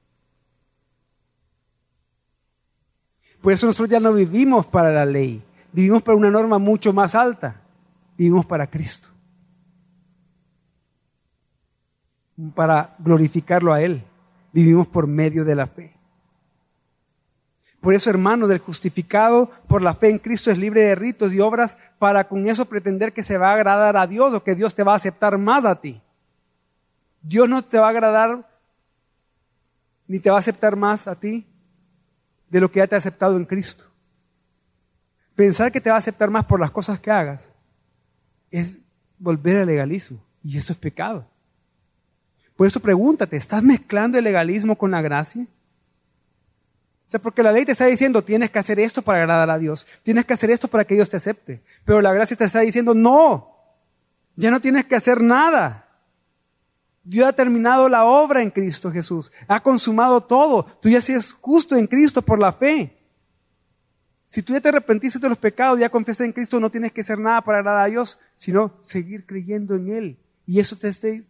Por 3.42 3.52
eso 3.52 3.66
nosotros 3.66 3.90
ya 3.90 4.00
no 4.00 4.14
vivimos 4.14 4.66
para 4.68 4.92
la 4.92 5.06
ley, 5.06 5.44
Vivimos 5.74 6.04
para 6.04 6.16
una 6.16 6.30
norma 6.30 6.60
mucho 6.60 6.94
más 6.94 7.16
alta. 7.16 7.62
Vivimos 8.16 8.46
para 8.46 8.68
Cristo. 8.68 9.10
Para 12.54 12.96
glorificarlo 13.00 13.74
a 13.74 13.82
Él. 13.82 14.04
Vivimos 14.54 14.88
por 14.88 15.08
medio 15.08 15.44
de 15.44 15.56
la 15.56 15.66
fe. 15.66 15.93
Por 17.84 17.94
eso, 17.94 18.10
hermano, 18.10 18.48
del 18.48 18.60
justificado 18.60 19.52
por 19.68 19.82
la 19.82 19.94
fe 19.94 20.08
en 20.08 20.18
Cristo 20.18 20.50
es 20.50 20.58
libre 20.58 20.84
de 20.84 20.96
ritos 20.96 21.34
y 21.34 21.42
obras 21.42 21.78
para 22.00 22.30
con 22.30 22.48
eso 22.48 22.64
pretender 22.64 23.12
que 23.12 23.24
se 23.24 23.38
va 23.38 23.50
a 23.50 23.56
agradar 23.56 23.98
a 23.98 24.08
Dios 24.08 24.32
o 24.32 24.42
que 24.42 24.56
Dios 24.56 24.74
te 24.74 24.84
va 24.84 24.94
a 24.94 24.96
aceptar 24.96 25.38
más 25.38 25.66
a 25.66 25.76
ti. 25.82 26.02
Dios 27.22 27.50
no 27.50 27.62
te 27.62 27.78
va 27.78 27.88
a 27.88 27.90
agradar 27.90 28.50
ni 30.08 30.18
te 30.18 30.30
va 30.30 30.38
a 30.38 30.40
aceptar 30.40 30.78
más 30.78 31.10
a 31.10 31.20
ti 31.20 31.46
de 32.50 32.62
lo 32.62 32.72
que 32.72 32.80
ya 32.80 32.88
te 32.88 32.96
ha 32.96 33.00
aceptado 33.00 33.36
en 33.36 33.44
Cristo. 33.44 33.84
Pensar 35.36 35.70
que 35.70 35.82
te 35.82 35.90
va 35.90 35.98
a 35.98 36.00
aceptar 36.00 36.30
más 36.30 36.46
por 36.46 36.62
las 36.62 36.72
cosas 36.72 37.02
que 37.02 37.12
hagas 37.12 37.52
es 38.50 38.80
volver 39.20 39.58
al 39.58 39.68
legalismo. 39.68 40.24
Y 40.42 40.58
eso 40.58 40.72
es 40.72 40.80
pecado. 40.80 41.28
Por 42.56 42.66
eso 42.66 42.80
pregúntate, 42.80 43.36
¿estás 43.36 43.62
mezclando 43.62 44.18
el 44.18 44.24
legalismo 44.24 44.78
con 44.78 44.92
la 44.92 45.02
gracia? 45.02 45.46
O 47.08 47.10
sea, 47.14 47.20
porque 47.20 47.44
la 47.44 47.52
ley 47.52 47.66
te 47.66 47.74
está 47.74 47.86
diciendo, 47.86 48.24
tienes 48.24 48.50
que 48.50 48.60
hacer 48.60 48.80
esto 48.80 49.02
para 49.02 49.20
agradar 49.20 49.50
a 49.50 49.60
Dios, 49.60 49.86
tienes 50.02 50.26
que 50.26 50.34
hacer 50.34 50.50
esto 50.50 50.68
para 50.68 50.86
que 50.86 50.96
Dios 50.96 51.10
te 51.10 51.18
acepte. 51.18 51.62
Pero 51.86 52.02
la 52.02 52.14
gracia 52.14 52.36
te 52.36 52.46
está 52.46 52.62
diciendo, 52.62 52.94
no, 52.94 53.52
ya 54.36 54.50
no 54.50 54.60
tienes 54.60 54.86
que 54.86 54.96
hacer 54.96 55.22
nada. 55.22 55.88
Dios 57.04 57.28
ha 57.28 57.34
terminado 57.34 57.90
la 57.90 58.06
obra 58.06 58.42
en 58.42 58.50
Cristo 58.50 58.92
Jesús, 58.92 59.32
ha 59.48 59.60
consumado 59.60 60.22
todo. 60.22 60.66
Tú 60.82 60.90
ya 60.90 61.02
seas 61.02 61.34
justo 61.34 61.76
en 61.76 61.88
Cristo 61.88 62.22
por 62.22 62.40
la 62.40 62.54
fe. 62.54 62.98
Si 64.34 64.42
tú 64.42 64.54
ya 64.54 64.62
te 64.62 64.70
arrepentiste 64.70 65.20
de 65.20 65.30
los 65.30 65.38
pecados, 65.38 65.80
ya 65.80 65.90
confesaste 65.90 66.26
en 66.26 66.32
Cristo, 66.32 66.60
no 66.60 66.72
tienes 66.72 66.92
que 66.92 67.02
hacer 67.02 67.20
nada 67.20 67.42
para 67.42 67.60
agradar 67.60 67.86
a 67.86 67.90
Dios, 67.90 68.18
sino 68.36 68.74
seguir 68.82 69.28
creyendo 69.28 69.76
en 69.76 69.92
Él. 69.92 70.18
Y 70.48 70.60
eso 70.60 70.76
te, 70.76 70.88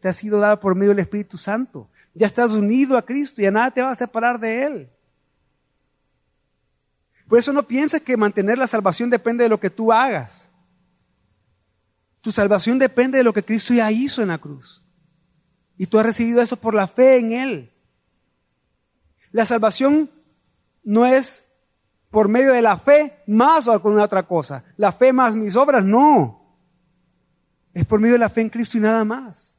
ha 0.07 0.13
sido 0.13 0.39
dado 0.39 0.59
por 0.62 0.75
medio 0.75 0.91
del 0.91 0.99
Espíritu 0.99 1.38
Santo. 1.38 1.89
Ya 2.13 2.27
estás 2.27 2.51
unido 2.51 2.97
a 2.97 3.05
Cristo 3.05 3.41
y 3.41 3.51
nada 3.51 3.71
te 3.71 3.81
va 3.81 3.91
a 3.91 3.95
separar 3.95 4.39
de 4.39 4.63
Él. 4.63 4.89
Por 7.33 7.39
eso 7.39 7.51
no 7.51 7.63
pienses 7.63 7.99
que 8.03 8.15
mantener 8.15 8.59
la 8.59 8.67
salvación 8.67 9.09
depende 9.09 9.43
de 9.43 9.49
lo 9.49 9.59
que 9.59 9.71
tú 9.71 9.91
hagas. 9.91 10.51
Tu 12.21 12.31
salvación 12.31 12.77
depende 12.77 13.17
de 13.17 13.23
lo 13.23 13.34
que 13.34 13.41
Cristo 13.41 13.73
ya 13.73 13.91
hizo 13.91 14.21
en 14.21 14.27
la 14.27 14.38
cruz. 14.38 14.84
Y 15.75 15.88
tú 15.88 15.97
has 15.97 16.05
recibido 16.05 16.43
eso 16.43 16.57
por 16.57 16.75
la 16.75 16.88
fe 16.88 17.17
en 17.17 17.31
Él. 17.31 17.71
La 19.31 19.47
salvación 19.47 20.11
no 20.84 21.07
es 21.07 21.43
por 22.11 22.27
medio 22.27 22.53
de 22.53 22.61
la 22.61 22.77
fe 22.77 23.23
más 23.25 23.65
o 23.65 23.71
alguna 23.71 24.03
otra 24.03 24.21
cosa. 24.21 24.63
La 24.77 24.91
fe 24.91 25.11
más 25.11 25.36
mis 25.36 25.55
obras, 25.55 25.84
no. 25.84 26.55
Es 27.73 27.84
por 27.88 27.99
medio 27.99 28.13
de 28.13 28.19
la 28.19 28.29
fe 28.29 28.41
en 28.41 28.49
Cristo 28.49 28.77
y 28.77 28.81
nada 28.81 29.03
más. 29.05 29.53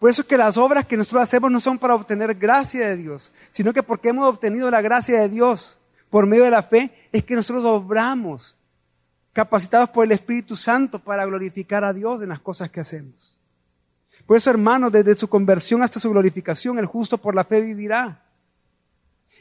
Por 0.00 0.08
eso 0.08 0.22
es 0.22 0.28
que 0.28 0.38
las 0.38 0.56
obras 0.56 0.86
que 0.86 0.96
nosotros 0.96 1.22
hacemos 1.22 1.52
no 1.52 1.60
son 1.60 1.78
para 1.78 1.94
obtener 1.94 2.34
gracia 2.34 2.88
de 2.88 2.96
Dios, 2.96 3.32
sino 3.50 3.74
que 3.74 3.82
porque 3.82 4.08
hemos 4.08 4.26
obtenido 4.26 4.70
la 4.70 4.80
gracia 4.80 5.20
de 5.20 5.28
Dios 5.28 5.78
por 6.08 6.24
medio 6.24 6.44
de 6.44 6.50
la 6.50 6.62
fe, 6.62 6.90
es 7.12 7.22
que 7.22 7.36
nosotros 7.36 7.66
obramos, 7.66 8.56
capacitados 9.34 9.90
por 9.90 10.06
el 10.06 10.12
Espíritu 10.12 10.56
Santo 10.56 10.98
para 10.98 11.26
glorificar 11.26 11.84
a 11.84 11.92
Dios 11.92 12.22
en 12.22 12.30
las 12.30 12.40
cosas 12.40 12.70
que 12.70 12.80
hacemos. 12.80 13.38
Por 14.24 14.38
eso, 14.38 14.48
hermanos, 14.48 14.90
desde 14.90 15.14
su 15.16 15.28
conversión 15.28 15.82
hasta 15.82 16.00
su 16.00 16.10
glorificación, 16.10 16.78
el 16.78 16.86
justo 16.86 17.18
por 17.18 17.34
la 17.34 17.44
fe 17.44 17.60
vivirá. 17.60 18.24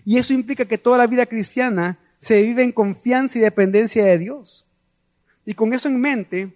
Y 0.04 0.18
eso 0.18 0.34
implica 0.34 0.66
que 0.66 0.78
toda 0.78 0.98
la 0.98 1.08
vida 1.08 1.26
cristiana 1.26 1.98
se 2.20 2.42
vive 2.42 2.64
en 2.64 2.74
confianza 2.74 3.38
y 3.38 3.42
dependencia 3.42 4.04
de 4.04 4.18
Dios. 4.18 4.68
Y 5.46 5.54
con 5.54 5.72
eso 5.72 5.88
en 5.88 6.02
mente, 6.02 6.54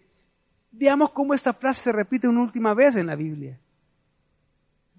veamos 0.72 1.12
cómo 1.12 1.34
esta 1.34 1.54
frase 1.54 1.84
se 1.84 1.91
repite 1.93 2.28
una 2.28 2.41
última 2.41 2.74
vez 2.74 2.97
en 2.97 3.08
la 3.08 3.16
Biblia. 3.16 3.58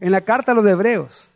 En 0.01 0.13
la 0.13 0.21
carta 0.23 0.53
a 0.53 0.55
los 0.55 0.67
hebreos. 0.67 1.29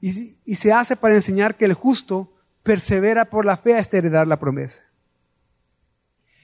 Y, 0.00 0.54
se 0.54 0.72
hace 0.72 0.96
para 0.96 1.14
enseñar 1.14 1.56
que 1.56 1.64
el 1.64 1.74
justo 1.74 2.32
persevera 2.62 3.24
por 3.24 3.44
la 3.44 3.56
fe 3.56 3.76
hasta 3.76 3.98
heredar 3.98 4.26
la 4.26 4.38
promesa. 4.38 4.84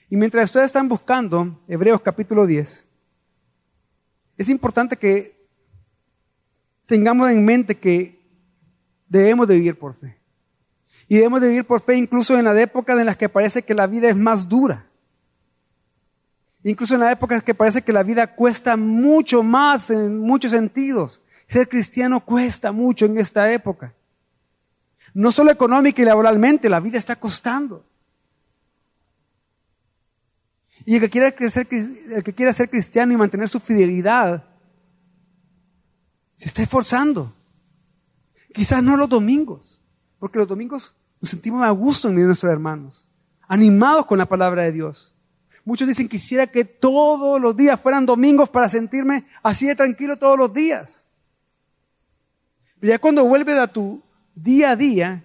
Y 0.08 0.16
mientras 0.16 0.46
ustedes 0.46 0.66
están 0.66 0.88
buscando 0.88 1.60
Hebreos 1.68 2.00
capítulo 2.00 2.46
10, 2.46 2.84
es 4.36 4.48
importante 4.48 4.96
que 4.96 5.46
tengamos 6.86 7.30
en 7.30 7.44
mente 7.44 7.76
que 7.78 8.20
debemos 9.08 9.46
de 9.46 9.54
vivir 9.54 9.78
por 9.78 9.94
fe. 9.94 10.16
Y 11.08 11.16
debemos 11.16 11.40
de 11.40 11.48
vivir 11.48 11.64
por 11.64 11.80
fe 11.80 11.96
incluso 11.96 12.36
en 12.38 12.44
la 12.44 12.60
época 12.60 12.98
en 12.98 13.06
las 13.06 13.16
que 13.16 13.28
parece 13.28 13.62
que 13.62 13.74
la 13.74 13.86
vida 13.86 14.08
es 14.08 14.16
más 14.16 14.48
dura. 14.48 14.86
Incluso 16.64 16.94
en 16.94 17.00
la 17.00 17.12
época 17.12 17.40
que 17.40 17.54
parece 17.54 17.82
que 17.82 17.92
la 17.92 18.02
vida 18.02 18.34
cuesta 18.34 18.76
mucho 18.76 19.42
más 19.42 19.90
en 19.90 20.18
muchos 20.18 20.52
sentidos. 20.52 21.22
Ser 21.48 21.68
cristiano 21.68 22.20
cuesta 22.20 22.70
mucho 22.72 23.06
en 23.06 23.18
esta 23.18 23.52
época. 23.52 23.92
No 25.12 25.32
solo 25.32 25.50
económica 25.50 26.00
y 26.00 26.04
laboralmente, 26.04 26.68
la 26.68 26.80
vida 26.80 26.98
está 26.98 27.16
costando. 27.16 27.84
Y 30.84 30.94
el 30.94 31.00
que 31.00 31.10
quiera, 31.10 31.34
ser, 31.50 31.68
el 31.70 32.24
que 32.24 32.32
quiera 32.32 32.52
ser 32.52 32.70
cristiano 32.70 33.12
y 33.12 33.16
mantener 33.16 33.48
su 33.48 33.60
fidelidad, 33.60 34.44
se 36.36 36.46
está 36.46 36.62
esforzando. 36.62 37.32
Quizás 38.52 38.82
no 38.82 38.96
los 38.96 39.08
domingos, 39.08 39.80
porque 40.18 40.38
los 40.38 40.48
domingos 40.48 40.94
nos 41.20 41.30
sentimos 41.30 41.62
a 41.62 41.70
gusto 41.70 42.08
en 42.08 42.14
medio 42.14 42.26
de 42.26 42.30
nuestros 42.30 42.52
hermanos, 42.52 43.06
animados 43.46 44.06
con 44.06 44.18
la 44.18 44.26
palabra 44.26 44.62
de 44.62 44.72
Dios. 44.72 45.14
Muchos 45.64 45.86
dicen, 45.86 46.08
quisiera 46.08 46.46
que 46.46 46.64
todos 46.64 47.40
los 47.40 47.56
días 47.56 47.80
fueran 47.80 48.04
domingos 48.04 48.48
para 48.48 48.68
sentirme 48.68 49.24
así 49.42 49.66
de 49.66 49.76
tranquilo 49.76 50.16
todos 50.16 50.36
los 50.36 50.52
días. 50.52 51.06
Pero 52.80 52.92
ya 52.92 52.98
cuando 52.98 53.24
vuelves 53.24 53.56
a 53.58 53.68
tu 53.68 54.02
día 54.34 54.72
a 54.72 54.76
día, 54.76 55.22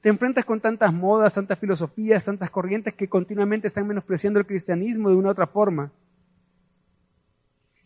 te 0.00 0.08
enfrentas 0.08 0.44
con 0.44 0.60
tantas 0.60 0.92
modas, 0.94 1.34
tantas 1.34 1.58
filosofías, 1.58 2.24
tantas 2.24 2.48
corrientes 2.48 2.94
que 2.94 3.08
continuamente 3.08 3.66
están 3.66 3.86
menospreciando 3.86 4.38
el 4.38 4.46
cristianismo 4.46 5.10
de 5.10 5.16
una 5.16 5.28
u 5.28 5.30
otra 5.32 5.46
forma, 5.46 5.92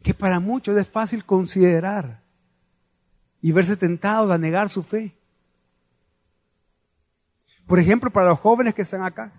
que 0.02 0.14
para 0.14 0.38
muchos 0.38 0.76
es 0.76 0.86
fácil 0.86 1.24
considerar 1.24 2.20
y 3.42 3.52
verse 3.52 3.76
tentados 3.76 4.30
a 4.30 4.38
negar 4.38 4.68
su 4.68 4.82
fe. 4.82 5.16
Por 7.66 7.78
ejemplo, 7.78 8.10
para 8.10 8.28
los 8.28 8.38
jóvenes 8.38 8.74
que 8.74 8.82
están 8.82 9.02
acá, 9.02 9.32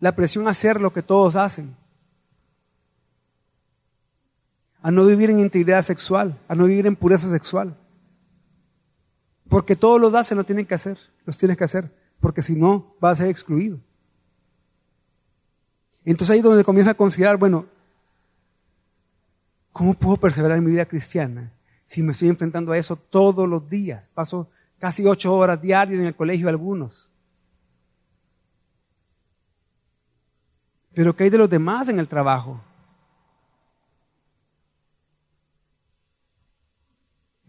la 0.00 0.14
presión 0.14 0.46
a 0.46 0.50
hacer 0.50 0.80
lo 0.80 0.92
que 0.92 1.02
todos 1.02 1.36
hacen, 1.36 1.76
a 4.82 4.90
no 4.90 5.06
vivir 5.06 5.30
en 5.30 5.40
integridad 5.40 5.82
sexual, 5.82 6.38
a 6.46 6.54
no 6.54 6.66
vivir 6.66 6.86
en 6.86 6.94
pureza 6.94 7.30
sexual. 7.30 7.74
Porque 9.48 9.76
todos 9.76 10.00
los 10.00 10.14
hacen, 10.14 10.36
lo 10.36 10.44
tienen 10.44 10.66
que 10.66 10.74
hacer, 10.74 10.98
los 11.24 11.38
tienes 11.38 11.56
que 11.56 11.64
hacer, 11.64 11.90
porque 12.20 12.42
si 12.42 12.54
no, 12.54 12.94
va 13.02 13.10
a 13.10 13.14
ser 13.14 13.28
excluido. 13.28 13.78
Entonces 16.04 16.34
ahí 16.34 16.38
es 16.38 16.44
donde 16.44 16.64
comienza 16.64 16.90
a 16.90 16.94
considerar, 16.94 17.38
bueno, 17.38 17.66
¿cómo 19.72 19.94
puedo 19.94 20.18
perseverar 20.18 20.58
en 20.58 20.64
mi 20.64 20.72
vida 20.72 20.84
cristiana 20.84 21.50
si 21.86 22.02
me 22.02 22.12
estoy 22.12 22.28
enfrentando 22.28 22.72
a 22.72 22.78
eso 22.78 22.96
todos 22.96 23.48
los 23.48 23.68
días? 23.70 24.10
Paso 24.12 24.50
casi 24.78 25.06
ocho 25.06 25.34
horas 25.34 25.62
diarias 25.62 25.98
en 25.98 26.06
el 26.06 26.14
colegio 26.14 26.48
algunos. 26.48 27.10
Pero 30.94 31.14
¿qué 31.16 31.24
hay 31.24 31.30
de 31.30 31.38
los 31.38 31.50
demás 31.50 31.88
en 31.88 31.98
el 31.98 32.08
trabajo? 32.08 32.60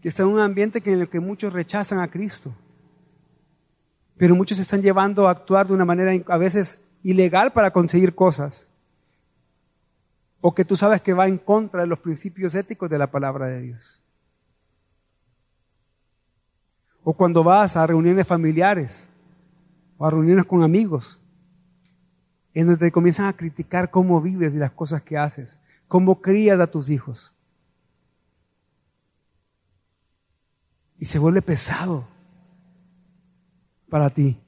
que 0.06 0.10
está 0.10 0.22
en 0.22 0.28
un 0.28 0.38
ambiente 0.38 0.80
en 0.84 1.00
el 1.00 1.08
que 1.08 1.18
muchos 1.18 1.52
rechazan 1.52 1.98
a 1.98 2.08
Cristo. 2.08 2.54
Pero 4.16 4.36
muchos 4.36 4.56
se 4.56 4.62
están 4.62 4.80
llevando 4.80 5.26
a 5.26 5.32
actuar 5.32 5.66
de 5.66 5.74
una 5.74 5.84
manera 5.84 6.12
a 6.28 6.38
veces 6.38 6.80
ilegal 7.02 7.52
para 7.52 7.72
conseguir 7.72 8.14
cosas. 8.14 8.68
O 10.40 10.54
que 10.54 10.64
tú 10.64 10.76
sabes 10.76 11.00
que 11.00 11.12
va 11.12 11.26
en 11.26 11.38
contra 11.38 11.80
de 11.80 11.88
los 11.88 11.98
principios 11.98 12.54
éticos 12.54 12.88
de 12.88 12.98
la 12.98 13.10
palabra 13.10 13.46
de 13.46 13.60
Dios. 13.60 14.00
O 17.02 17.14
cuando 17.14 17.42
vas 17.42 17.76
a 17.76 17.84
reuniones 17.84 18.28
familiares 18.28 19.08
o 19.98 20.06
a 20.06 20.10
reuniones 20.12 20.44
con 20.44 20.62
amigos, 20.62 21.20
en 22.60 22.66
donde 22.66 22.86
te 22.86 22.92
comienzan 22.92 23.26
a 23.26 23.32
criticar 23.32 23.90
cómo 23.90 24.20
vives 24.20 24.52
y 24.52 24.58
las 24.58 24.72
cosas 24.72 25.02
que 25.02 25.16
haces, 25.16 25.60
cómo 25.86 26.20
crías 26.20 26.58
a 26.58 26.66
tus 26.66 26.90
hijos. 26.90 27.36
y 30.98 31.06
se 31.06 31.18
vuelve 31.18 31.42
pesado 31.42 32.06
para 33.88 34.10
ti. 34.10 34.38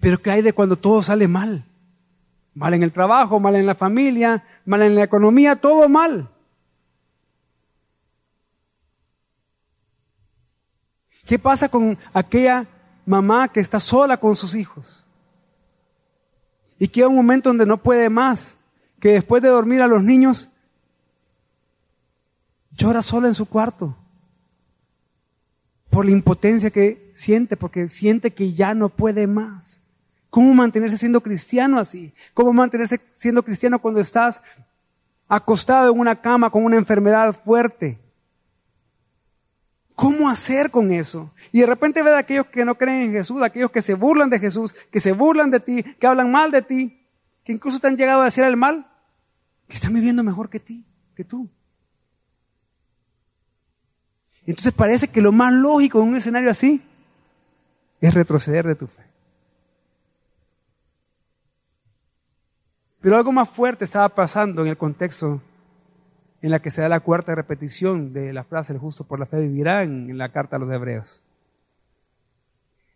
Pero 0.00 0.20
¿qué 0.20 0.30
hay 0.30 0.42
de 0.42 0.52
cuando 0.52 0.76
todo 0.76 1.02
sale 1.02 1.28
mal? 1.28 1.64
Mal 2.54 2.74
en 2.74 2.82
el 2.82 2.92
trabajo, 2.92 3.40
mal 3.40 3.56
en 3.56 3.66
la 3.66 3.74
familia, 3.74 4.44
mal 4.64 4.82
en 4.82 4.94
la 4.94 5.04
economía, 5.04 5.56
todo 5.56 5.88
mal. 5.88 6.28
¿Qué 11.26 11.38
pasa 11.38 11.68
con 11.68 11.96
aquella 12.12 12.66
mamá 13.06 13.48
que 13.48 13.60
está 13.60 13.80
sola 13.80 14.18
con 14.18 14.36
sus 14.36 14.54
hijos? 14.54 15.03
Y 16.78 16.88
que 16.88 17.00
hay 17.00 17.06
un 17.06 17.16
momento 17.16 17.48
donde 17.48 17.66
no 17.66 17.78
puede 17.78 18.10
más, 18.10 18.56
que 19.00 19.12
después 19.12 19.42
de 19.42 19.48
dormir 19.48 19.80
a 19.82 19.86
los 19.86 20.02
niños, 20.02 20.50
llora 22.76 23.02
sola 23.02 23.28
en 23.28 23.34
su 23.34 23.46
cuarto 23.46 23.96
por 25.94 26.04
la 26.04 26.10
impotencia 26.10 26.70
que 26.70 27.12
siente, 27.14 27.56
porque 27.56 27.88
siente 27.88 28.32
que 28.32 28.52
ya 28.52 28.74
no 28.74 28.88
puede 28.88 29.28
más. 29.28 29.82
¿Cómo 30.28 30.52
mantenerse 30.52 30.98
siendo 30.98 31.20
cristiano 31.20 31.78
así? 31.78 32.12
¿Cómo 32.34 32.52
mantenerse 32.52 33.00
siendo 33.12 33.44
cristiano 33.44 33.78
cuando 33.78 34.00
estás 34.00 34.42
acostado 35.28 35.92
en 35.92 36.00
una 36.00 36.16
cama 36.20 36.50
con 36.50 36.64
una 36.64 36.76
enfermedad 36.76 37.36
fuerte? 37.44 38.00
¿Cómo 39.94 40.28
hacer 40.28 40.70
con 40.70 40.92
eso? 40.92 41.32
Y 41.52 41.60
de 41.60 41.66
repente 41.66 42.02
ve 42.02 42.14
a 42.14 42.18
aquellos 42.18 42.46
que 42.46 42.64
no 42.64 42.74
creen 42.74 43.02
en 43.02 43.12
Jesús, 43.12 43.42
aquellos 43.42 43.70
que 43.70 43.80
se 43.80 43.94
burlan 43.94 44.28
de 44.28 44.40
Jesús, 44.40 44.74
que 44.90 45.00
se 45.00 45.12
burlan 45.12 45.50
de 45.50 45.60
ti, 45.60 45.82
que 45.82 46.06
hablan 46.06 46.32
mal 46.32 46.50
de 46.50 46.62
ti, 46.62 47.00
que 47.44 47.52
incluso 47.52 47.78
te 47.78 47.86
han 47.86 47.96
llegado 47.96 48.22
a 48.22 48.24
decir 48.24 48.42
el 48.44 48.56
mal, 48.56 48.86
que 49.68 49.76
están 49.76 49.94
viviendo 49.94 50.24
mejor 50.24 50.50
que 50.50 50.58
ti, 50.58 50.84
que 51.14 51.24
tú. 51.24 51.48
Entonces 54.46 54.72
parece 54.72 55.08
que 55.08 55.22
lo 55.22 55.32
más 55.32 55.52
lógico 55.52 56.02
en 56.02 56.08
un 56.08 56.16
escenario 56.16 56.50
así 56.50 56.82
es 58.00 58.12
retroceder 58.12 58.66
de 58.66 58.74
tu 58.74 58.86
fe. 58.86 59.02
Pero 63.00 63.16
algo 63.16 63.32
más 63.32 63.48
fuerte 63.48 63.84
estaba 63.84 64.08
pasando 64.08 64.62
en 64.62 64.68
el 64.68 64.76
contexto 64.76 65.40
en 66.44 66.50
la 66.50 66.60
que 66.60 66.70
se 66.70 66.82
da 66.82 66.90
la 66.90 67.00
cuarta 67.00 67.34
repetición 67.34 68.12
de 68.12 68.34
la 68.34 68.44
frase 68.44 68.74
el 68.74 68.78
justo 68.78 69.04
por 69.04 69.18
la 69.18 69.24
fe 69.24 69.40
vivirá 69.40 69.82
en, 69.82 70.18
la 70.18 70.30
carta 70.30 70.56
a 70.56 70.58
los 70.58 70.70
hebreos. 70.70 71.22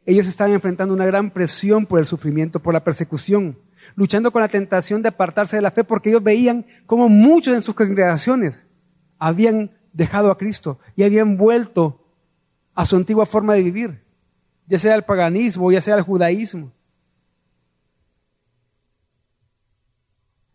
Ellos 0.04 0.26
estaban 0.26 0.52
enfrentando 0.52 0.92
una 0.92 1.06
gran 1.06 1.30
presión 1.30 1.86
por 1.86 1.98
el 1.98 2.04
sufrimiento, 2.04 2.60
por 2.60 2.74
la 2.74 2.84
persecución, 2.84 3.56
luchando 3.94 4.32
con 4.32 4.42
la 4.42 4.48
tentación 4.48 5.00
de 5.00 5.08
apartarse 5.08 5.56
de 5.56 5.62
la 5.62 5.70
fe 5.70 5.82
porque 5.82 6.10
ellos 6.10 6.22
veían 6.22 6.66
como 6.84 7.08
muchos 7.08 7.54
en 7.54 7.62
sus 7.62 7.74
congregaciones 7.74 8.66
habían 9.18 9.70
dejado 9.94 10.30
a 10.30 10.36
Cristo 10.36 10.78
y 10.94 11.04
habían 11.04 11.38
vuelto 11.38 12.04
a 12.74 12.84
su 12.84 12.96
antigua 12.96 13.24
forma 13.24 13.54
de 13.54 13.62
vivir, 13.62 14.02
ya 14.66 14.78
sea 14.78 14.94
el 14.94 15.04
paganismo, 15.04 15.72
ya 15.72 15.80
sea 15.80 15.94
el 15.94 16.02
judaísmo. 16.02 16.70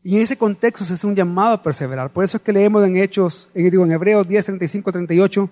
Y 0.04 0.18
en 0.18 0.24
ese 0.24 0.38
contexto 0.38 0.84
se 0.84 0.96
hace 0.96 1.08
un 1.08 1.16
llamado 1.16 1.54
a 1.54 1.64
perseverar. 1.64 2.12
Por 2.12 2.24
eso 2.24 2.38
es 2.38 2.44
que 2.44 2.52
leemos 2.52 2.86
en 2.86 2.98
Hechos, 2.98 3.50
en, 3.54 3.70
digo, 3.70 3.86
en 3.86 3.92
Hebreos 3.94 4.28
10, 4.28 4.46
35, 4.46 4.92
38, 4.92 5.50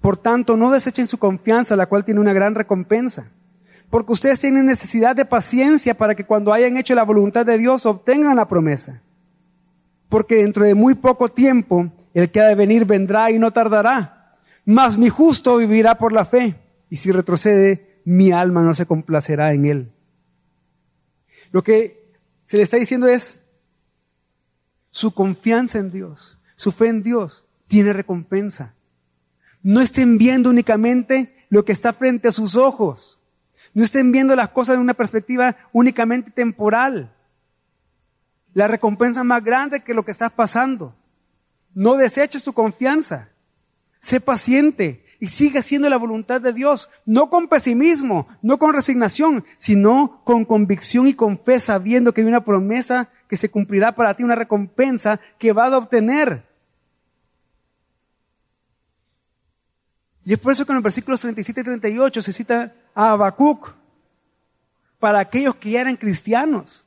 por 0.00 0.18
tanto, 0.18 0.58
no 0.58 0.70
desechen 0.70 1.06
su 1.06 1.16
confianza, 1.16 1.76
la 1.76 1.86
cual 1.86 2.04
tiene 2.04 2.20
una 2.20 2.34
gran 2.34 2.54
recompensa. 2.54 3.30
Porque 3.88 4.12
ustedes 4.12 4.40
tienen 4.40 4.66
necesidad 4.66 5.16
de 5.16 5.24
paciencia 5.24 5.94
para 5.94 6.14
que 6.14 6.24
cuando 6.24 6.52
hayan 6.52 6.76
hecho 6.76 6.94
la 6.94 7.04
voluntad 7.04 7.46
de 7.46 7.56
Dios 7.56 7.86
obtengan 7.86 8.36
la 8.36 8.46
promesa. 8.46 9.00
Porque 10.10 10.36
dentro 10.36 10.64
de 10.64 10.74
muy 10.74 10.94
poco 10.94 11.28
tiempo 11.28 11.90
el 12.12 12.30
que 12.30 12.40
ha 12.40 12.48
de 12.48 12.54
venir 12.54 12.84
vendrá 12.84 13.30
y 13.30 13.38
no 13.38 13.52
tardará. 13.52 14.36
Mas 14.66 14.98
mi 14.98 15.08
justo 15.08 15.56
vivirá 15.56 15.96
por 15.96 16.12
la 16.12 16.26
fe. 16.26 16.56
Y 16.90 16.96
si 16.96 17.10
retrocede, 17.10 18.00
mi 18.04 18.30
alma 18.30 18.62
no 18.62 18.74
se 18.74 18.84
complacerá 18.84 19.54
en 19.54 19.64
él. 19.64 19.92
Lo 21.50 21.62
que 21.62 22.12
se 22.44 22.58
le 22.58 22.62
está 22.62 22.76
diciendo 22.76 23.06
es, 23.06 23.40
su 24.94 25.10
confianza 25.10 25.80
en 25.80 25.90
Dios, 25.90 26.38
su 26.54 26.70
fe 26.70 26.86
en 26.86 27.02
Dios, 27.02 27.44
tiene 27.66 27.92
recompensa. 27.92 28.76
No 29.60 29.80
estén 29.80 30.18
viendo 30.18 30.50
únicamente 30.50 31.46
lo 31.48 31.64
que 31.64 31.72
está 31.72 31.92
frente 31.92 32.28
a 32.28 32.32
sus 32.32 32.54
ojos. 32.54 33.20
No 33.72 33.82
estén 33.82 34.12
viendo 34.12 34.36
las 34.36 34.50
cosas 34.50 34.76
de 34.76 34.82
una 34.82 34.94
perspectiva 34.94 35.56
únicamente 35.72 36.30
temporal. 36.30 37.12
La 38.52 38.68
recompensa 38.68 39.24
más 39.24 39.42
grande 39.42 39.82
que 39.82 39.94
lo 39.94 40.04
que 40.04 40.12
estás 40.12 40.30
pasando. 40.30 40.94
No 41.74 41.96
deseches 41.96 42.44
tu 42.44 42.52
confianza. 42.52 43.30
Sé 43.98 44.20
paciente 44.20 45.04
y 45.18 45.26
sigue 45.26 45.58
haciendo 45.58 45.90
la 45.90 45.96
voluntad 45.96 46.40
de 46.40 46.52
Dios, 46.52 46.88
no 47.04 47.30
con 47.30 47.48
pesimismo, 47.48 48.28
no 48.42 48.60
con 48.60 48.72
resignación, 48.72 49.44
sino 49.58 50.20
con 50.22 50.44
convicción 50.44 51.08
y 51.08 51.14
con 51.14 51.36
fe, 51.36 51.58
sabiendo 51.58 52.14
que 52.14 52.20
hay 52.20 52.28
una 52.28 52.44
promesa 52.44 53.10
que 53.28 53.36
se 53.36 53.50
cumplirá 53.50 53.92
para 53.92 54.14
ti, 54.14 54.22
una 54.22 54.34
recompensa 54.34 55.20
que 55.38 55.52
vas 55.52 55.72
a 55.72 55.78
obtener. 55.78 56.44
Y 60.24 60.32
es 60.32 60.38
por 60.38 60.52
eso 60.52 60.64
que 60.64 60.72
en 60.72 60.76
los 60.76 60.82
versículos 60.82 61.20
37 61.20 61.60
y 61.60 61.64
38 61.64 62.22
se 62.22 62.32
cita 62.32 62.72
a 62.94 63.10
Habacuc 63.10 63.74
para 64.98 65.18
aquellos 65.18 65.54
que 65.56 65.76
eran 65.76 65.96
cristianos. 65.96 66.86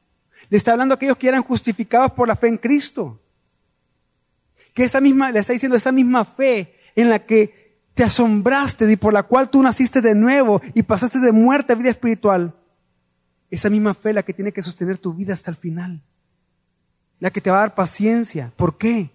Le 0.49 0.57
está 0.57 0.71
hablando 0.71 0.93
a 0.93 0.95
aquellos 0.95 1.17
que 1.17 1.27
eran 1.27 1.43
justificados 1.43 2.11
por 2.13 2.27
la 2.27 2.35
fe 2.35 2.47
en 2.47 2.57
Cristo. 2.57 3.21
Que 4.73 4.83
esa 4.83 5.01
misma, 5.01 5.31
le 5.31 5.39
está 5.39 5.53
diciendo 5.53 5.77
esa 5.77 5.91
misma 5.91 6.25
fe 6.25 6.73
en 6.95 7.09
la 7.09 7.25
que 7.25 7.67
te 7.93 8.03
asombraste 8.03 8.91
y 8.91 8.95
por 8.95 9.13
la 9.13 9.23
cual 9.23 9.49
tú 9.49 9.61
naciste 9.61 10.01
de 10.01 10.15
nuevo 10.15 10.61
y 10.73 10.83
pasaste 10.83 11.19
de 11.19 11.31
muerte 11.31 11.73
a 11.73 11.75
vida 11.75 11.89
espiritual. 11.89 12.55
Esa 13.49 13.69
misma 13.69 13.93
fe 13.93 14.13
la 14.13 14.23
que 14.23 14.33
tiene 14.33 14.51
que 14.51 14.61
sostener 14.61 14.97
tu 14.97 15.13
vida 15.13 15.33
hasta 15.33 15.51
el 15.51 15.57
final. 15.57 16.01
La 17.19 17.31
que 17.31 17.41
te 17.41 17.49
va 17.49 17.57
a 17.57 17.61
dar 17.61 17.75
paciencia. 17.75 18.51
¿Por 18.55 18.77
qué? 18.77 19.09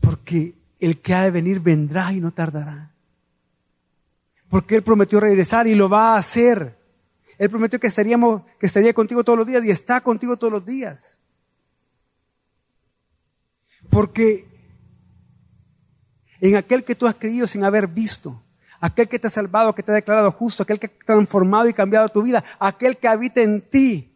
Porque 0.00 0.54
el 0.80 1.00
que 1.00 1.14
ha 1.14 1.22
de 1.22 1.30
venir 1.30 1.60
vendrá 1.60 2.12
y 2.12 2.20
no 2.20 2.32
tardará. 2.32 2.90
Porque 4.48 4.76
Él 4.76 4.82
prometió 4.82 5.20
regresar 5.20 5.66
y 5.66 5.74
lo 5.74 5.88
va 5.88 6.14
a 6.14 6.18
hacer. 6.18 6.76
Él 7.38 7.50
prometió 7.50 7.78
que 7.78 7.86
estaríamos, 7.86 8.42
que 8.58 8.66
estaría 8.66 8.92
contigo 8.92 9.22
todos 9.22 9.38
los 9.38 9.46
días 9.46 9.64
y 9.64 9.70
está 9.70 10.00
contigo 10.00 10.36
todos 10.36 10.52
los 10.52 10.66
días. 10.66 11.20
Porque 13.90 14.46
en 16.40 16.56
aquel 16.56 16.84
que 16.84 16.94
tú 16.94 17.06
has 17.06 17.14
creído 17.14 17.46
sin 17.46 17.64
haber 17.64 17.86
visto, 17.86 18.42
aquel 18.80 19.08
que 19.08 19.18
te 19.18 19.28
ha 19.28 19.30
salvado, 19.30 19.74
que 19.74 19.82
te 19.82 19.92
ha 19.92 19.94
declarado 19.94 20.30
justo, 20.32 20.62
aquel 20.62 20.80
que 20.80 20.86
ha 20.86 21.06
transformado 21.06 21.68
y 21.68 21.74
cambiado 21.74 22.08
tu 22.08 22.22
vida, 22.22 22.44
aquel 22.58 22.96
que 22.96 23.08
habita 23.08 23.40
en 23.40 23.60
ti, 23.60 24.12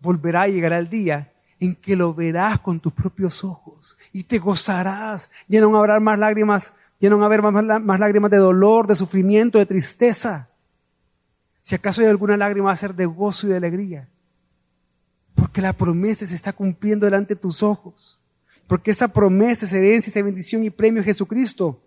volverá 0.00 0.48
y 0.48 0.52
llegará 0.52 0.78
el 0.78 0.88
día 0.88 1.32
en 1.58 1.74
que 1.74 1.96
lo 1.96 2.14
verás 2.14 2.60
con 2.60 2.80
tus 2.80 2.92
propios 2.92 3.42
ojos 3.44 3.96
y 4.12 4.24
te 4.24 4.38
gozarás. 4.38 5.30
Ya 5.48 5.60
no 5.60 5.76
habrá 5.76 5.98
más 6.00 6.18
lágrimas, 6.18 6.74
ya 7.00 7.10
no 7.10 7.24
haber 7.24 7.42
más, 7.42 7.82
más 7.82 8.00
lágrimas 8.00 8.30
de 8.30 8.38
dolor, 8.38 8.86
de 8.86 8.94
sufrimiento, 8.94 9.58
de 9.58 9.66
tristeza. 9.66 10.48
Si 11.62 11.74
acaso 11.74 12.00
hay 12.00 12.06
alguna 12.06 12.36
lágrima, 12.36 12.66
va 12.66 12.72
a 12.72 12.76
ser 12.76 12.94
de 12.94 13.06
gozo 13.06 13.46
y 13.46 13.50
de 13.50 13.56
alegría. 13.56 14.08
Porque 15.34 15.60
la 15.60 15.72
promesa 15.72 16.26
se 16.26 16.34
está 16.34 16.52
cumpliendo 16.52 17.06
delante 17.06 17.34
de 17.34 17.40
tus 17.40 17.62
ojos. 17.62 18.20
Porque 18.66 18.90
esa 18.90 19.08
promesa 19.08 19.66
es 19.66 19.72
herencia, 19.72 20.10
esa 20.10 20.22
bendición 20.22 20.64
y 20.64 20.70
premio 20.70 21.00
es 21.00 21.06
Jesucristo. 21.06 21.82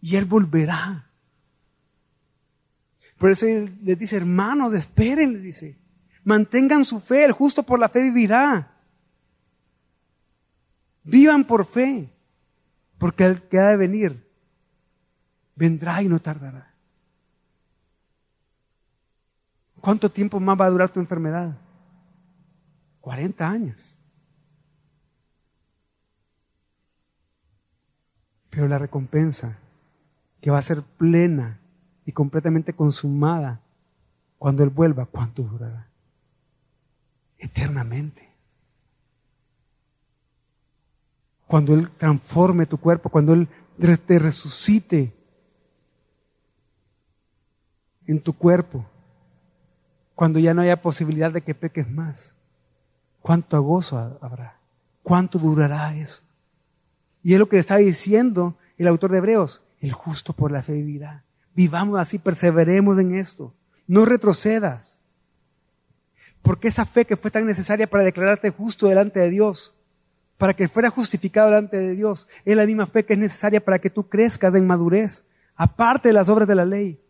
Y 0.00 0.16
Él 0.16 0.24
volverá. 0.24 1.06
Por 3.18 3.30
eso 3.30 3.46
Él 3.46 3.78
les 3.82 3.98
dice, 3.98 4.16
hermanos, 4.16 4.74
esperen, 4.74 5.34
le 5.34 5.38
dice. 5.38 5.76
Mantengan 6.24 6.84
su 6.84 7.00
fe, 7.00 7.24
el 7.24 7.32
justo 7.32 7.62
por 7.62 7.78
la 7.78 7.88
fe 7.88 8.02
vivirá. 8.02 8.70
Vivan 11.04 11.44
por 11.44 11.66
fe, 11.66 12.08
porque 12.98 13.24
el 13.24 13.42
que 13.42 13.58
ha 13.58 13.68
de 13.68 13.76
venir 13.76 14.30
vendrá 15.56 16.02
y 16.02 16.08
no 16.08 16.20
tardará. 16.20 16.72
¿Cuánto 19.80 20.10
tiempo 20.10 20.38
más 20.38 20.60
va 20.60 20.66
a 20.66 20.70
durar 20.70 20.90
tu 20.90 21.00
enfermedad? 21.00 21.56
40 23.00 23.48
años. 23.48 23.98
Pero 28.48 28.68
la 28.68 28.78
recompensa 28.78 29.58
que 30.40 30.50
va 30.50 30.58
a 30.58 30.62
ser 30.62 30.82
plena 30.82 31.58
y 32.06 32.12
completamente 32.12 32.74
consumada 32.74 33.60
cuando 34.38 34.62
Él 34.62 34.70
vuelva, 34.70 35.06
¿cuánto 35.06 35.42
durará? 35.42 35.91
Eternamente. 37.42 38.30
Cuando 41.46 41.74
Él 41.74 41.90
transforme 41.98 42.66
tu 42.66 42.78
cuerpo, 42.78 43.10
cuando 43.10 43.34
Él 43.34 43.48
te 44.06 44.18
resucite 44.18 45.12
en 48.06 48.20
tu 48.20 48.32
cuerpo, 48.32 48.86
cuando 50.14 50.38
ya 50.38 50.54
no 50.54 50.62
haya 50.62 50.80
posibilidad 50.80 51.32
de 51.32 51.42
que 51.42 51.54
peques 51.54 51.90
más, 51.90 52.36
¿cuánto 53.20 53.60
gozo 53.60 53.98
habrá? 54.22 54.58
¿Cuánto 55.02 55.38
durará 55.38 55.94
eso? 55.96 56.22
Y 57.22 57.34
es 57.34 57.38
lo 57.38 57.48
que 57.48 57.56
le 57.56 57.60
está 57.60 57.76
diciendo 57.76 58.56
el 58.78 58.86
autor 58.86 59.10
de 59.10 59.18
Hebreos, 59.18 59.64
el 59.80 59.92
justo 59.92 60.32
por 60.32 60.52
la 60.52 60.62
fe 60.62 60.74
vivirá. 60.74 61.24
Vivamos 61.54 61.98
así, 61.98 62.18
perseveremos 62.18 62.98
en 62.98 63.16
esto. 63.16 63.52
No 63.86 64.04
retrocedas. 64.04 65.01
Porque 66.42 66.68
esa 66.68 66.84
fe 66.84 67.04
que 67.04 67.16
fue 67.16 67.30
tan 67.30 67.46
necesaria 67.46 67.86
para 67.86 68.04
declararte 68.04 68.50
justo 68.50 68.88
delante 68.88 69.20
de 69.20 69.30
Dios, 69.30 69.74
para 70.36 70.54
que 70.54 70.68
fuera 70.68 70.90
justificado 70.90 71.46
delante 71.46 71.76
de 71.76 71.94
Dios, 71.94 72.28
es 72.44 72.56
la 72.56 72.66
misma 72.66 72.86
fe 72.86 73.04
que 73.04 73.12
es 73.12 73.18
necesaria 73.18 73.64
para 73.64 73.78
que 73.78 73.90
tú 73.90 74.08
crezcas 74.08 74.54
en 74.54 74.66
madurez, 74.66 75.24
aparte 75.54 76.08
de 76.08 76.14
las 76.14 76.28
obras 76.28 76.48
de 76.48 76.54
la 76.56 76.64
ley. 76.64 77.00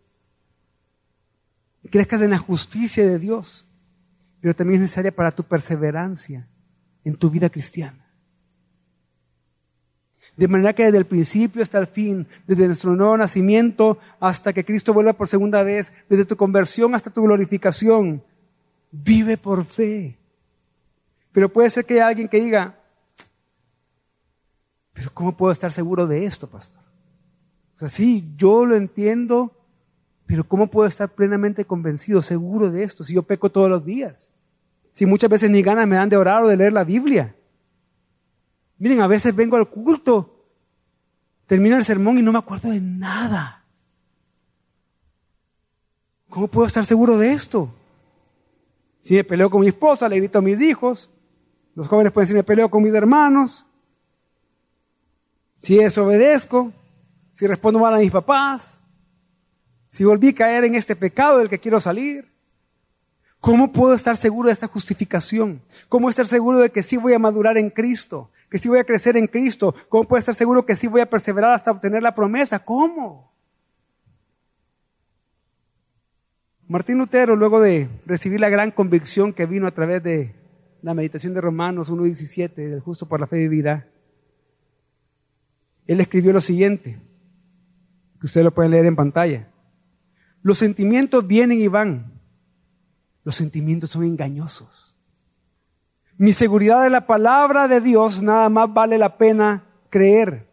Y 1.83 1.89
crezcas 1.89 2.21
en 2.21 2.31
la 2.31 2.39
justicia 2.39 3.07
de 3.07 3.19
Dios, 3.19 3.69
pero 4.41 4.55
también 4.55 4.77
es 4.77 4.83
necesaria 4.83 5.13
para 5.13 5.33
tu 5.33 5.45
perseverancia 5.45 6.47
en 7.05 7.17
tu 7.17 7.31
vida 7.31 7.49
cristiana. 7.49 8.03
De 10.37 10.49
manera 10.49 10.75
que 10.75 10.85
desde 10.85 10.99
el 10.99 11.05
principio 11.05 11.63
hasta 11.63 11.79
el 11.79 11.87
fin, 11.87 12.27
desde 12.47 12.67
nuestro 12.67 12.95
nuevo 12.97 13.17
nacimiento 13.17 13.99
hasta 14.21 14.53
que 14.53 14.65
Cristo 14.65 14.95
vuelva 14.95 15.13
por 15.13 15.29
segunda 15.29 15.63
vez, 15.63 15.93
desde 16.09 16.25
tu 16.25 16.37
conversión 16.37 16.95
hasta 16.95 17.11
tu 17.11 17.23
glorificación, 17.23 18.23
Vive 18.93 19.37
por 19.37 19.65
fe. 19.65 20.17
Pero 21.33 21.49
puede 21.49 21.71
ser 21.71 21.85
que 21.85 21.95
haya 21.95 22.09
alguien 22.09 22.29
que 22.29 22.41
diga, 22.41 22.79
pero 24.93 25.11
¿cómo 25.13 25.37
puedo 25.37 25.51
estar 25.51 25.73
seguro 25.73 26.07
de 26.07 26.27
esto, 26.27 26.47
pastor? 26.47 26.83
O 27.75 27.79
sea, 27.79 27.89
sí, 27.89 28.33
yo 28.37 28.67
lo 28.67 28.77
entiendo, 28.77 29.51
pero 30.27 30.45
¿cómo 30.45 30.67
puedo 30.67 30.87
estar 30.87 31.09
plenamente 31.09 31.65
convencido, 31.65 32.21
seguro 32.23 32.71
de 32.71 32.83
esto, 32.83 33.03
si 33.03 33.15
yo 33.15 33.23
peco 33.23 33.51
todos 33.51 33.71
los 33.71 33.85
días? 33.85 34.31
Si 34.93 35.07
muchas 35.07 35.31
veces 35.31 35.51
ni 35.51 35.63
ganas 35.63 35.89
me 35.89 35.97
dan 35.97 36.11
de 36.11 36.19
orar 36.19 36.43
o 36.43 36.49
de 36.49 36.57
leer 36.59 36.75
la 36.75 36.85
Biblia. 36.85 37.35
Miren, 38.79 39.01
a 39.01 39.07
veces 39.07 39.35
vengo 39.35 39.57
al 39.57 39.69
culto, 39.69 40.45
termino 41.47 41.77
el 41.77 41.85
sermón 41.85 42.19
y 42.19 42.23
no 42.23 42.33
me 42.33 42.39
acuerdo 42.39 42.71
de 42.71 42.81
nada. 42.81 43.65
¿Cómo 46.29 46.49
puedo 46.49 46.67
estar 46.67 46.85
seguro 46.85 47.17
de 47.17 47.33
esto? 47.33 47.75
Si 49.03 49.15
me 49.15 49.25
peleo 49.25 49.51
con 49.51 49.61
mi 49.61 49.67
esposa, 49.67 50.09
le 50.09 50.17
grito 50.17 50.39
a 50.39 50.43
mis 50.43 50.61
hijos. 50.61 51.11
Los 51.75 51.89
jóvenes 51.89 52.13
pueden 52.13 52.27
decir, 52.27 52.37
me 52.37 52.45
peleo 52.45 52.71
con 52.71 52.85
mis 52.85 52.95
hermanos. 52.95 53.67
Si 55.59 55.77
desobedezco, 55.77 56.73
si 57.33 57.49
respondo 57.49 57.81
mal 57.81 57.95
a 57.95 57.99
mis 57.99 58.13
papás, 58.13 58.81
si 59.89 60.05
volví 60.05 60.29
a 60.29 60.35
caer 60.35 60.65
en 60.65 60.77
este 60.77 60.95
pecado 60.95 61.39
del 61.39 61.49
que 61.49 61.59
quiero 61.59 61.81
salir. 61.81 62.31
¿Cómo 63.41 63.73
puedo 63.73 63.93
estar 63.93 64.17
seguro 64.17 64.47
de 64.47 64.53
esta 64.53 64.69
justificación? 64.69 65.61
¿Cómo 65.89 66.09
estar 66.09 66.29
seguro 66.29 66.61
de 66.61 66.71
que 66.71 66.85
sí 66.85 66.97
voy 66.97 67.13
a 67.13 67.19
madurar 67.19 67.59
en 67.59 67.71
Cristo? 67.71 68.31
¿Que 68.49 68.59
sí 68.61 68.69
voy 68.69 68.79
a 68.79 68.85
crecer 68.85 69.17
en 69.17 69.27
Cristo? 69.27 69.75
¿Cómo 69.89 70.05
puedo 70.05 70.21
estar 70.21 70.37
seguro 70.37 70.65
que 70.65 70.77
sí 70.77 70.87
voy 70.87 71.01
a 71.01 71.11
perseverar 71.11 71.51
hasta 71.51 71.73
obtener 71.73 72.05
la 72.05 72.15
promesa? 72.15 72.61
¿Cómo? 72.61 73.32
Martín 76.73 76.97
Lutero, 76.97 77.37
luego 77.37 77.61
de 77.61 77.87
recibir 78.07 78.41
la 78.41 78.49
gran 78.49 78.71
convicción 78.71 79.35
que 79.35 79.45
vino 79.45 79.67
a 79.67 79.73
través 79.73 80.03
de 80.03 80.35
la 80.81 80.95
meditación 80.95 81.35
de 81.35 81.43
Romanos 81.43 81.93
1.17, 81.93 82.55
del 82.55 82.81
justo 82.81 83.05
por 83.05 83.21
la 83.21 83.27
fe 83.27 83.37
vivirá, 83.37 83.87
él 85.87 86.01
escribió 86.01 86.33
lo 86.33 86.41
siguiente, 86.41 86.99
que 88.19 88.25
ustedes 88.25 88.45
lo 88.45 88.55
pueden 88.55 88.71
leer 88.71 88.87
en 88.87 88.97
pantalla. 88.97 89.49
Los 90.41 90.57
sentimientos 90.57 91.27
vienen 91.27 91.61
y 91.61 91.69
van. 91.69 92.11
Los 93.23 93.37
sentimientos 93.37 93.91
son 93.91 94.05
engañosos. 94.05 94.97
Mi 96.17 96.33
seguridad 96.33 96.83
de 96.83 96.89
la 96.89 97.07
palabra 97.07 97.69
de 97.69 97.83
Dios 97.83 98.23
nada 98.23 98.49
más 98.49 98.73
vale 98.73 98.97
la 98.97 99.19
pena 99.19 99.67
creer. 99.91 100.49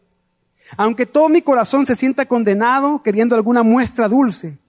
Aunque 0.76 1.06
todo 1.06 1.30
mi 1.30 1.42
corazón 1.42 1.86
se 1.86 1.96
sienta 1.96 2.26
condenado 2.26 3.02
queriendo 3.04 3.36
alguna 3.36 3.64
muestra 3.64 4.10
dulce, 4.10 4.60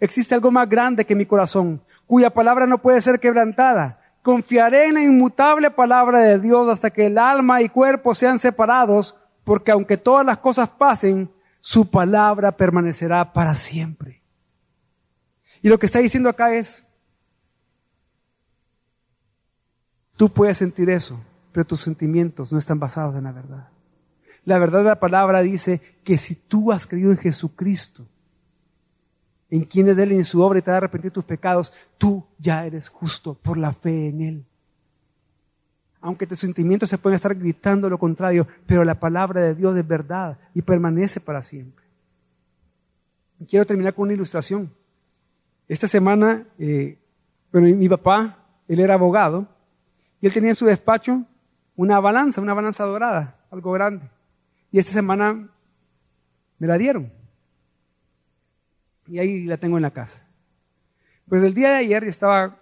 Existe 0.00 0.34
algo 0.34 0.50
más 0.50 0.68
grande 0.68 1.04
que 1.04 1.14
mi 1.14 1.26
corazón, 1.26 1.82
cuya 2.06 2.30
palabra 2.30 2.66
no 2.66 2.78
puede 2.78 3.00
ser 3.02 3.20
quebrantada. 3.20 4.00
Confiaré 4.22 4.86
en 4.86 4.94
la 4.94 5.02
inmutable 5.02 5.70
palabra 5.70 6.20
de 6.20 6.40
Dios 6.40 6.68
hasta 6.68 6.90
que 6.90 7.06
el 7.06 7.18
alma 7.18 7.62
y 7.62 7.68
cuerpo 7.68 8.14
sean 8.14 8.38
separados, 8.38 9.16
porque 9.44 9.70
aunque 9.70 9.96
todas 9.96 10.24
las 10.24 10.38
cosas 10.38 10.70
pasen, 10.70 11.30
su 11.60 11.90
palabra 11.90 12.52
permanecerá 12.52 13.32
para 13.32 13.54
siempre. 13.54 14.22
Y 15.62 15.68
lo 15.68 15.78
que 15.78 15.86
está 15.86 15.98
diciendo 15.98 16.30
acá 16.30 16.54
es, 16.54 16.82
tú 20.16 20.30
puedes 20.30 20.58
sentir 20.58 20.88
eso, 20.88 21.20
pero 21.52 21.66
tus 21.66 21.82
sentimientos 21.82 22.52
no 22.52 22.58
están 22.58 22.80
basados 22.80 23.14
en 23.16 23.24
la 23.24 23.32
verdad. 23.32 23.68
La 24.44 24.58
verdad 24.58 24.78
de 24.78 24.86
la 24.86 25.00
palabra 25.00 25.42
dice 25.42 25.80
que 26.02 26.16
si 26.16 26.34
tú 26.34 26.72
has 26.72 26.86
creído 26.86 27.10
en 27.10 27.18
Jesucristo, 27.18 28.06
en 29.50 29.64
quien 29.64 29.88
es 29.88 29.98
Él 29.98 30.12
y 30.12 30.16
en 30.16 30.24
su 30.24 30.40
obra 30.42 30.58
y 30.58 30.62
te 30.62 30.70
ha 30.70 30.76
arrepentido 30.76 31.12
tus 31.12 31.24
pecados, 31.24 31.72
tú 31.98 32.24
ya 32.38 32.64
eres 32.64 32.88
justo 32.88 33.34
por 33.34 33.58
la 33.58 33.72
fe 33.72 34.08
en 34.08 34.20
Él. 34.20 34.44
Aunque 36.00 36.26
tus 36.26 36.38
sentimientos 36.38 36.88
se 36.88 36.98
pueden 36.98 37.16
estar 37.16 37.34
gritando 37.34 37.90
lo 37.90 37.98
contrario, 37.98 38.46
pero 38.66 38.84
la 38.84 38.98
palabra 38.98 39.42
de 39.42 39.54
Dios 39.54 39.76
es 39.76 39.86
verdad 39.86 40.38
y 40.54 40.62
permanece 40.62 41.20
para 41.20 41.42
siempre. 41.42 41.84
Quiero 43.48 43.66
terminar 43.66 43.94
con 43.94 44.04
una 44.04 44.14
ilustración. 44.14 44.72
Esta 45.68 45.88
semana, 45.88 46.46
eh, 46.58 46.98
bueno, 47.52 47.76
mi 47.76 47.88
papá, 47.88 48.38
él 48.68 48.80
era 48.80 48.94
abogado, 48.94 49.46
y 50.20 50.26
él 50.26 50.32
tenía 50.32 50.50
en 50.50 50.56
su 50.56 50.66
despacho 50.66 51.24
una 51.76 51.98
balanza, 52.00 52.40
una 52.40 52.54
balanza 52.54 52.84
dorada, 52.84 53.38
algo 53.50 53.72
grande. 53.72 54.08
Y 54.70 54.78
esta 54.78 54.92
semana 54.92 55.48
me 56.58 56.66
la 56.66 56.78
dieron. 56.78 57.19
Y 59.10 59.18
ahí 59.18 59.44
la 59.44 59.56
tengo 59.56 59.76
en 59.76 59.82
la 59.82 59.90
casa. 59.90 60.24
Pues 61.28 61.42
el 61.42 61.52
día 61.52 61.70
de 61.70 61.76
ayer 61.78 62.04
estaba, 62.04 62.56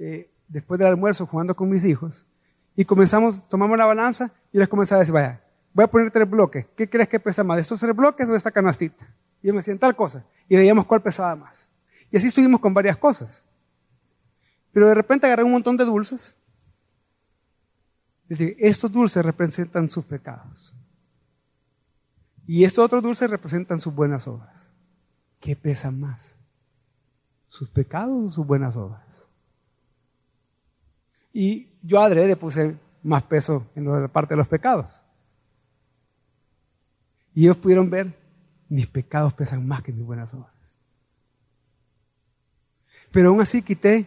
eh, 0.00 0.28
después 0.48 0.78
del 0.78 0.88
almuerzo, 0.88 1.26
jugando 1.26 1.54
con 1.54 1.70
mis 1.70 1.84
hijos. 1.84 2.26
Y 2.74 2.84
comenzamos, 2.84 3.48
tomamos 3.48 3.78
la 3.78 3.86
balanza 3.86 4.32
y 4.52 4.58
les 4.58 4.66
comencé 4.66 4.96
a 4.96 4.98
decir, 4.98 5.14
vaya, 5.14 5.40
voy 5.72 5.84
a 5.84 5.86
poner 5.86 6.10
tres 6.10 6.28
bloques. 6.28 6.66
¿Qué 6.76 6.90
crees 6.90 7.08
que 7.08 7.20
pesa 7.20 7.44
más? 7.44 7.60
¿Estos 7.60 7.78
tres 7.78 7.94
bloques 7.94 8.28
o 8.28 8.34
esta 8.34 8.50
canastita? 8.50 9.06
Y 9.42 9.46
yo 9.46 9.52
me 9.52 9.58
decían 9.58 9.78
tal 9.78 9.94
cosa. 9.94 10.24
Y 10.48 10.56
veíamos 10.56 10.86
cuál 10.86 11.02
pesaba 11.02 11.36
más. 11.36 11.68
Y 12.10 12.16
así 12.16 12.26
estuvimos 12.26 12.60
con 12.60 12.74
varias 12.74 12.96
cosas. 12.96 13.44
Pero 14.72 14.88
de 14.88 14.94
repente 14.94 15.26
agarré 15.26 15.44
un 15.44 15.52
montón 15.52 15.76
de 15.76 15.84
dulces. 15.84 16.36
Y 18.28 18.34
dije, 18.34 18.56
estos 18.58 18.90
dulces 18.90 19.24
representan 19.24 19.88
sus 19.88 20.04
pecados. 20.04 20.74
Y 22.44 22.64
estos 22.64 22.84
otros 22.84 23.04
dulces 23.04 23.30
representan 23.30 23.80
sus 23.80 23.94
buenas 23.94 24.26
obras. 24.26 24.69
¿Qué 25.40 25.56
pesan 25.56 25.98
más? 25.98 26.36
¿Sus 27.48 27.68
pecados 27.68 28.24
o 28.24 28.28
sus 28.28 28.46
buenas 28.46 28.76
obras? 28.76 29.28
Y 31.32 31.68
yo 31.82 32.00
adrede 32.00 32.36
puse 32.36 32.76
más 33.02 33.22
peso 33.22 33.66
en 33.74 33.86
la 33.86 34.08
parte 34.08 34.34
de 34.34 34.38
los 34.38 34.48
pecados. 34.48 35.00
Y 37.34 37.44
ellos 37.44 37.56
pudieron 37.56 37.88
ver, 37.88 38.12
mis 38.68 38.86
pecados 38.86 39.32
pesan 39.32 39.66
más 39.66 39.82
que 39.82 39.92
mis 39.92 40.04
buenas 40.04 40.32
obras. 40.34 40.52
Pero 43.12 43.30
aún 43.30 43.40
así 43.40 43.62
quité 43.62 44.06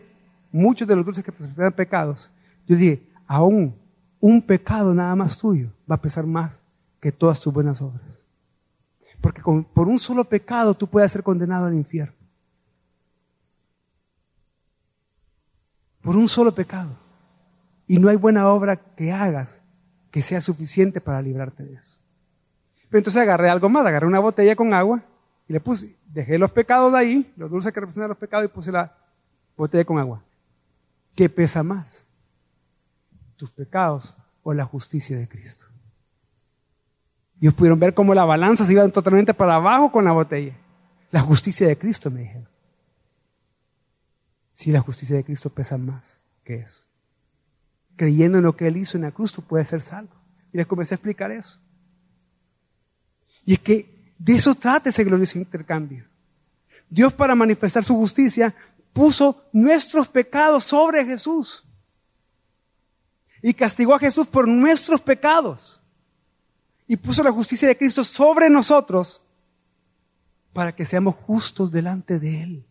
muchos 0.52 0.88
de 0.88 0.96
los 0.96 1.06
dulces 1.06 1.24
que 1.24 1.32
representan 1.32 1.74
pecados. 1.74 2.30
Yo 2.68 2.76
dije, 2.76 3.10
aún 3.28 3.76
un 4.20 4.42
pecado 4.42 4.94
nada 4.94 5.16
más 5.16 5.38
tuyo 5.38 5.70
va 5.90 5.96
a 5.96 6.02
pesar 6.02 6.26
más 6.26 6.64
que 7.02 7.12
todas 7.12 7.40
tus 7.40 7.54
buenas 7.54 7.82
obras. 7.82 8.23
Porque 9.24 9.42
por 9.42 9.88
un 9.88 10.00
solo 10.00 10.26
pecado 10.26 10.74
tú 10.74 10.86
puedes 10.86 11.10
ser 11.10 11.24
condenado 11.24 11.68
al 11.68 11.74
infierno. 11.74 12.14
Por 16.02 16.18
un 16.18 16.28
solo 16.28 16.54
pecado. 16.54 16.92
Y 17.88 18.00
no 18.00 18.10
hay 18.10 18.18
buena 18.18 18.50
obra 18.50 18.76
que 18.76 19.14
hagas 19.14 19.62
que 20.12 20.22
sea 20.22 20.42
suficiente 20.42 21.00
para 21.00 21.22
librarte 21.22 21.64
de 21.64 21.76
eso. 21.76 22.00
Pero 22.90 22.98
entonces 23.00 23.22
agarré 23.22 23.50
algo 23.50 23.70
más, 23.70 23.86
agarré 23.86 24.08
una 24.08 24.20
botella 24.20 24.58
con 24.58 24.74
agua 24.74 25.02
y 25.48 25.54
le 25.54 25.62
puse, 25.62 25.96
dejé 26.06 26.38
los 26.38 26.52
pecados 26.52 26.94
ahí, 26.94 27.32
los 27.38 27.50
dulces 27.50 27.72
que 27.72 27.80
representan 27.80 28.10
los 28.10 28.18
pecados 28.18 28.46
y 28.48 28.50
puse 28.50 28.74
la 28.74 28.94
botella 29.56 29.86
con 29.86 30.00
agua. 30.00 30.22
¿Qué 31.16 31.30
pesa 31.30 31.64
más? 31.64 32.04
¿Tus 33.38 33.50
pecados 33.52 34.18
o 34.44 34.54
la 34.54 34.66
justicia 34.66 35.18
de 35.18 35.30
Cristo? 35.30 35.73
Ellos 37.44 37.56
pudieron 37.56 37.78
ver 37.78 37.94
cómo 37.94 38.16
la 38.16 38.24
balanza 38.24 38.66
se 38.66 38.72
iba 38.72 38.88
totalmente 38.88 39.34
para 39.34 39.56
abajo 39.56 39.92
con 39.92 40.06
la 40.06 40.14
botella. 40.14 40.56
La 41.12 41.20
justicia 41.20 41.68
de 41.68 41.78
Cristo, 41.78 42.10
me 42.10 42.22
dijeron. 42.22 42.48
Si 44.54 44.72
la 44.72 44.80
justicia 44.80 45.18
de 45.18 45.26
Cristo 45.26 45.50
pesa 45.50 45.78
más 45.78 46.22
que 46.46 46.56
eso. 46.56 46.86
Creyendo 47.98 48.38
en 48.38 48.46
lo 48.46 48.56
que 48.56 48.68
Él 48.68 48.78
hizo 48.78 48.96
en 48.96 49.04
la 49.04 49.12
cruz, 49.12 49.34
tú 49.34 49.42
puedes 49.42 49.68
ser 49.68 49.82
salvo. 49.82 50.14
Y 50.54 50.58
les 50.58 50.68
comencé 50.68 50.94
a 50.94 50.96
explicar 50.96 51.32
eso. 51.32 51.60
Y 53.46 53.56
es 53.56 53.60
que 53.60 54.14
de 54.18 54.36
eso 54.38 54.56
trata 54.56 54.88
ese 54.88 55.04
glorioso 55.04 55.38
intercambio. 55.38 56.06
Dios 56.90 57.12
para 57.12 57.36
manifestar 57.36 57.84
su 57.84 57.94
justicia 57.98 58.56
puso 58.94 59.44
nuestros 59.52 60.08
pecados 60.08 60.64
sobre 60.64 61.04
Jesús. 61.04 61.66
Y 63.42 63.54
castigó 63.54 63.96
a 63.96 64.00
Jesús 64.00 64.28
por 64.28 64.48
nuestros 64.48 65.02
pecados 65.02 65.83
y 66.88 66.98
puso 66.98 67.24
la 67.24 67.32
justicia 67.32 67.68
de 67.68 67.78
Cristo 67.78 68.04
sobre 68.04 68.50
nosotros 68.50 69.24
para 70.52 70.76
que 70.76 70.86
seamos 70.86 71.16
justos 71.16 71.72
delante 71.72 72.20
de 72.20 72.44
Él 72.44 72.66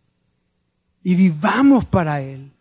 y 1.02 1.14
vivamos 1.14 1.84
para 1.84 2.20
Él. 2.20 2.52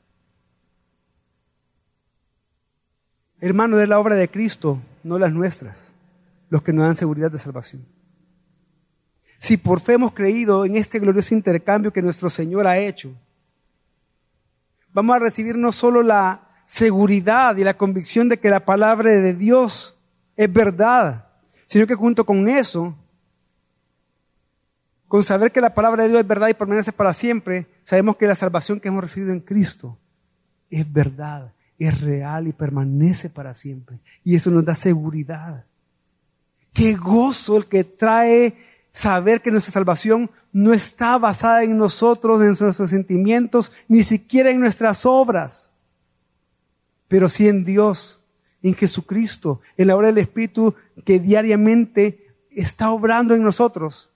Hermano, 3.40 3.78
de 3.78 3.88
la 3.88 4.00
obra 4.00 4.16
de 4.16 4.30
Cristo, 4.30 4.80
no 5.04 5.18
las 5.18 5.32
nuestras, 5.32 5.94
los 6.50 6.62
que 6.62 6.74
nos 6.74 6.86
dan 6.86 6.96
seguridad 6.96 7.32
de 7.32 7.38
salvación. 7.38 7.86
Si 9.40 9.58
por 9.58 9.80
fe 9.80 9.94
hemos 9.94 10.14
creído 10.14 10.66
en 10.66 10.76
este 10.76 11.00
glorioso 11.00 11.34
intercambio 11.34 11.92
que 11.92 12.04
nuestro 12.04 12.30
Señor 12.30 12.68
ha 12.68 12.78
hecho, 12.78 13.12
vamos 14.94 15.16
a 15.16 15.20
recibir 15.20 15.58
no 15.58 15.72
solo 15.72 16.04
la 16.04 16.48
seguridad 16.66 17.58
y 17.58 17.64
la 17.64 17.76
convicción 17.76 18.30
de 18.30 18.38
que 18.38 18.52
la 18.52 18.64
palabra 18.64 19.10
de 19.10 19.34
Dios 19.34 19.98
es 20.36 20.52
verdad, 20.52 21.31
sino 21.72 21.88
que 21.88 21.96
junto 21.96 22.26
con 22.26 22.50
eso, 22.50 22.94
con 25.08 25.24
saber 25.24 25.54
que 25.54 25.62
la 25.62 25.74
palabra 25.74 26.04
de 26.04 26.10
Dios 26.10 26.20
es 26.20 26.28
verdad 26.28 26.50
y 26.50 26.54
permanece 26.54 26.92
para 26.92 27.14
siempre, 27.14 27.66
sabemos 27.86 28.18
que 28.18 28.28
la 28.28 28.36
salvación 28.36 28.82
que 28.82 28.90
hemos 28.90 29.00
recibido 29.00 29.32
en 29.32 29.40
Cristo 29.40 29.98
es 30.70 30.92
verdad, 30.92 31.54
es 31.80 32.02
real 32.02 32.50
y 32.50 32.52
permanece 32.52 33.30
para 33.30 33.54
siempre. 33.54 34.00
Y 34.22 34.36
eso 34.36 34.52
nos 34.52 34.66
da 34.66 34.76
seguridad. 34.76 35.64
Qué 36.74 36.94
gozo 36.94 37.56
el 37.56 37.68
que 37.68 37.86
trae 37.86 38.58
saber 38.92 39.42
que 39.42 39.50
nuestra 39.50 39.72
salvación 39.72 40.30
no 40.52 40.74
está 40.74 41.18
basada 41.18 41.64
en 41.64 41.78
nosotros, 41.78 42.42
en 42.42 42.48
nuestros 42.48 42.90
sentimientos, 42.90 43.72
ni 43.88 44.04
siquiera 44.04 44.50
en 44.50 44.60
nuestras 44.60 45.06
obras, 45.06 45.72
pero 47.08 47.30
sí 47.30 47.48
en 47.48 47.64
Dios 47.64 48.21
en 48.64 48.76
Jesucristo, 48.76 49.62
en 49.78 49.88
la 49.88 49.96
obra 49.96 50.08
del 50.08 50.20
Espíritu 50.20 50.76
que 51.04 51.20
diariamente 51.20 52.36
está 52.52 52.92
obrando 52.92 53.34
en 53.34 53.44
nosotros, 53.44 54.12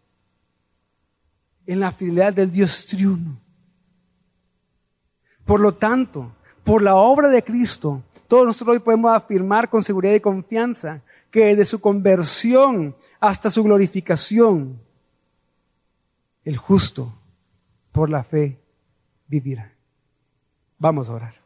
en 1.65 1.79
la 1.79 1.91
fidelidad 1.91 2.33
del 2.33 2.51
Dios 2.51 2.85
triuno. 2.87 3.39
Por 5.45 5.59
lo 5.59 5.73
tanto, 5.75 6.31
por 6.63 6.81
la 6.81 6.95
obra 6.95 7.29
de 7.29 7.43
Cristo, 7.43 8.03
todos 8.27 8.45
nosotros 8.45 8.75
hoy 8.75 8.79
podemos 8.81 9.11
afirmar 9.11 9.69
con 9.69 9.83
seguridad 9.83 10.13
y 10.13 10.19
confianza 10.19 11.01
que 11.31 11.45
desde 11.45 11.65
su 11.65 11.79
conversión 11.79 12.95
hasta 13.19 13.49
su 13.49 13.63
glorificación, 13.63 14.79
el 16.43 16.57
justo 16.57 17.13
por 17.91 18.09
la 18.09 18.23
fe 18.23 18.59
vivirá. 19.27 19.71
Vamos 20.77 21.09
a 21.09 21.13
orar. 21.13 21.44